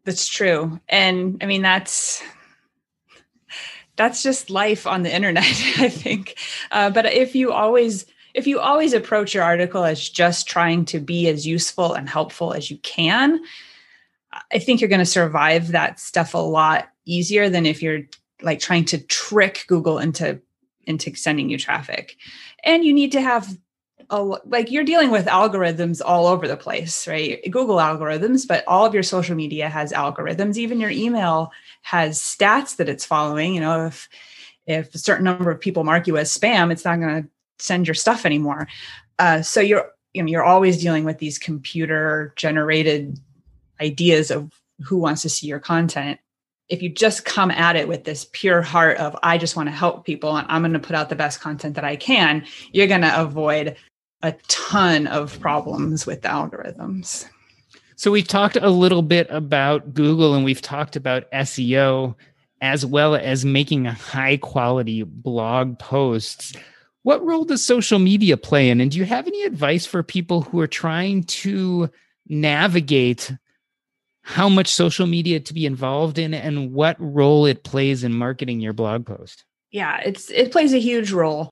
That's 0.03 0.27
true. 0.27 0.77
And 0.89 1.37
I 1.41 1.45
mean, 1.45 1.61
that's 1.61 2.21
that's 3.95 4.23
just 4.23 4.49
life 4.49 4.87
on 4.87 5.03
the 5.03 5.13
internet 5.13 5.43
i 5.77 5.87
think 5.87 6.35
uh, 6.71 6.89
but 6.89 7.05
if 7.05 7.35
you 7.35 7.51
always 7.51 8.07
if 8.33 8.47
you 8.47 8.59
always 8.59 8.93
approach 8.93 9.33
your 9.33 9.43
article 9.43 9.83
as 9.83 10.09
just 10.09 10.47
trying 10.47 10.85
to 10.85 10.99
be 10.99 11.27
as 11.27 11.45
useful 11.45 11.93
and 11.93 12.09
helpful 12.09 12.53
as 12.53 12.71
you 12.71 12.77
can, 12.79 13.41
I 14.51 14.59
think 14.59 14.81
you're 14.81 14.89
going 14.89 14.99
to 14.99 15.05
survive 15.05 15.69
that 15.69 15.99
stuff 15.99 16.33
a 16.33 16.39
lot 16.39 16.89
easier 17.05 17.49
than 17.49 17.65
if 17.65 17.81
you're 17.81 18.01
like 18.41 18.59
trying 18.59 18.85
to 18.85 18.97
trick 18.97 19.65
Google 19.67 19.99
into 19.99 20.41
into 20.85 21.15
sending 21.15 21.49
you 21.49 21.57
traffic. 21.57 22.17
And 22.63 22.83
you 22.83 22.93
need 22.93 23.11
to 23.13 23.21
have 23.21 23.57
a, 24.09 24.21
like 24.21 24.69
you're 24.69 24.83
dealing 24.83 25.11
with 25.11 25.27
algorithms 25.27 26.01
all 26.03 26.27
over 26.27 26.47
the 26.47 26.57
place, 26.57 27.07
right? 27.07 27.39
Google 27.49 27.77
algorithms, 27.77 28.47
but 28.47 28.65
all 28.67 28.85
of 28.85 28.93
your 28.93 29.03
social 29.03 29.35
media 29.35 29.69
has 29.69 29.93
algorithms. 29.93 30.57
Even 30.57 30.79
your 30.79 30.89
email 30.89 31.51
has 31.83 32.19
stats 32.19 32.75
that 32.77 32.89
it's 32.89 33.05
following. 33.05 33.55
You 33.55 33.61
know, 33.61 33.85
if 33.85 34.09
if 34.65 34.93
a 34.95 34.97
certain 34.97 35.25
number 35.25 35.51
of 35.51 35.59
people 35.59 35.83
mark 35.83 36.07
you 36.07 36.17
as 36.17 36.35
spam, 36.35 36.71
it's 36.71 36.85
not 36.85 36.99
going 36.99 37.23
to 37.23 37.29
send 37.63 37.87
your 37.87 37.95
stuff 37.95 38.25
anymore. 38.25 38.67
Uh, 39.19 39.41
so 39.41 39.59
you're 39.59 39.89
you 40.13 40.21
know 40.21 40.29
you're 40.29 40.43
always 40.43 40.81
dealing 40.81 41.03
with 41.03 41.17
these 41.17 41.39
computer 41.39 42.33
generated 42.35 43.19
ideas 43.81 44.31
of 44.31 44.51
who 44.81 44.97
wants 44.97 45.21
to 45.23 45.29
see 45.29 45.47
your 45.47 45.59
content. 45.59 46.19
If 46.69 46.81
you 46.81 46.89
just 46.89 47.25
come 47.25 47.51
at 47.51 47.75
it 47.75 47.87
with 47.87 48.03
this 48.03 48.27
pure 48.31 48.61
heart 48.61 48.97
of 48.97 49.15
I 49.23 49.37
just 49.37 49.55
want 49.55 49.67
to 49.67 49.75
help 49.75 50.05
people 50.05 50.35
and 50.35 50.47
I'm 50.49 50.61
going 50.61 50.73
to 50.73 50.79
put 50.79 50.95
out 50.95 51.09
the 51.09 51.15
best 51.15 51.41
content 51.41 51.75
that 51.75 51.83
I 51.83 51.95
can, 51.95 52.45
you're 52.71 52.87
going 52.87 53.01
to 53.01 53.21
avoid 53.21 53.75
a 54.21 54.31
ton 54.47 55.07
of 55.07 55.39
problems 55.39 56.05
with 56.05 56.21
the 56.21 56.29
algorithms. 56.29 57.27
So 57.95 58.09
we've 58.11 58.27
talked 58.27 58.55
a 58.55 58.69
little 58.69 59.01
bit 59.01 59.27
about 59.29 59.93
Google 59.93 60.33
and 60.33 60.43
we've 60.43 60.61
talked 60.61 60.95
about 60.95 61.29
SEO 61.31 62.15
as 62.61 62.85
well 62.85 63.13
as 63.15 63.43
making 63.43 63.85
high 63.85 64.37
quality 64.37 65.03
blog 65.03 65.77
posts. 65.79 66.53
What 67.03 67.23
role 67.23 67.43
does 67.43 67.63
social 67.63 67.99
media 67.99 68.37
play 68.37 68.69
in? 68.69 68.81
And 68.81 68.89
do 68.89 68.97
you 68.97 69.05
have 69.05 69.27
any 69.27 69.43
advice 69.43 69.85
for 69.85 70.03
people 70.03 70.41
who 70.41 70.59
are 70.59 70.67
trying 70.67 71.23
to 71.23 71.89
navigate 72.27 73.31
how 74.21 74.47
much 74.47 74.69
social 74.69 75.05
media 75.05 75.41
to 75.41 75.53
be 75.53 75.65
involved 75.65 76.17
in 76.17 76.33
and 76.33 76.71
what 76.71 76.95
role 76.99 77.45
it 77.45 77.63
plays 77.63 78.05
in 78.05 78.13
marketing 78.13 78.61
your 78.61 78.71
blog 78.71 79.05
post? 79.05 79.43
Yeah, 79.69 79.99
it's 79.99 80.29
it 80.31 80.51
plays 80.51 80.73
a 80.73 80.79
huge 80.79 81.11
role. 81.11 81.49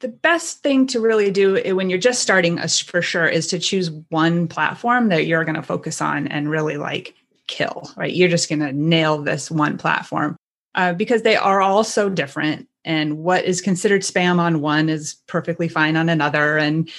The 0.00 0.08
best 0.08 0.62
thing 0.62 0.86
to 0.88 1.00
really 1.00 1.30
do 1.30 1.74
when 1.76 1.90
you're 1.90 1.98
just 1.98 2.22
starting 2.22 2.58
us 2.58 2.80
for 2.80 3.02
sure 3.02 3.26
is 3.26 3.46
to 3.48 3.58
choose 3.58 3.90
one 4.08 4.48
platform 4.48 5.10
that 5.10 5.26
you're 5.26 5.44
going 5.44 5.54
to 5.54 5.62
focus 5.62 6.00
on 6.00 6.28
and 6.28 6.50
really 6.50 6.76
like 6.76 7.14
kill, 7.46 7.90
right? 7.96 8.12
You're 8.12 8.28
just 8.28 8.48
going 8.48 8.60
to 8.60 8.72
nail 8.72 9.22
this 9.22 9.50
one 9.50 9.76
platform 9.76 10.36
uh, 10.74 10.92
because 10.92 11.22
they 11.22 11.36
are 11.36 11.60
all 11.60 11.84
so 11.84 12.08
different. 12.08 12.68
And 12.84 13.18
what 13.18 13.44
is 13.44 13.60
considered 13.60 14.02
spam 14.02 14.38
on 14.38 14.60
one 14.60 14.88
is 14.88 15.16
perfectly 15.26 15.68
fine 15.68 15.96
on 15.96 16.08
another. 16.08 16.58
And 16.58 16.90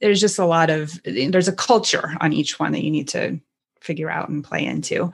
there's 0.00 0.20
just 0.20 0.38
a 0.38 0.46
lot 0.46 0.70
of 0.70 1.00
there's 1.04 1.48
a 1.48 1.52
culture 1.52 2.16
on 2.20 2.32
each 2.32 2.58
one 2.58 2.72
that 2.72 2.82
you 2.82 2.90
need 2.90 3.08
to 3.08 3.38
figure 3.80 4.10
out 4.10 4.28
and 4.28 4.44
play 4.44 4.64
into. 4.64 5.12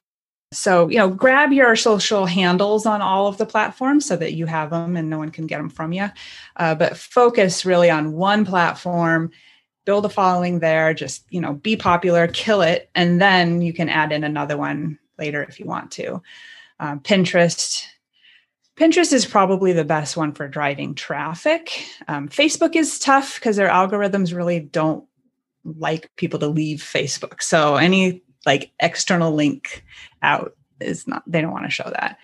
So 0.53 0.89
you 0.89 0.97
know 0.97 1.11
grab 1.11 1.53
your 1.53 1.77
social 1.77 2.25
handles 2.25 2.87
on 2.87 3.03
all 3.03 3.27
of 3.27 3.37
the 3.37 3.45
platforms 3.45 4.07
so 4.07 4.17
that 4.17 4.33
you 4.33 4.47
have 4.47 4.71
them 4.71 4.97
and 4.97 5.11
no 5.11 5.19
one 5.19 5.31
can 5.31 5.47
get 5.47 5.59
them 5.59 5.69
from 5.69 5.93
you 5.93 6.09
uh, 6.57 6.75
but 6.75 6.97
focus 6.97 7.67
really 7.67 7.91
on 7.91 8.15
one 8.15 8.47
platform 8.47 9.31
build 9.85 10.07
a 10.07 10.09
following 10.09 10.61
there 10.61 10.95
just 10.95 11.27
you 11.29 11.43
know 11.43 11.53
be 11.53 11.77
popular 11.77 12.27
kill 12.29 12.63
it 12.63 12.89
and 12.95 13.21
then 13.21 13.61
you 13.61 13.75
can 13.75 13.91
add 13.91 14.11
in 14.11 14.25
another 14.25 14.57
one 14.57 14.99
later 15.19 15.43
if 15.43 15.61
you 15.61 15.67
want 15.67 15.91
to 15.91 16.23
uh, 16.81 16.97
pinterest 16.97 17.85
Pinterest 18.79 19.13
is 19.13 19.27
probably 19.27 19.73
the 19.73 19.85
best 19.85 20.17
one 20.17 20.33
for 20.33 20.47
driving 20.47 20.95
traffic. 20.95 21.85
Um, 22.07 22.29
Facebook 22.29 22.77
is 22.77 23.01
tough 23.01 23.35
because 23.35 23.57
their 23.57 23.69
algorithms 23.69 24.33
really 24.33 24.61
don't 24.61 25.05
like 25.65 26.15
people 26.15 26.39
to 26.39 26.47
leave 26.47 26.79
Facebook. 26.79 27.43
So 27.43 27.75
any 27.75 28.23
like 28.47 28.71
external 28.79 29.33
link 29.33 29.85
out 30.23 30.57
is 30.81 31.09
not, 31.09 31.25
they 31.27 31.41
don't 31.41 31.51
want 31.51 31.65
to 31.65 31.73
show 31.73 31.91
that. 31.91 32.19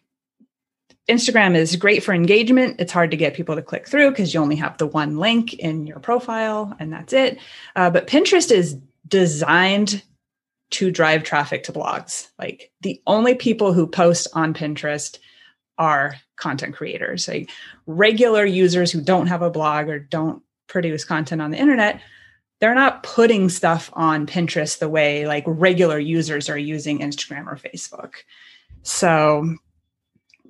Instagram 1.08 1.56
is 1.56 1.74
great 1.74 2.04
for 2.04 2.14
engagement. 2.14 2.76
It's 2.78 2.92
hard 2.92 3.10
to 3.10 3.16
get 3.16 3.34
people 3.34 3.56
to 3.56 3.62
click 3.62 3.88
through 3.88 4.10
because 4.10 4.32
you 4.32 4.40
only 4.40 4.56
have 4.56 4.78
the 4.78 4.86
one 4.86 5.18
link 5.18 5.54
in 5.54 5.88
your 5.88 5.98
profile 5.98 6.74
and 6.78 6.92
that's 6.92 7.12
it. 7.12 7.38
Uh, 7.74 7.90
but 7.90 8.06
Pinterest 8.06 8.52
is 8.52 8.78
designed 9.08 10.04
to 10.70 10.90
drive 10.90 11.22
traffic 11.22 11.64
to 11.64 11.72
blogs. 11.72 12.28
Like 12.38 12.72
the 12.80 13.00
only 13.06 13.34
people 13.34 13.72
who 13.72 13.86
post 13.86 14.28
on 14.34 14.54
Pinterest 14.54 15.18
are 15.78 16.16
content 16.36 16.74
creators, 16.74 17.28
like 17.28 17.50
regular 17.86 18.44
users 18.44 18.90
who 18.90 19.00
don't 19.00 19.26
have 19.26 19.42
a 19.42 19.50
blog 19.50 19.88
or 19.88 19.98
don't 19.98 20.42
produce 20.66 21.04
content 21.04 21.42
on 21.42 21.50
the 21.50 21.58
internet. 21.58 22.00
They're 22.60 22.74
not 22.74 23.02
putting 23.02 23.48
stuff 23.48 23.90
on 23.92 24.26
Pinterest 24.26 24.78
the 24.78 24.88
way 24.88 25.26
like 25.26 25.44
regular 25.46 25.98
users 25.98 26.48
are 26.48 26.58
using 26.58 27.00
Instagram 27.00 27.46
or 27.46 27.56
Facebook. 27.56 28.14
So, 28.82 29.56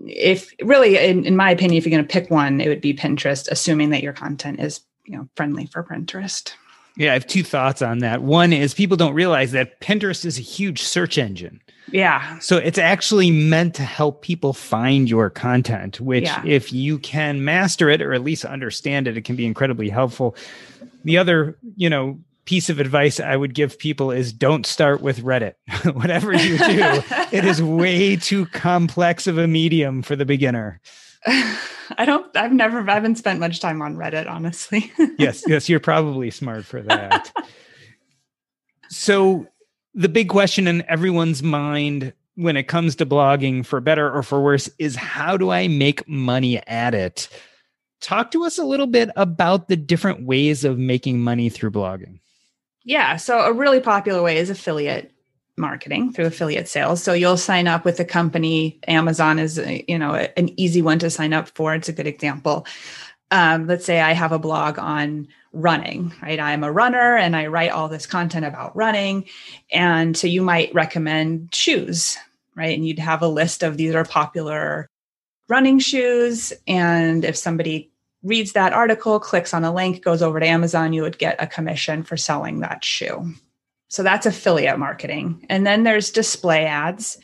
if 0.07 0.53
really, 0.61 0.99
in, 0.99 1.25
in 1.25 1.37
my 1.37 1.51
opinion, 1.51 1.79
if 1.79 1.87
you're 1.87 1.97
going 1.97 2.07
to 2.07 2.13
pick 2.13 2.31
one, 2.31 2.61
it 2.61 2.69
would 2.69 2.81
be 2.81 2.95
Pinterest, 2.95 3.49
assuming 3.49 3.91
that 3.91 4.03
your 4.03 4.13
content 4.13 4.61
is 4.61 4.81
you 5.07 5.17
know 5.17 5.29
friendly 5.37 5.67
for 5.67 5.83
Pinterest. 5.83 6.53
Yeah, 6.97 7.11
I 7.11 7.15
have 7.15 7.27
two 7.27 7.43
thoughts 7.43 7.83
on 7.83 7.99
that. 7.99 8.23
One 8.23 8.53
is 8.53 8.73
people 8.73 8.97
don't 8.97 9.15
realize 9.15 9.53
that 9.53 9.81
Pinterest 9.81 10.25
is 10.25 10.39
a 10.39 10.43
huge 10.43 10.83
search 10.83 11.19
engine. 11.19 11.61
Yeah. 11.91 12.39
So 12.39 12.57
it's 12.57 12.79
actually 12.79 13.31
meant 13.31 13.75
to 13.75 13.83
help 13.83 14.23
people 14.23 14.53
find 14.53 15.09
your 15.09 15.29
content, 15.29 16.01
which, 16.01 16.25
yeah. 16.25 16.43
if 16.45 16.73
you 16.73 16.99
can 16.99 17.45
master 17.45 17.91
it 17.91 18.01
or 18.01 18.15
at 18.15 18.23
least 18.23 18.45
understand 18.45 19.09
it, 19.09 19.17
it 19.17 19.25
can 19.25 19.37
be 19.37 19.45
incredibly 19.45 19.89
helpful. 19.89 20.37
The 21.05 21.19
other, 21.19 21.59
you 21.77 21.91
know, 21.91 22.19
piece 22.45 22.69
of 22.69 22.79
advice 22.79 23.21
I 23.21 23.37
would 23.37 23.55
give 23.55 23.79
people 23.79 24.11
is 24.11 24.33
don't 24.33 24.67
start 24.67 25.01
with 25.01 25.21
Reddit. 25.21 25.55
Whatever 25.95 26.33
you 26.33 26.59
do, 26.59 27.03
it 27.33 27.45
is 27.45 27.63
way 27.63 28.17
too 28.17 28.47
complex 28.47 29.27
of 29.27 29.39
a 29.39 29.47
medium 29.47 30.03
for 30.03 30.17
the 30.17 30.27
beginner. 30.27 30.81
I 31.27 32.05
don't, 32.05 32.35
I've 32.37 32.53
never, 32.53 32.89
I 32.89 32.95
haven't 32.95 33.17
spent 33.17 33.41
much 33.41 33.61
time 33.61 33.83
on 33.83 33.97
Reddit, 33.97 34.29
honestly. 34.29 34.93
yes, 35.19 35.43
yes, 35.47 35.69
you're 35.69 35.81
probably 35.81 36.31
smart 36.31 36.65
for 36.65 36.83
that. 36.83 37.33
so, 38.89 39.47
the 39.95 40.09
big 40.09 40.29
question 40.29 40.67
in 40.67 40.85
everyone's 40.89 41.43
mind 41.43 42.13
when 42.35 42.57
it 42.57 42.65
comes 42.65 42.97
to 42.97 43.07
blogging, 43.07 43.65
for 43.65 43.81
better 43.81 44.13
or 44.13 44.23
for 44.23 44.43
worse, 44.43 44.69
is 44.79 44.97
how 44.97 45.37
do 45.37 45.51
I 45.51 45.69
make 45.69 46.09
money 46.09 46.59
at 46.67 46.95
it? 46.95 47.29
Talk 48.01 48.33
to 48.33 48.45
us 48.45 48.59
a 48.59 48.65
little 48.65 48.89
bit 48.89 49.11
about 49.17 49.69
the 49.69 49.77
different 49.77 50.27
ways 50.27 50.65
of 50.65 50.79
making 50.79 51.21
money 51.21 51.49
through 51.49 51.71
blogging. 51.71 52.19
Yeah, 52.85 53.17
so 53.17 53.41
a 53.41 53.53
really 53.53 53.81
popular 53.81 54.21
way 54.21 54.37
is 54.37 54.51
affiliate 54.51 55.14
marketing 55.57 56.13
through 56.13 56.27
affiliate 56.27 56.69
sales. 56.69 57.03
So 57.03 57.13
you'll 57.13 57.37
sign 57.37 57.69
up 57.69 57.85
with 57.85 58.01
a 58.01 58.05
company. 58.05 58.79
Amazon 58.89 59.39
is, 59.39 59.59
you 59.89 59.99
know, 59.99 60.15
an 60.15 60.59
easy 60.59 60.83
one 60.83 60.99
to 61.01 61.11
sign 61.11 61.33
up 61.33 61.49
for. 61.49 61.75
It's 61.75 61.89
a 61.89 61.93
good 61.93 62.07
example. 62.07 62.67
Um, 63.31 63.67
let's 63.67 63.85
say 63.85 64.01
I 64.01 64.13
have 64.13 64.33
a 64.33 64.39
blog 64.39 64.79
on 64.79 65.29
running, 65.53 66.13
right? 66.23 66.41
I'm 66.41 66.65
a 66.65 66.73
runner 66.73 67.17
and 67.17 67.37
I 67.37 67.47
write 67.47 67.71
all 67.71 67.89
this 67.89 68.07
content 68.07 68.45
about 68.45 68.77
running. 68.77 69.27
And 69.73 70.17
so 70.17 70.27
you 70.27 70.43
might 70.43 70.75
recommend 70.75 71.55
shoes, 71.55 72.17
right? 72.57 72.77
And 72.77 72.87
you'd 72.87 72.99
have 72.99 73.23
a 73.23 73.29
list 73.29 73.63
of 73.63 73.77
these 73.77 73.95
are 73.95 74.05
popular 74.05 74.89
running 75.49 75.79
shoes. 75.79 76.53
And 76.67 77.25
if 77.25 77.37
somebody 77.37 77.91
reads 78.23 78.53
that 78.53 78.73
article, 78.73 79.21
clicks 79.21 79.55
on 79.55 79.65
a 79.65 79.73
link, 79.73 80.03
goes 80.03 80.23
over 80.23 80.41
to 80.41 80.47
Amazon, 80.47 80.93
you 80.93 81.03
would 81.03 81.19
get 81.19 81.43
a 81.43 81.47
commission 81.47 82.03
for 82.03 82.17
selling 82.17 82.61
that 82.61 82.85
shoe. 82.85 83.35
So 83.95 84.03
that's 84.03 84.27
affiliate 84.27 84.77
marketing. 84.77 85.47
And 85.49 85.65
then 85.65 85.85
there's 85.85 86.11
display 86.11 86.67
ads. 86.67 87.17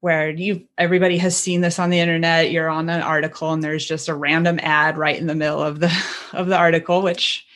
where 0.00 0.30
you 0.30 0.66
everybody 0.76 1.18
has 1.18 1.36
seen 1.36 1.60
this 1.60 1.78
on 1.78 1.90
the 1.90 2.00
internet 2.00 2.50
you're 2.50 2.68
on 2.68 2.88
an 2.88 3.00
article 3.02 3.52
and 3.52 3.62
there's 3.62 3.86
just 3.86 4.08
a 4.08 4.14
random 4.14 4.58
ad 4.60 4.98
right 4.98 5.20
in 5.20 5.28
the 5.28 5.34
middle 5.36 5.62
of 5.62 5.78
the 5.78 5.92
of 6.32 6.48
the 6.48 6.56
article 6.56 7.02
which 7.02 7.46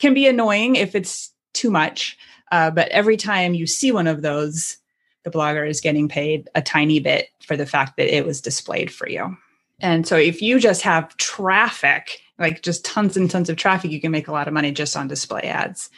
can 0.00 0.12
be 0.12 0.26
annoying 0.26 0.74
if 0.74 0.96
it's 0.96 1.30
too 1.52 1.70
much 1.70 2.18
uh, 2.50 2.70
but 2.70 2.88
every 2.88 3.16
time 3.16 3.54
you 3.54 3.66
see 3.66 3.92
one 3.92 4.08
of 4.08 4.22
those 4.22 4.78
the 5.24 5.30
blogger 5.30 5.68
is 5.68 5.80
getting 5.80 6.08
paid 6.08 6.48
a 6.54 6.62
tiny 6.62 6.98
bit 6.98 7.28
for 7.46 7.56
the 7.56 7.66
fact 7.66 7.96
that 7.96 8.12
it 8.12 8.26
was 8.26 8.40
displayed 8.40 8.90
for 8.90 9.08
you 9.08 9.36
and 9.78 10.08
so 10.08 10.16
if 10.16 10.40
you 10.40 10.58
just 10.58 10.82
have 10.82 11.16
traffic 11.18 12.18
like 12.38 12.62
just 12.62 12.84
tons 12.84 13.16
and 13.16 13.30
tons 13.30 13.50
of 13.50 13.56
traffic 13.56 13.90
you 13.90 14.00
can 14.00 14.10
make 14.10 14.26
a 14.26 14.32
lot 14.32 14.48
of 14.48 14.54
money 14.54 14.72
just 14.72 14.96
on 14.96 15.06
display 15.06 15.42
ads 15.42 15.90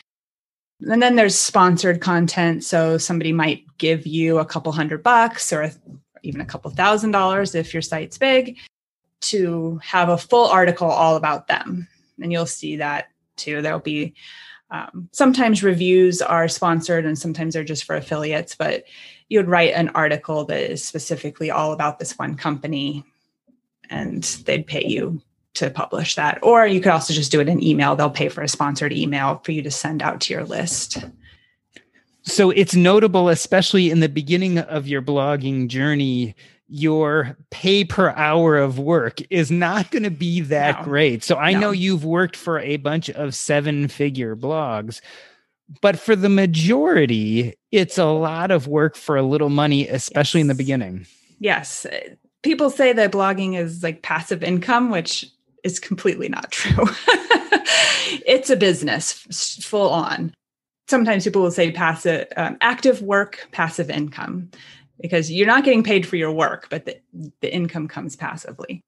and 0.88 1.02
then 1.02 1.16
there's 1.16 1.38
sponsored 1.38 2.00
content. 2.00 2.64
So 2.64 2.98
somebody 2.98 3.32
might 3.32 3.64
give 3.78 4.06
you 4.06 4.38
a 4.38 4.44
couple 4.44 4.72
hundred 4.72 5.02
bucks 5.02 5.52
or 5.52 5.70
even 6.22 6.40
a 6.40 6.46
couple 6.46 6.70
thousand 6.70 7.12
dollars 7.12 7.54
if 7.54 7.72
your 7.72 7.82
site's 7.82 8.18
big 8.18 8.56
to 9.22 9.78
have 9.82 10.08
a 10.08 10.18
full 10.18 10.46
article 10.46 10.88
all 10.88 11.16
about 11.16 11.46
them. 11.46 11.88
And 12.20 12.32
you'll 12.32 12.46
see 12.46 12.76
that 12.76 13.08
too. 13.36 13.62
There'll 13.62 13.80
be 13.80 14.14
um, 14.70 15.08
sometimes 15.12 15.62
reviews 15.62 16.22
are 16.22 16.48
sponsored 16.48 17.04
and 17.04 17.18
sometimes 17.18 17.54
they're 17.54 17.64
just 17.64 17.84
for 17.84 17.94
affiliates, 17.94 18.54
but 18.54 18.84
you 19.28 19.38
would 19.38 19.48
write 19.48 19.74
an 19.74 19.90
article 19.90 20.44
that 20.46 20.70
is 20.70 20.86
specifically 20.86 21.50
all 21.50 21.72
about 21.72 21.98
this 21.98 22.18
one 22.18 22.36
company 22.36 23.04
and 23.90 24.22
they'd 24.46 24.66
pay 24.66 24.86
you 24.86 25.20
to 25.54 25.70
publish 25.70 26.14
that. 26.14 26.38
Or 26.42 26.66
you 26.66 26.80
could 26.80 26.92
also 26.92 27.12
just 27.12 27.30
do 27.30 27.40
it 27.40 27.48
in 27.48 27.62
email. 27.62 27.94
They'll 27.94 28.10
pay 28.10 28.28
for 28.28 28.42
a 28.42 28.48
sponsored 28.48 28.92
email 28.92 29.40
for 29.44 29.52
you 29.52 29.62
to 29.62 29.70
send 29.70 30.02
out 30.02 30.20
to 30.22 30.34
your 30.34 30.44
list. 30.44 31.04
So 32.22 32.50
it's 32.50 32.74
notable, 32.74 33.28
especially 33.28 33.90
in 33.90 34.00
the 34.00 34.08
beginning 34.08 34.58
of 34.58 34.86
your 34.86 35.02
blogging 35.02 35.68
journey, 35.68 36.34
your 36.68 37.36
pay 37.50 37.84
per 37.84 38.10
hour 38.10 38.56
of 38.56 38.78
work 38.78 39.18
is 39.28 39.50
not 39.50 39.90
going 39.90 40.04
to 40.04 40.10
be 40.10 40.40
that 40.40 40.78
no. 40.78 40.84
great. 40.84 41.24
So 41.24 41.36
I 41.36 41.52
no. 41.52 41.60
know 41.60 41.70
you've 41.70 42.04
worked 42.04 42.36
for 42.36 42.58
a 42.60 42.76
bunch 42.78 43.10
of 43.10 43.34
seven 43.34 43.88
figure 43.88 44.36
blogs, 44.36 45.00
but 45.80 45.98
for 45.98 46.14
the 46.14 46.28
majority, 46.28 47.54
it's 47.72 47.98
a 47.98 48.06
lot 48.06 48.50
of 48.50 48.68
work 48.68 48.96
for 48.96 49.16
a 49.16 49.22
little 49.22 49.50
money, 49.50 49.88
especially 49.88 50.40
yes. 50.40 50.44
in 50.44 50.48
the 50.48 50.54
beginning. 50.54 51.06
Yes. 51.40 51.86
People 52.42 52.70
say 52.70 52.92
that 52.92 53.12
blogging 53.12 53.56
is 53.56 53.82
like 53.82 54.02
passive 54.02 54.42
income, 54.42 54.90
which 54.90 55.30
is 55.64 55.78
completely 55.78 56.28
not 56.28 56.50
true. 56.50 56.86
it's 58.26 58.50
a 58.50 58.56
business 58.56 59.12
full 59.62 59.90
on. 59.90 60.34
Sometimes 60.88 61.24
people 61.24 61.42
will 61.42 61.50
say 61.50 61.70
passive, 61.70 62.26
um, 62.36 62.56
active 62.60 63.02
work, 63.02 63.48
passive 63.52 63.90
income, 63.90 64.50
because 65.00 65.30
you're 65.30 65.46
not 65.46 65.64
getting 65.64 65.82
paid 65.82 66.06
for 66.06 66.16
your 66.16 66.32
work, 66.32 66.68
but 66.70 66.84
the, 66.84 66.98
the 67.40 67.52
income 67.52 67.88
comes 67.88 68.16
passively. 68.16 68.82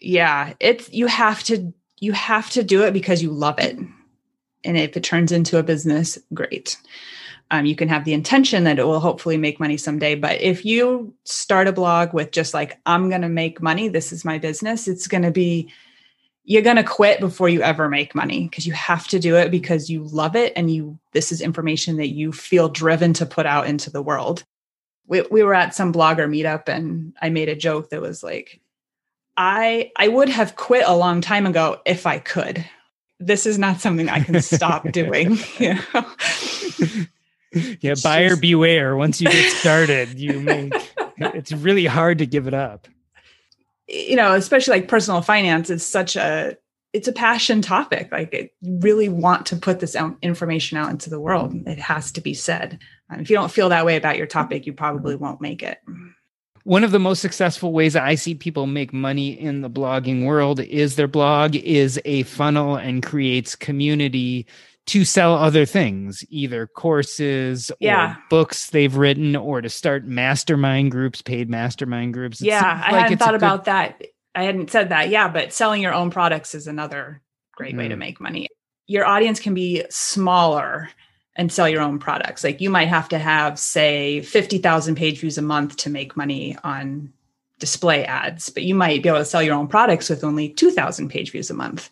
Yeah, 0.00 0.52
it's 0.60 0.92
you 0.92 1.06
have 1.06 1.42
to 1.44 1.72
you 1.98 2.12
have 2.12 2.50
to 2.50 2.62
do 2.62 2.84
it 2.84 2.92
because 2.92 3.22
you 3.22 3.30
love 3.30 3.58
it, 3.58 3.78
and 4.64 4.76
if 4.76 4.96
it 4.96 5.04
turns 5.04 5.32
into 5.32 5.58
a 5.58 5.62
business, 5.62 6.18
great. 6.34 6.76
Um, 7.52 7.64
you 7.64 7.76
can 7.76 7.88
have 7.88 8.04
the 8.04 8.12
intention 8.12 8.64
that 8.64 8.78
it 8.78 8.86
will 8.86 8.98
hopefully 8.98 9.36
make 9.36 9.60
money 9.60 9.76
someday. 9.76 10.16
But 10.16 10.40
if 10.40 10.64
you 10.64 11.14
start 11.24 11.68
a 11.68 11.72
blog 11.72 12.12
with 12.12 12.32
just 12.32 12.52
like, 12.54 12.76
I'm 12.86 13.08
going 13.08 13.22
to 13.22 13.28
make 13.28 13.62
money, 13.62 13.88
this 13.88 14.12
is 14.12 14.24
my 14.24 14.36
business, 14.36 14.88
it's 14.88 15.06
going 15.06 15.22
to 15.22 15.30
be 15.30 15.72
you're 16.46 16.62
going 16.62 16.76
to 16.76 16.84
quit 16.84 17.18
before 17.18 17.48
you 17.48 17.60
ever 17.60 17.88
make 17.88 18.14
money 18.14 18.44
because 18.44 18.66
you 18.66 18.72
have 18.72 19.08
to 19.08 19.18
do 19.18 19.36
it 19.36 19.50
because 19.50 19.90
you 19.90 20.04
love 20.04 20.36
it 20.36 20.52
and 20.54 20.70
you 20.70 20.96
this 21.12 21.32
is 21.32 21.40
information 21.40 21.96
that 21.96 22.08
you 22.08 22.32
feel 22.32 22.68
driven 22.68 23.12
to 23.14 23.26
put 23.26 23.46
out 23.46 23.66
into 23.66 23.90
the 23.90 24.00
world. 24.00 24.44
We, 25.08 25.22
we 25.22 25.42
were 25.42 25.54
at 25.54 25.74
some 25.74 25.92
blogger 25.92 26.28
meetup 26.28 26.68
and 26.68 27.12
i 27.20 27.28
made 27.28 27.48
a 27.48 27.56
joke 27.56 27.90
that 27.90 28.00
was 28.00 28.22
like 28.22 28.60
i 29.36 29.90
i 29.96 30.08
would 30.08 30.28
have 30.28 30.56
quit 30.56 30.84
a 30.86 30.96
long 30.96 31.20
time 31.20 31.46
ago 31.46 31.80
if 31.84 32.06
i 32.06 32.18
could. 32.18 32.64
This 33.18 33.44
is 33.44 33.58
not 33.58 33.80
something 33.80 34.08
i 34.08 34.20
can 34.20 34.40
stop 34.40 34.90
doing 34.92 35.38
you 35.58 35.74
know? 35.74 36.06
yeah 37.80 37.94
buyer 38.02 38.30
just, 38.30 38.40
beware. 38.40 38.96
Once 38.96 39.20
you 39.20 39.28
get 39.28 39.50
started 39.52 40.18
you 40.18 40.40
make 40.40 40.72
it's 41.18 41.50
really 41.50 41.86
hard 41.86 42.18
to 42.18 42.26
give 42.26 42.46
it 42.46 42.54
up 42.54 42.86
you 43.88 44.16
know, 44.16 44.34
especially 44.34 44.80
like 44.80 44.88
personal 44.88 45.22
finance 45.22 45.70
is 45.70 45.86
such 45.86 46.16
a 46.16 46.56
it's 46.92 47.08
a 47.08 47.12
passion 47.12 47.60
topic. 47.60 48.10
Like 48.10 48.32
you 48.62 48.78
really 48.80 49.08
want 49.08 49.44
to 49.46 49.56
put 49.56 49.80
this 49.80 49.94
out, 49.94 50.16
information 50.22 50.78
out 50.78 50.90
into 50.90 51.10
the 51.10 51.20
world. 51.20 51.54
It 51.66 51.78
has 51.78 52.10
to 52.12 52.20
be 52.22 52.32
said. 52.32 52.78
Um, 53.10 53.20
if 53.20 53.28
you 53.28 53.36
don't 53.36 53.50
feel 53.50 53.68
that 53.68 53.84
way 53.84 53.96
about 53.96 54.16
your 54.16 54.26
topic, 54.26 54.66
you 54.66 54.72
probably 54.72 55.14
won't 55.14 55.42
make 55.42 55.62
it. 55.62 55.78
One 56.64 56.84
of 56.84 56.90
the 56.90 56.98
most 56.98 57.20
successful 57.20 57.72
ways 57.72 57.94
I 57.96 58.14
see 58.14 58.34
people 58.34 58.66
make 58.66 58.92
money 58.92 59.38
in 59.38 59.60
the 59.60 59.70
blogging 59.70 60.24
world 60.24 60.58
is 60.60 60.96
their 60.96 61.06
blog 61.06 61.54
is 61.54 62.00
a 62.04 62.22
funnel 62.24 62.76
and 62.76 63.04
creates 63.04 63.54
community 63.54 64.46
to 64.86 65.04
sell 65.04 65.34
other 65.34 65.66
things, 65.66 66.24
either 66.28 66.66
courses 66.66 67.72
yeah. 67.80 68.12
or 68.12 68.18
books 68.30 68.70
they've 68.70 68.96
written, 68.96 69.34
or 69.34 69.60
to 69.60 69.68
start 69.68 70.04
mastermind 70.04 70.92
groups, 70.92 71.22
paid 71.22 71.50
mastermind 71.50 72.14
groups. 72.14 72.40
It 72.40 72.46
yeah, 72.46 72.82
I 72.84 73.00
hadn't 73.00 73.18
thought 73.18 73.34
about 73.34 73.64
good... 73.64 73.72
that. 73.72 74.02
I 74.34 74.44
hadn't 74.44 74.70
said 74.70 74.90
that. 74.90 75.08
Yeah, 75.08 75.28
but 75.28 75.52
selling 75.52 75.82
your 75.82 75.94
own 75.94 76.10
products 76.10 76.54
is 76.54 76.66
another 76.66 77.20
great 77.52 77.74
mm. 77.74 77.78
way 77.78 77.88
to 77.88 77.94
mm-hmm. 77.94 78.00
make 78.00 78.20
money. 78.20 78.48
Your 78.86 79.04
audience 79.04 79.40
can 79.40 79.54
be 79.54 79.84
smaller 79.90 80.90
and 81.34 81.50
sell 81.50 81.68
your 81.68 81.82
own 81.82 81.98
products. 81.98 82.44
Like 82.44 82.60
you 82.60 82.70
might 82.70 82.88
have 82.88 83.08
to 83.10 83.18
have, 83.18 83.58
say, 83.58 84.20
50,000 84.22 84.94
page 84.94 85.20
views 85.20 85.38
a 85.38 85.42
month 85.42 85.76
to 85.78 85.90
make 85.90 86.16
money 86.16 86.56
on 86.62 87.12
display 87.58 88.04
ads, 88.04 88.50
but 88.50 88.62
you 88.62 88.74
might 88.74 89.02
be 89.02 89.08
able 89.08 89.18
to 89.18 89.24
sell 89.24 89.42
your 89.42 89.54
own 89.54 89.66
products 89.66 90.08
with 90.08 90.22
only 90.22 90.48
2,000 90.48 91.08
page 91.08 91.32
views 91.32 91.50
a 91.50 91.54
month. 91.54 91.90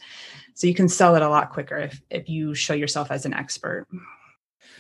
So 0.55 0.67
you 0.67 0.75
can 0.75 0.89
sell 0.89 1.17
it 1.17 1.23
a 1.23 1.29
lot 1.29 1.51
quicker 1.51 1.77
if, 1.77 2.01
if 2.11 2.29
you 2.29 2.55
show 2.55 2.75
yourself 2.75 3.11
as 3.11 3.27
an 3.27 3.35
expert. 3.35 3.87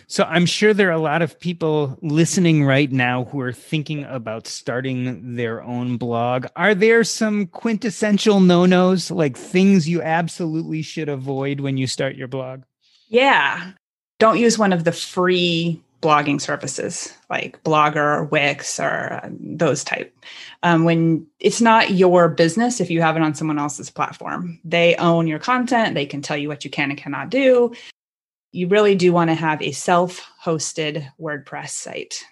So 0.06 0.24
I'm 0.24 0.46
sure 0.46 0.74
there 0.74 0.88
are 0.88 0.92
a 0.92 0.98
lot 0.98 1.22
of 1.22 1.40
people 1.40 1.98
listening 2.02 2.64
right 2.64 2.90
now 2.92 3.24
who 3.24 3.40
are 3.40 3.52
thinking 3.52 4.04
about 4.04 4.46
starting 4.46 5.34
their 5.34 5.62
own 5.62 5.96
blog. 5.96 6.46
Are 6.56 6.74
there 6.74 7.04
some 7.04 7.46
quintessential 7.46 8.40
no-nos, 8.40 9.10
like 9.10 9.36
things 9.36 9.88
you 9.88 10.02
absolutely 10.02 10.82
should 10.82 11.08
avoid 11.08 11.60
when 11.60 11.76
you 11.76 11.86
start 11.86 12.16
your 12.16 12.28
blog? 12.28 12.62
Yeah. 13.08 13.72
Don't 14.18 14.38
use 14.38 14.58
one 14.58 14.72
of 14.72 14.84
the 14.84 14.92
free 14.92 15.82
blogging 16.04 16.38
services 16.38 17.14
like 17.30 17.62
Blogger 17.64 18.18
or 18.18 18.24
Wix 18.24 18.78
or 18.78 19.20
uh, 19.24 19.30
those 19.40 19.82
type. 19.82 20.14
Um, 20.62 20.84
when 20.84 21.26
it's 21.40 21.62
not 21.62 21.92
your 21.92 22.28
business 22.28 22.78
if 22.78 22.90
you 22.90 23.00
have 23.00 23.16
it 23.16 23.22
on 23.22 23.34
someone 23.34 23.58
else's 23.58 23.88
platform, 23.88 24.60
they 24.64 24.94
own 24.96 25.26
your 25.26 25.38
content. 25.38 25.94
They 25.94 26.04
can 26.04 26.20
tell 26.20 26.36
you 26.36 26.48
what 26.48 26.62
you 26.62 26.70
can 26.70 26.90
and 26.90 26.98
cannot 26.98 27.30
do. 27.30 27.72
You 28.52 28.68
really 28.68 28.94
do 28.94 29.12
want 29.14 29.30
to 29.30 29.34
have 29.34 29.62
a 29.62 29.72
self-hosted 29.72 31.08
WordPress 31.18 31.70
site 31.70 32.22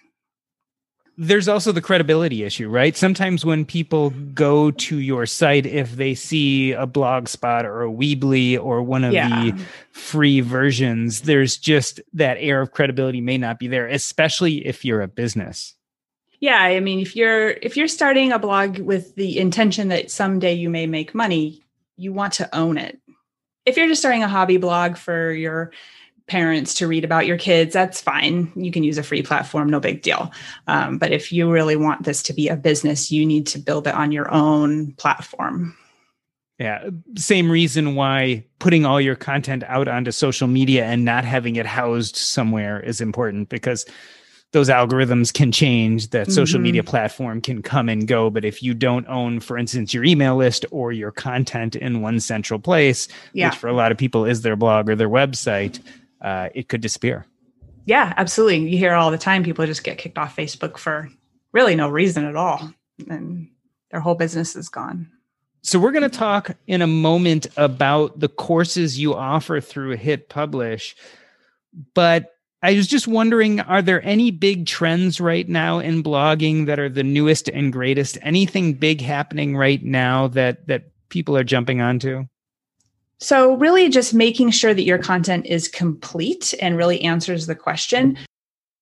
there's 1.17 1.47
also 1.47 1.71
the 1.71 1.81
credibility 1.81 2.43
issue, 2.43 2.67
right? 2.67 2.95
Sometimes 2.97 3.45
when 3.45 3.65
people 3.65 4.09
go 4.33 4.71
to 4.71 4.97
your 4.97 5.25
site, 5.25 5.65
if 5.65 5.95
they 5.95 6.15
see 6.15 6.71
a 6.71 6.87
blogspot 6.87 7.65
or 7.65 7.83
a 7.83 7.91
Weebly 7.91 8.59
or 8.59 8.81
one 8.81 9.03
of 9.03 9.13
yeah. 9.13 9.29
the 9.51 9.65
free 9.91 10.41
versions, 10.41 11.21
there's 11.21 11.57
just 11.57 12.01
that 12.13 12.37
air 12.39 12.61
of 12.61 12.71
credibility 12.71 13.21
may 13.21 13.37
not 13.37 13.59
be 13.59 13.67
there, 13.67 13.87
especially 13.87 14.65
if 14.65 14.83
you're 14.83 15.01
a 15.01 15.07
business. 15.07 15.75
Yeah, 16.39 16.59
I 16.59 16.79
mean, 16.79 16.99
if 16.99 17.15
you're 17.15 17.51
if 17.51 17.77
you're 17.77 17.87
starting 17.87 18.33
a 18.33 18.39
blog 18.39 18.79
with 18.79 19.15
the 19.15 19.37
intention 19.37 19.87
that 19.89 20.11
someday 20.11 20.53
you 20.53 20.69
may 20.69 20.87
make 20.87 21.15
money, 21.15 21.63
you 21.95 22.11
want 22.11 22.33
to 22.33 22.53
own 22.53 22.77
it. 22.77 22.99
If 23.65 23.77
you're 23.77 23.87
just 23.87 24.01
starting 24.01 24.23
a 24.23 24.27
hobby 24.27 24.57
blog 24.57 24.97
for 24.97 25.31
your 25.31 25.71
parents 26.27 26.73
to 26.75 26.87
read 26.87 27.03
about 27.03 27.25
your 27.25 27.37
kids, 27.37 27.73
that's 27.73 28.01
fine. 28.01 28.51
You 28.55 28.71
can 28.71 28.83
use 28.83 28.97
a 28.97 29.03
free 29.03 29.21
platform, 29.21 29.69
no 29.69 29.79
big 29.79 30.01
deal. 30.01 30.31
Um, 30.67 30.97
but 30.97 31.11
if 31.11 31.31
you 31.31 31.51
really 31.51 31.75
want 31.75 32.03
this 32.03 32.23
to 32.23 32.33
be 32.33 32.47
a 32.47 32.55
business, 32.55 33.11
you 33.11 33.25
need 33.25 33.47
to 33.47 33.59
build 33.59 33.87
it 33.87 33.95
on 33.95 34.11
your 34.11 34.31
own 34.31 34.93
platform. 34.93 35.75
Yeah, 36.59 36.89
same 37.17 37.51
reason 37.51 37.95
why 37.95 38.45
putting 38.59 38.85
all 38.85 39.01
your 39.01 39.15
content 39.15 39.63
out 39.67 39.87
onto 39.87 40.11
social 40.11 40.47
media 40.47 40.85
and 40.85 41.03
not 41.03 41.25
having 41.25 41.55
it 41.55 41.65
housed 41.65 42.15
somewhere 42.15 42.79
is 42.79 43.01
important 43.01 43.49
because 43.49 43.85
those 44.53 44.69
algorithms 44.69 45.33
can 45.33 45.51
change 45.51 46.11
that 46.11 46.31
social 46.31 46.57
mm-hmm. 46.57 46.63
media 46.63 46.83
platform 46.83 47.41
can 47.41 47.63
come 47.63 47.89
and 47.89 48.07
go 48.07 48.29
but 48.29 48.45
if 48.45 48.61
you 48.61 48.75
don't 48.75 49.07
own 49.07 49.39
for 49.39 49.57
instance 49.57 49.95
your 49.95 50.03
email 50.03 50.35
list 50.35 50.63
or 50.69 50.91
your 50.91 51.11
content 51.11 51.75
in 51.75 52.01
one 52.01 52.19
central 52.19 52.59
place 52.59 53.07
yeah. 53.33 53.49
which 53.49 53.57
for 53.57 53.67
a 53.67 53.73
lot 53.73 53.91
of 53.91 53.97
people 53.97 54.25
is 54.25 54.43
their 54.43 54.55
blog 54.55 54.87
or 54.87 54.95
their 54.95 55.09
website 55.09 55.79
uh, 56.23 56.49
it 56.55 56.69
could 56.69 56.81
disappear. 56.81 57.25
Yeah, 57.85 58.13
absolutely. 58.15 58.69
You 58.69 58.77
hear 58.77 58.93
all 58.93 59.11
the 59.11 59.17
time 59.17 59.43
people 59.43 59.65
just 59.65 59.83
get 59.83 59.97
kicked 59.97 60.17
off 60.17 60.35
Facebook 60.35 60.77
for 60.77 61.09
really 61.51 61.75
no 61.75 61.89
reason 61.89 62.25
at 62.25 62.35
all, 62.35 62.73
and 63.09 63.49
their 63.91 63.99
whole 63.99 64.15
business 64.15 64.55
is 64.55 64.69
gone. 64.69 65.11
So 65.61 65.79
we're 65.79 65.91
going 65.91 66.09
to 66.09 66.17
talk 66.17 66.51
in 66.67 66.81
a 66.81 66.87
moment 66.87 67.47
about 67.55 68.19
the 68.19 68.27
courses 68.27 68.99
you 68.99 69.13
offer 69.13 69.61
through 69.61 69.95
Hit 69.97 70.29
Publish, 70.29 70.95
but 71.93 72.31
I 72.61 72.73
was 72.73 72.87
just 72.87 73.07
wondering 73.09 73.59
are 73.59 73.81
there 73.81 74.03
any 74.05 74.31
big 74.31 74.65
trends 74.65 75.19
right 75.19 75.47
now 75.47 75.79
in 75.79 76.01
blogging 76.01 76.65
that 76.67 76.79
are 76.79 76.89
the 76.89 77.03
newest 77.03 77.49
and 77.49 77.73
greatest? 77.73 78.17
Anything 78.21 78.73
big 78.73 79.01
happening 79.01 79.57
right 79.57 79.83
now 79.83 80.29
that 80.29 80.67
that 80.67 80.91
people 81.09 81.35
are 81.35 81.43
jumping 81.43 81.81
onto? 81.81 82.25
So, 83.23 83.53
really, 83.53 83.87
just 83.87 84.13
making 84.13 84.51
sure 84.51 84.73
that 84.73 84.83
your 84.83 84.97
content 84.97 85.45
is 85.45 85.69
complete 85.69 86.53
and 86.59 86.75
really 86.75 86.99
answers 87.03 87.47
the 87.47 87.55
question 87.55 88.17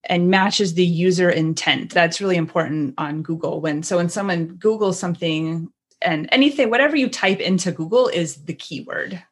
and 0.06 0.32
matches 0.32 0.74
the 0.74 0.84
user 0.84 1.30
intent. 1.30 1.94
That's 1.94 2.20
really 2.20 2.38
important 2.38 2.96
on 2.98 3.22
Google. 3.22 3.62
When 3.62 3.84
so 3.84 3.98
when 3.98 4.10
someone 4.10 4.58
Googles 4.58 4.96
something 4.96 5.70
and 6.02 6.28
anything, 6.32 6.72
whatever 6.72 6.96
you 6.96 7.08
type 7.08 7.40
into 7.40 7.72
Google 7.72 8.08
is 8.08 8.46
the 8.46 8.56
keyword. 8.56 9.24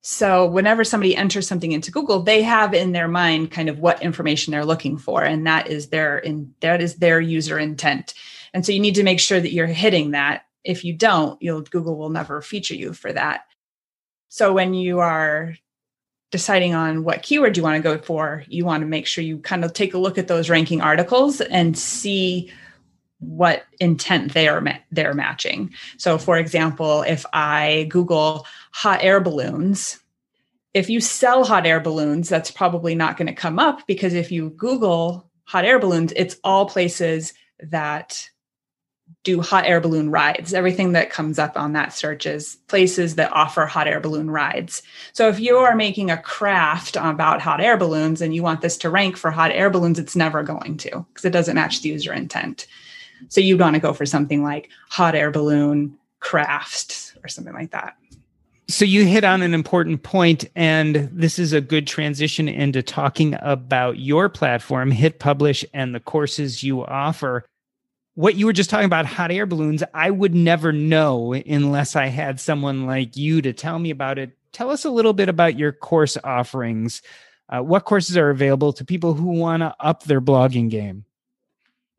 So 0.00 0.46
whenever 0.46 0.84
somebody 0.84 1.16
enters 1.16 1.48
something 1.48 1.72
into 1.72 1.90
Google, 1.90 2.22
they 2.22 2.40
have 2.42 2.72
in 2.72 2.92
their 2.92 3.08
mind 3.08 3.50
kind 3.50 3.68
of 3.68 3.80
what 3.80 4.00
information 4.00 4.52
they're 4.52 4.64
looking 4.64 4.96
for, 4.96 5.24
and 5.24 5.44
that 5.44 5.66
is 5.66 5.88
their 5.88 6.18
in 6.18 6.54
that 6.60 6.80
is 6.80 6.98
their 6.98 7.20
user 7.20 7.58
intent. 7.58 8.14
And 8.54 8.64
so 8.64 8.70
you 8.70 8.78
need 8.78 8.94
to 8.94 9.02
make 9.02 9.18
sure 9.18 9.40
that 9.40 9.52
you're 9.52 9.66
hitting 9.66 10.12
that. 10.12 10.44
If 10.62 10.84
you 10.84 10.92
don't, 10.92 11.42
you'll 11.42 11.62
Google 11.62 11.98
will 11.98 12.10
never 12.10 12.40
feature 12.40 12.76
you 12.76 12.92
for 12.92 13.12
that. 13.12 13.46
So 14.32 14.54
when 14.54 14.72
you 14.72 15.00
are 15.00 15.56
deciding 16.30 16.72
on 16.72 17.04
what 17.04 17.22
keyword 17.22 17.54
you 17.54 17.62
want 17.62 17.76
to 17.76 17.82
go 17.82 17.98
for, 17.98 18.44
you 18.48 18.64
want 18.64 18.80
to 18.80 18.86
make 18.86 19.06
sure 19.06 19.22
you 19.22 19.36
kind 19.36 19.62
of 19.62 19.74
take 19.74 19.92
a 19.92 19.98
look 19.98 20.16
at 20.16 20.26
those 20.26 20.48
ranking 20.48 20.80
articles 20.80 21.42
and 21.42 21.76
see 21.76 22.50
what 23.18 23.64
intent 23.78 24.32
they 24.32 24.48
are 24.48 24.62
ma- 24.62 24.78
they're 24.90 25.12
matching. 25.12 25.70
So 25.98 26.16
for 26.16 26.38
example, 26.38 27.02
if 27.02 27.26
I 27.34 27.88
Google 27.90 28.46
hot 28.70 29.00
air 29.02 29.20
balloons, 29.20 30.00
if 30.72 30.88
you 30.88 30.98
sell 30.98 31.44
hot 31.44 31.66
air 31.66 31.80
balloons, 31.80 32.30
that's 32.30 32.50
probably 32.50 32.94
not 32.94 33.18
going 33.18 33.26
to 33.28 33.34
come 33.34 33.58
up 33.58 33.86
because 33.86 34.14
if 34.14 34.32
you 34.32 34.48
Google 34.48 35.30
hot 35.44 35.66
air 35.66 35.78
balloons, 35.78 36.10
it's 36.16 36.36
all 36.42 36.64
places 36.64 37.34
that 37.60 38.30
do 39.24 39.40
hot 39.40 39.64
air 39.66 39.80
balloon 39.80 40.10
rides. 40.10 40.54
Everything 40.54 40.92
that 40.92 41.10
comes 41.10 41.38
up 41.38 41.56
on 41.56 41.72
that 41.72 41.92
search 41.92 42.26
is 42.26 42.56
places 42.68 43.14
that 43.16 43.32
offer 43.32 43.66
hot 43.66 43.88
air 43.88 44.00
balloon 44.00 44.30
rides. 44.30 44.82
So 45.12 45.28
if 45.28 45.40
you 45.40 45.56
are 45.58 45.76
making 45.76 46.10
a 46.10 46.20
craft 46.20 46.96
about 46.96 47.40
hot 47.40 47.60
air 47.60 47.76
balloons 47.76 48.20
and 48.20 48.34
you 48.34 48.42
want 48.42 48.60
this 48.60 48.76
to 48.78 48.90
rank 48.90 49.16
for 49.16 49.30
hot 49.30 49.52
air 49.52 49.70
balloons, 49.70 49.98
it's 49.98 50.16
never 50.16 50.42
going 50.42 50.76
to 50.78 51.06
because 51.08 51.24
it 51.24 51.32
doesn't 51.32 51.54
match 51.54 51.82
the 51.82 51.90
user 51.90 52.12
intent. 52.12 52.66
So 53.28 53.40
you'd 53.40 53.60
want 53.60 53.74
to 53.74 53.80
go 53.80 53.92
for 53.92 54.06
something 54.06 54.42
like 54.42 54.68
hot 54.88 55.14
air 55.14 55.30
balloon 55.30 55.96
crafts 56.20 57.14
or 57.22 57.28
something 57.28 57.54
like 57.54 57.70
that. 57.70 57.96
So 58.68 58.84
you 58.84 59.04
hit 59.04 59.22
on 59.22 59.42
an 59.42 59.52
important 59.52 60.02
point, 60.02 60.48
and 60.56 61.10
this 61.12 61.38
is 61.38 61.52
a 61.52 61.60
good 61.60 61.86
transition 61.86 62.48
into 62.48 62.82
talking 62.82 63.36
about 63.42 63.98
your 63.98 64.28
platform, 64.30 64.90
Hit 64.90 65.18
Publish, 65.18 65.64
and 65.74 65.94
the 65.94 66.00
courses 66.00 66.62
you 66.62 66.82
offer. 66.84 67.44
What 68.14 68.34
you 68.34 68.46
were 68.46 68.52
just 68.52 68.68
talking 68.68 68.86
about, 68.86 69.06
hot 69.06 69.30
air 69.30 69.46
balloons, 69.46 69.82
I 69.94 70.10
would 70.10 70.34
never 70.34 70.70
know 70.70 71.32
unless 71.32 71.96
I 71.96 72.06
had 72.06 72.40
someone 72.40 72.86
like 72.86 73.16
you 73.16 73.40
to 73.42 73.52
tell 73.52 73.78
me 73.78 73.90
about 73.90 74.18
it. 74.18 74.36
Tell 74.52 74.70
us 74.70 74.84
a 74.84 74.90
little 74.90 75.14
bit 75.14 75.30
about 75.30 75.58
your 75.58 75.72
course 75.72 76.18
offerings. 76.22 77.00
Uh, 77.48 77.60
what 77.60 77.86
courses 77.86 78.16
are 78.16 78.30
available 78.30 78.72
to 78.74 78.84
people 78.84 79.14
who 79.14 79.28
want 79.28 79.62
to 79.62 79.74
up 79.80 80.02
their 80.04 80.20
blogging 80.20 80.68
game? 80.68 81.04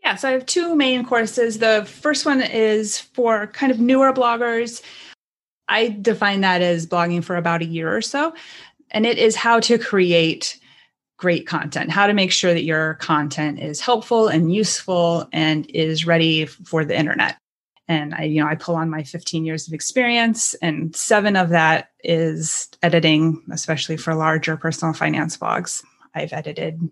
Yeah, 0.04 0.16
so 0.16 0.28
I 0.28 0.32
have 0.32 0.46
two 0.46 0.76
main 0.76 1.06
courses. 1.06 1.60
The 1.60 1.86
first 1.88 2.26
one 2.26 2.42
is 2.42 3.00
for 3.00 3.48
kind 3.48 3.72
of 3.72 3.80
newer 3.80 4.12
bloggers. 4.14 4.82
I 5.70 5.98
define 6.02 6.42
that 6.42 6.62
as 6.62 6.86
blogging 6.86 7.24
for 7.24 7.38
about 7.38 7.62
a 7.62 7.66
year 7.66 7.96
or 7.96 8.02
so. 8.02 8.34
And 8.92 9.06
it 9.06 9.18
is 9.18 9.36
how 9.36 9.60
to 9.62 9.80
create 9.80 10.60
great 11.24 11.48
content, 11.48 11.90
how 11.90 12.06
to 12.06 12.12
make 12.12 12.34
sure 12.34 12.54
that 12.54 12.66
your 12.66 12.96
content 12.96 13.58
is 13.58 13.80
helpful 13.80 14.28
and 14.28 14.54
useful 14.54 15.26
and 15.32 15.66
is 15.70 16.06
ready 16.06 16.46
for 16.46 16.84
the 16.84 17.00
internet. 17.00 17.38
And 17.88 18.14
I, 18.14 18.24
you 18.24 18.42
know, 18.44 18.50
I 18.50 18.56
pull 18.56 18.76
on 18.76 18.90
my 18.90 19.04
15 19.04 19.46
years 19.46 19.66
of 19.66 19.74
experience, 19.74 20.54
and 20.56 20.94
seven 20.94 21.38
of 21.38 21.48
that 21.48 21.92
is 22.04 22.68
editing, 22.82 23.42
especially 23.54 23.96
for 23.96 24.14
larger 24.14 24.58
personal 24.58 24.94
finance 24.94 25.38
blogs. 25.38 25.82
I've 26.14 26.34
edited 26.34 26.92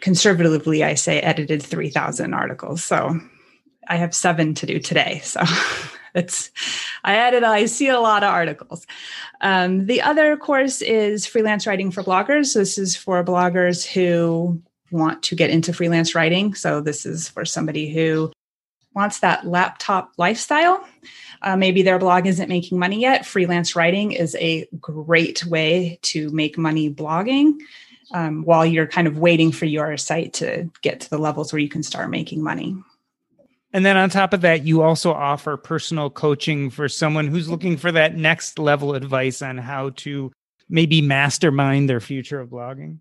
conservatively, 0.00 0.82
I 0.82 0.94
say 0.94 1.20
edited 1.20 1.62
3,000 1.62 2.34
articles. 2.34 2.82
So 2.82 3.16
I 3.86 3.94
have 3.94 4.12
seven 4.12 4.54
to 4.54 4.66
do 4.66 4.80
today. 4.80 5.20
So 5.22 5.40
it's, 6.14 6.50
I 7.04 7.16
added, 7.16 7.42
I 7.42 7.66
see 7.66 7.88
a 7.88 8.00
lot 8.00 8.22
of 8.22 8.30
articles. 8.30 8.86
Um, 9.40 9.86
the 9.86 10.02
other 10.02 10.36
course 10.36 10.82
is 10.82 11.26
freelance 11.26 11.66
writing 11.66 11.90
for 11.90 12.02
bloggers. 12.02 12.54
This 12.54 12.78
is 12.78 12.96
for 12.96 13.24
bloggers 13.24 13.84
who 13.84 14.62
want 14.92 15.22
to 15.24 15.34
get 15.34 15.50
into 15.50 15.72
freelance 15.72 16.14
writing. 16.14 16.54
So 16.54 16.80
this 16.80 17.04
is 17.04 17.28
for 17.28 17.44
somebody 17.44 17.92
who 17.92 18.30
wants 18.94 19.20
that 19.20 19.46
laptop 19.46 20.12
lifestyle. 20.18 20.86
Uh, 21.40 21.56
maybe 21.56 21.82
their 21.82 21.98
blog 21.98 22.26
isn't 22.26 22.48
making 22.48 22.78
money 22.78 23.00
yet. 23.00 23.26
Freelance 23.26 23.74
writing 23.74 24.12
is 24.12 24.36
a 24.36 24.68
great 24.80 25.44
way 25.46 25.98
to 26.02 26.30
make 26.30 26.56
money 26.56 26.92
blogging 26.92 27.54
um, 28.12 28.44
while 28.44 28.64
you're 28.64 28.86
kind 28.86 29.08
of 29.08 29.18
waiting 29.18 29.50
for 29.50 29.64
your 29.64 29.96
site 29.96 30.34
to 30.34 30.70
get 30.82 31.00
to 31.00 31.10
the 31.10 31.18
levels 31.18 31.52
where 31.52 31.60
you 31.60 31.68
can 31.68 31.82
start 31.82 32.10
making 32.10 32.42
money. 32.42 32.76
And 33.72 33.86
then 33.86 33.96
on 33.96 34.10
top 34.10 34.34
of 34.34 34.42
that, 34.42 34.64
you 34.64 34.82
also 34.82 35.12
offer 35.12 35.56
personal 35.56 36.10
coaching 36.10 36.68
for 36.68 36.88
someone 36.88 37.26
who's 37.26 37.48
looking 37.48 37.76
for 37.76 37.90
that 37.92 38.16
next 38.16 38.58
level 38.58 38.94
advice 38.94 39.40
on 39.40 39.56
how 39.56 39.90
to 39.96 40.30
maybe 40.68 41.00
mastermind 41.00 41.88
their 41.88 42.00
future 42.00 42.40
of 42.40 42.50
blogging. 42.50 42.98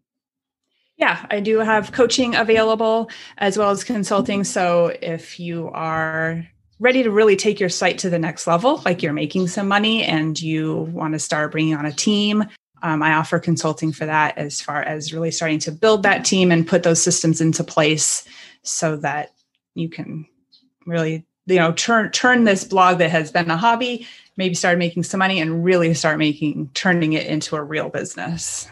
Yeah, 0.98 1.26
I 1.30 1.40
do 1.40 1.58
have 1.58 1.92
coaching 1.92 2.36
available 2.36 3.10
as 3.38 3.58
well 3.58 3.72
as 3.72 3.84
consulting. 3.84 4.44
So 4.44 4.96
if 5.02 5.40
you 5.40 5.70
are 5.70 6.46
ready 6.80 7.04
to 7.04 7.12
really 7.12 7.36
take 7.36 7.60
your 7.60 7.70
site 7.70 7.98
to 8.00 8.10
the 8.10 8.20
next 8.20 8.48
level, 8.48 8.82
like 8.86 9.02
you're 9.02 9.14
making 9.14 9.48
some 9.48 9.68
money 9.68 10.04
and 10.04 10.40
you 10.40 10.90
want 10.94 11.14
to 11.14 11.20
start 11.20 11.52
bringing 11.52 11.76
on 11.76 11.86
a 11.86 11.92
team, 11.92 12.46
um, 12.84 13.04
I 13.04 13.14
offer 13.14 13.40
consulting 13.40 13.92
for 13.92 14.06
that 14.06 14.38
as 14.38 14.62
far 14.62 14.82
as 14.82 15.14
really 15.14 15.32
starting 15.32 15.60
to 15.60 15.72
build 15.72 16.04
that 16.04 16.26
team 16.26 16.52
and 16.52 16.68
put 16.68 16.84
those 16.84 17.02
systems 17.02 17.42
into 17.42 17.64
place 17.64 18.28
so 18.64 18.96
that 18.98 19.32
you 19.76 19.90
can 19.90 20.28
really 20.86 21.26
you 21.46 21.56
know 21.56 21.72
turn 21.74 22.12
turn 22.12 22.44
this 22.44 22.64
blog 22.64 22.98
that 22.98 23.10
has 23.10 23.32
been 23.32 23.50
a 23.50 23.58
hobby 23.58 24.08
maybe 24.38 24.54
start 24.54 24.78
making 24.78 25.04
some 25.04 25.20
money 25.20 25.40
and 25.40 25.64
really 25.64 25.94
start 25.94 26.18
making 26.18 26.70
turning 26.74 27.14
it 27.14 27.26
into 27.28 27.56
a 27.56 27.64
real 27.64 27.90
business 27.90 28.68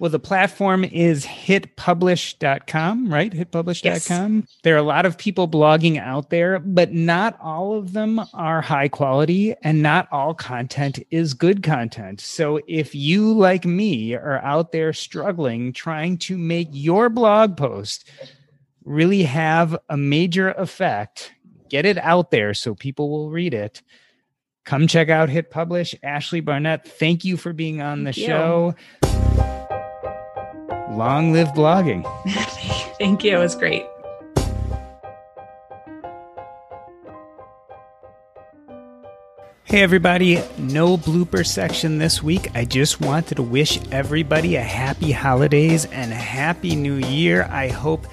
well, 0.00 0.10
the 0.10 0.18
platform 0.18 0.82
is 0.82 1.26
hitpublish.com, 1.26 3.12
right? 3.12 3.30
Hitpublish.com. 3.30 4.36
Yes. 4.38 4.58
There 4.62 4.74
are 4.74 4.78
a 4.78 4.82
lot 4.82 5.04
of 5.04 5.18
people 5.18 5.46
blogging 5.46 5.98
out 5.98 6.30
there, 6.30 6.58
but 6.58 6.94
not 6.94 7.38
all 7.38 7.74
of 7.74 7.92
them 7.92 8.18
are 8.32 8.62
high 8.62 8.88
quality 8.88 9.54
and 9.62 9.82
not 9.82 10.08
all 10.10 10.32
content 10.32 11.00
is 11.10 11.34
good 11.34 11.62
content. 11.62 12.22
So 12.22 12.60
if 12.66 12.94
you, 12.94 13.30
like 13.34 13.66
me, 13.66 14.14
are 14.14 14.40
out 14.42 14.72
there 14.72 14.94
struggling 14.94 15.70
trying 15.74 16.16
to 16.18 16.38
make 16.38 16.68
your 16.72 17.10
blog 17.10 17.58
post 17.58 18.08
really 18.84 19.24
have 19.24 19.76
a 19.88 19.96
major 19.96 20.50
effect, 20.52 21.32
get 21.68 21.84
it 21.84 21.98
out 21.98 22.30
there 22.30 22.54
so 22.54 22.74
people 22.74 23.10
will 23.10 23.30
read 23.30 23.54
it 23.54 23.82
come 24.66 24.86
check 24.86 25.08
out 25.08 25.30
hit 25.30 25.50
publish 25.50 25.94
ashley 26.02 26.40
barnett 26.40 26.86
thank 26.86 27.24
you 27.24 27.38
for 27.38 27.54
being 27.54 27.80
on 27.80 28.04
the 28.04 28.12
Thank 28.12 28.26
show 28.26 28.74
Long 30.90 31.32
live 31.32 31.48
blogging. 31.50 32.02
Thank 32.98 33.22
you. 33.22 33.36
It 33.36 33.38
was 33.38 33.54
great. 33.54 33.86
Hey, 39.62 39.82
everybody. 39.82 40.42
No 40.58 40.96
blooper 40.96 41.46
section 41.46 41.98
this 41.98 42.24
week. 42.24 42.48
I 42.56 42.64
just 42.64 43.00
wanted 43.00 43.36
to 43.36 43.42
wish 43.44 43.78
everybody 43.92 44.56
a 44.56 44.62
happy 44.62 45.12
holidays 45.12 45.84
and 45.86 46.10
a 46.10 46.16
happy 46.16 46.74
new 46.74 46.96
year. 46.96 47.44
I 47.44 47.68
hope 47.68 48.08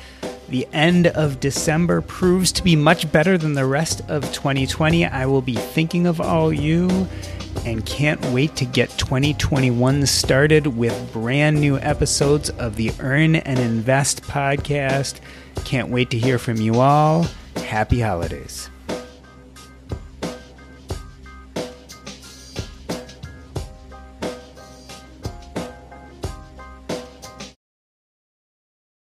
the 0.49 0.67
end 0.71 1.07
of 1.07 1.39
December 1.39 2.01
proves 2.01 2.51
to 2.53 2.63
be 2.63 2.75
much 2.75 3.11
better 3.11 3.37
than 3.37 3.53
the 3.53 3.65
rest 3.65 4.01
of 4.07 4.23
2020. 4.31 5.05
I 5.05 5.25
will 5.25 5.41
be 5.41 5.55
thinking 5.55 6.07
of 6.07 6.21
all 6.21 6.53
you 6.53 7.07
and 7.65 7.85
can't 7.85 8.23
wait 8.27 8.55
to 8.57 8.65
get 8.65 8.89
2021 8.97 10.05
started 10.05 10.67
with 10.67 11.11
brand 11.11 11.59
new 11.59 11.77
episodes 11.79 12.49
of 12.51 12.75
the 12.75 12.91
Earn 12.99 13.35
and 13.35 13.59
Invest 13.59 14.23
podcast. 14.23 15.19
Can't 15.65 15.89
wait 15.89 16.11
to 16.11 16.17
hear 16.17 16.39
from 16.39 16.57
you 16.57 16.79
all. 16.79 17.27
Happy 17.55 17.99
holidays. 17.99 18.69